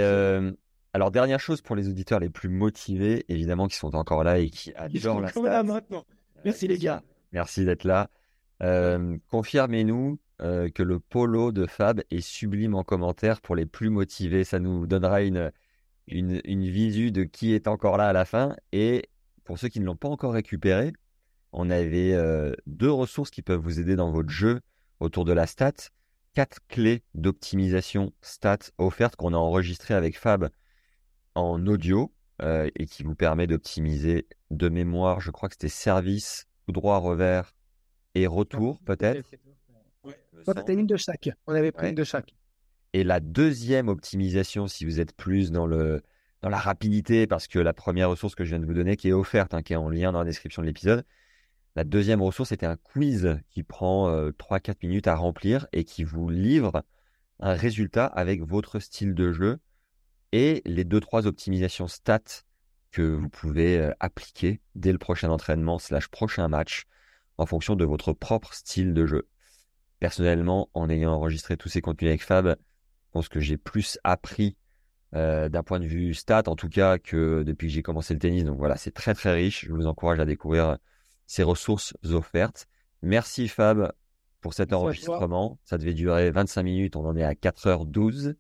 alors, 0.95 1.11
dernière 1.11 1.41
chose 1.41 1.63
pour 1.63 1.77
les 1.77 1.89
auditeurs 1.89 2.21
les 2.21 2.29
plus 2.29 2.51
motivés, 2.51 3.25
évidemment, 3.29 3.67
qui 3.69 3.77
sont 3.77 3.95
encore 3.97 4.25
là 4.25 4.39
et 4.39 4.51
qui 4.51 4.75
adorent 4.75 5.21
la 5.21 5.29
stat. 5.29 5.63
maintenant. 5.63 6.05
Merci 6.45 6.69
les 6.69 6.77
gars. 6.79 7.03
Merci 7.33 7.65
d'être 7.65 7.85
là. 7.85 8.11
Euh, 8.63 9.19
confirmez-nous 9.29 10.21
euh, 10.41 10.71
que 10.71 10.83
le 10.83 11.01
polo 11.01 11.53
de 11.53 11.67
Fab 11.67 12.03
est 12.11 12.21
sublime 12.21 12.75
en 12.75 12.85
commentaire 12.85 13.41
pour 13.41 13.57
les 13.57 13.67
plus 13.67 13.91
motivés. 13.91 14.45
Ça 14.45 14.59
nous 14.59 14.87
donnera 14.87 15.23
une, 15.23 15.53
une, 16.07 16.65
visu 16.65 17.11
de 17.11 17.25
qui 17.25 17.55
est 17.55 17.67
encore 17.67 17.97
là 17.97 18.09
à 18.09 18.13
la 18.13 18.25
fin. 18.25 18.57
Et 18.73 19.09
pour 19.45 19.59
ceux 19.59 19.69
qui 19.69 19.81
ne 19.81 19.85
l'ont 19.87 19.97
pas 19.97 20.09
encore 20.09 20.33
récupéré, 20.33 20.93
on 21.53 21.71
avait 21.71 22.13
euh, 22.15 22.55
deux 22.67 22.91
ressources 22.91 23.31
qui 23.31 23.43
peuvent 23.43 23.61
vous 23.61 23.81
aider 23.81 23.97
dans 23.97 24.11
votre 24.13 24.31
jeu 24.31 24.61
autour 25.01 25.25
de 25.25 25.33
la 25.33 25.47
stat. 25.47 25.73
Quatre 26.35 26.61
clés 26.69 27.03
d'optimisation 27.15 28.13
stat 28.23 28.59
offertes 28.79 29.17
qu'on 29.17 29.35
a 29.35 29.37
enregistrées 29.37 29.95
avec 29.95 30.19
Fab 30.19 30.49
en 31.35 31.67
audio 31.67 32.13
et 32.75 32.87
qui 32.87 33.05
vous 33.05 33.15
permet 33.15 33.47
d'optimiser 33.47 34.27
de 34.51 34.69
mémoire, 34.69 35.21
je 35.21 35.31
crois 35.31 35.49
que 35.49 35.55
c'était 35.55 35.69
service, 35.69 36.47
droit, 36.67 36.97
revers 36.97 37.53
et 38.15 38.27
retour 38.27 38.81
peut-être. 38.81 39.29
Ouais. 40.05 40.15
une 40.69 40.87
de 40.87 40.97
chaque. 40.97 41.31
On 41.47 41.55
avait 41.55 41.73
pris 41.73 41.85
Ouais. 41.85 41.91
une 41.91 41.95
de 41.97 42.05
chaque. 42.05 42.35
Et 42.93 43.05
la 43.05 43.21
deuxième 43.21 43.89
optimisation, 43.89 44.67
si 44.67 44.85
vous 44.85 45.01
êtes 45.01 45.15
plus 45.15 45.51
dans 45.51 45.67
le 45.67 46.03
dans 46.43 46.49
la 46.49 46.59
rapidité, 46.59 47.29
parce 47.29 47.47
que 47.47 47.61
la 47.61 47.73
première 47.73 48.11
ressource 48.11 48.35
que 48.35 48.43
je 48.45 48.51
viens 48.51 48.59
de 48.59 48.67
vous 48.67 48.75
donner, 48.75 48.97
qui 48.97 49.09
est 49.09 49.13
offerte, 49.13 49.55
hein, 49.55 49.63
qui 49.63 49.75
est 49.75 49.77
en 49.77 49.89
lien 49.89 50.11
dans 50.11 50.19
la 50.19 50.25
description 50.25 50.61
de 50.61 50.67
l'épisode, 50.67 51.05
la 51.77 51.85
deuxième 51.85 52.21
ressource 52.21 52.51
était 52.51 52.67
un 52.67 52.77
quiz 52.77 53.39
qui 53.49 53.63
prend 53.63 54.09
euh, 54.11 54.33
3-4 54.33 54.75
minutes 54.83 55.07
à 55.07 55.15
remplir 55.15 55.69
et 55.73 55.85
qui 55.85 56.03
vous 56.03 56.29
livre 56.29 56.83
un 57.39 57.55
résultat 57.55 58.07
avec 58.07 58.43
votre 58.43 58.81
style 58.81 59.15
de 59.15 59.31
jeu 59.31 59.59
et 60.33 60.63
les 60.65 60.85
deux 60.85 60.99
trois 61.01 61.29
optimisations 61.29 61.87
stats 61.87 62.43
que 62.91 63.03
vous 63.03 63.29
pouvez 63.29 63.79
euh, 63.79 63.93
appliquer 64.01 64.61
dès 64.75 64.91
le 64.91 64.99
prochain 64.99 65.31
entraînement 65.31 65.79
slash 65.79 66.09
prochain 66.09 66.49
match 66.49 66.85
en 67.43 67.47
fonction 67.47 67.77
de 67.77 67.85
votre 67.85 68.13
propre 68.13 68.55
style 68.55 68.95
de 68.95 69.05
jeu. 69.05 69.29
Personnellement, 69.99 70.71
en 70.75 70.89
ayant 70.89 71.13
enregistré 71.13 71.57
tous 71.57 71.69
ces 71.69 71.81
contenus 71.81 72.09
avec 72.09 72.23
Fab, 72.23 72.57
je 72.57 73.11
pense 73.11 73.29
que 73.29 73.41
j'ai 73.41 73.57
plus 73.57 73.99
appris 74.05 74.57
euh, 75.15 75.49
d'un 75.49 75.63
point 75.63 75.81
de 75.81 75.87
vue 75.87 76.15
stat, 76.15 76.45
en 76.47 76.57
tout 76.57 76.69
cas, 76.69 76.99
que 76.99 77.43
depuis 77.43 77.67
que 77.67 77.75
j'ai 77.75 77.83
commencé 77.83 78.15
le 78.15 78.21
tennis. 78.21 78.45
Donc 78.45 78.59
voilà, 78.59 78.77
c'est 78.77 78.93
très 78.93 79.15
très 79.15 79.35
riche. 79.35 79.67
Je 79.67 79.73
vous 79.73 79.87
encourage 79.87 80.21
à 80.21 80.25
découvrir 80.25 80.79
ces 81.27 81.43
ressources 81.43 81.95
offertes. 82.05 82.69
Merci 83.03 83.49
Fab 83.49 83.93
pour 84.41 84.55
cet 84.55 84.71
Merci 84.71 84.83
enregistrement. 84.83 85.59
Ça 85.65 85.79
devait 85.79 85.95
durer 85.95 86.31
25 86.31 86.63
minutes, 86.63 86.97
on 86.97 87.07
en 87.07 87.17
est 87.17 87.25
à 87.25 87.35
4h12. 87.35 88.35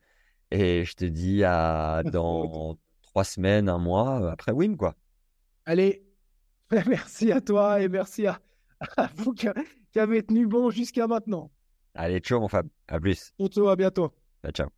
Et 0.53 0.84
je 0.84 0.94
te 0.94 1.05
dis 1.05 1.42
à 1.44 2.03
dans 2.12 2.78
trois 3.03 3.24
semaines, 3.24 3.68
un 3.68 3.78
mois, 3.78 4.30
après 4.30 4.53
Wim, 4.53 4.76
quoi. 4.76 4.94
Allez, 5.66 6.05
merci 6.86 7.32
à 7.32 7.40
toi 7.40 7.80
et 7.80 7.88
merci 7.88 8.26
à, 8.26 8.40
Euh, 8.99 9.07
qui, 9.37 9.49
qui 9.93 9.99
avez 9.99 10.22
tenu 10.22 10.47
bon 10.47 10.70
jusqu'à 10.70 11.07
maintenant. 11.07 11.51
Allez, 11.95 12.20
ciao 12.20 12.41
mon 12.41 12.49
Fab. 12.49 12.66
À 12.89 12.99
plus. 12.99 13.33
Ciao, 13.51 13.68
à 13.68 13.76
bientôt. 13.76 14.12
Ciao, 14.43 14.53
ciao. 14.53 14.68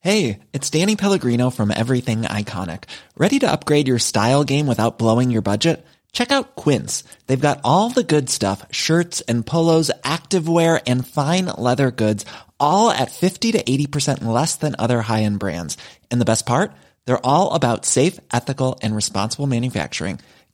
Hey, 0.00 0.38
it's 0.52 0.70
Danny 0.70 0.94
Pellegrino 0.94 1.50
from 1.50 1.72
Everything 1.72 2.22
Iconic. 2.22 2.84
Ready 3.16 3.40
to 3.40 3.50
upgrade 3.50 3.88
your 3.88 3.98
style 3.98 4.44
game 4.44 4.66
without 4.66 4.98
blowing 4.98 5.30
your 5.30 5.42
budget? 5.42 5.84
Check 6.12 6.30
out 6.30 6.54
Quince. 6.54 7.02
They've 7.26 7.48
got 7.48 7.60
all 7.64 7.90
the 7.90 8.04
good 8.04 8.30
stuff 8.30 8.64
shirts 8.70 9.20
and 9.22 9.44
polos, 9.44 9.90
activewear, 10.04 10.80
and 10.86 11.06
fine 11.06 11.46
leather 11.46 11.90
goods, 11.90 12.24
all 12.60 12.90
at 12.90 13.10
50 13.10 13.52
to 13.52 13.62
80% 13.62 14.24
less 14.24 14.56
than 14.56 14.76
other 14.78 15.02
high 15.02 15.22
end 15.22 15.38
brands. 15.38 15.76
And 16.10 16.20
the 16.20 16.24
best 16.24 16.46
part? 16.46 16.72
They're 17.06 17.26
all 17.26 17.54
about 17.54 17.84
safe, 17.84 18.20
ethical, 18.32 18.78
and 18.82 18.94
responsible 18.94 19.46
manufacturing. 19.46 20.20